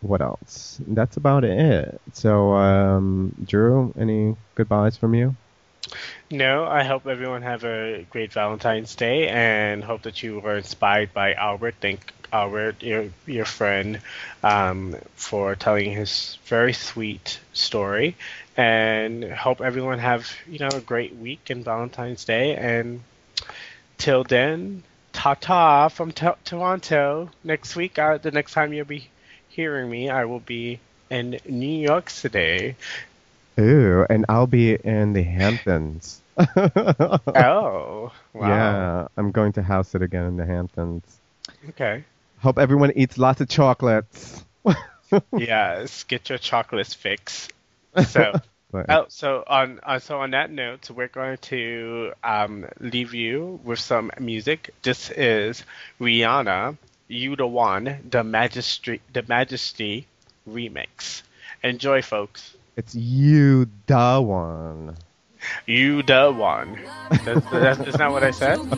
what 0.07 0.23
else? 0.23 0.81
That's 0.87 1.17
about 1.17 1.45
it. 1.45 2.01
So, 2.13 2.55
um, 2.55 3.35
Drew, 3.45 3.93
any 3.99 4.37
goodbyes 4.55 4.97
from 4.97 5.15
you? 5.15 5.37
No, 6.31 6.65
I 6.67 6.83
hope 6.85 7.07
everyone 7.07 7.43
have 7.43 7.65
a 7.65 8.05
great 8.11 8.33
Valentine's 8.33 8.95
Day 8.95 9.29
and 9.29 9.85
hope 9.85 10.03
that 10.03 10.23
you 10.23 10.41
were 10.41 10.57
inspired 10.57 11.13
by 11.13 11.35
Albert. 11.35 11.77
Thank 11.81 12.13
Albert, 12.33 12.83
your 12.83 13.07
your 13.27 13.45
friend, 13.45 14.01
um, 14.43 14.97
for 15.15 15.55
telling 15.55 15.93
his 15.93 16.39
very 16.47 16.73
sweet 16.73 17.41
story, 17.53 18.17
and 18.57 19.25
hope 19.25 19.61
everyone 19.61 19.99
have 19.99 20.31
you 20.49 20.59
know 20.59 20.69
a 20.75 20.81
great 20.81 21.15
week 21.17 21.51
and 21.51 21.65
Valentine's 21.65 22.25
Day. 22.25 22.57
And 22.57 23.03
till 23.99 24.25
then, 24.25 24.83
ta 25.13 25.35
ta 25.35 25.89
from 25.89 26.13
t- 26.13 26.29
Toronto. 26.45 27.31
Next 27.45 27.77
week, 27.77 27.99
uh, 27.99 28.19
the 28.19 28.33
next 28.33 28.53
time 28.53 28.73
you'll 28.73 28.85
be 28.87 29.09
hearing 29.57 29.89
me, 29.89 30.11
I 30.11 30.27
will 30.27 30.41
be 30.41 30.81
in 31.09 31.41
New 31.49 31.79
York 31.81 32.11
today. 32.11 32.77
Ooh, 33.59 34.05
and 34.11 34.27
I'll 34.29 34.47
be 34.47 34.75
in 34.75 35.15
the 35.15 35.23
Hamptons. 35.23 36.21
oh, 36.39 38.13
wow. 38.35 38.49
Yeah, 38.49 39.09
I'm 39.17 39.31
going 39.31 39.55
to 39.55 39.63
house 39.63 39.95
it 39.95 40.03
again 40.03 40.25
in 40.25 40.37
the 40.37 40.45
Hamptons. 40.45 41.05
Okay. 41.71 42.05
Hope 42.41 42.59
everyone 42.59 42.93
eats 42.97 43.17
lots 43.17 43.41
of 43.41 43.49
chocolates. 43.49 44.45
yes, 45.35 46.05
get 46.05 46.29
your 46.29 46.37
chocolates 46.37 46.93
fix. 46.93 47.49
So, 48.07 48.35
oh, 48.75 49.07
so 49.09 49.43
on 49.47 49.81
uh, 49.83 49.99
so 50.01 50.21
on 50.21 50.33
that 50.33 50.51
note, 50.51 50.91
we're 50.91 51.09
going 51.09 51.39
to 51.49 52.13
um, 52.23 52.67
leave 52.79 53.15
you 53.15 53.59
with 53.65 53.79
some 53.79 54.11
music. 54.21 54.75
This 54.83 55.11
is 55.11 55.65
Rihanna, 55.99 56.77
"You 57.09 57.37
the 57.37 57.47
One," 57.47 57.99
the 58.11 58.25
Majesty, 58.25 59.01
the 59.13 59.23
Majesty 59.23 60.07
remix. 60.49 61.23
Enjoy, 61.63 62.03
folks. 62.03 62.55
It's 62.77 62.95
you 62.95 63.69
the 63.87 64.21
one. 64.21 64.97
You 65.67 66.03
the 66.03 66.31
one. 66.31 66.79
That's, 67.25 67.51
that's, 67.51 67.79
that's 67.79 67.99
not 67.99 68.13
what 68.13 68.23
I 68.23 68.31
said. 68.31 68.59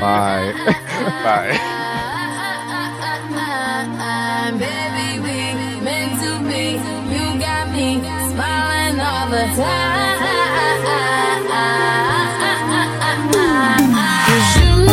Bye. 0.00 0.52
Bye. 1.24 1.56
Baby, 4.58 5.20
we 5.20 5.54
meant 5.82 6.20
to 6.20 6.32
be. 6.46 6.76
You 7.14 7.40
got 7.40 7.72
me 7.72 8.00
smiling 8.30 9.00
all 9.00 9.28
the 9.30 9.44
time. 9.56 10.10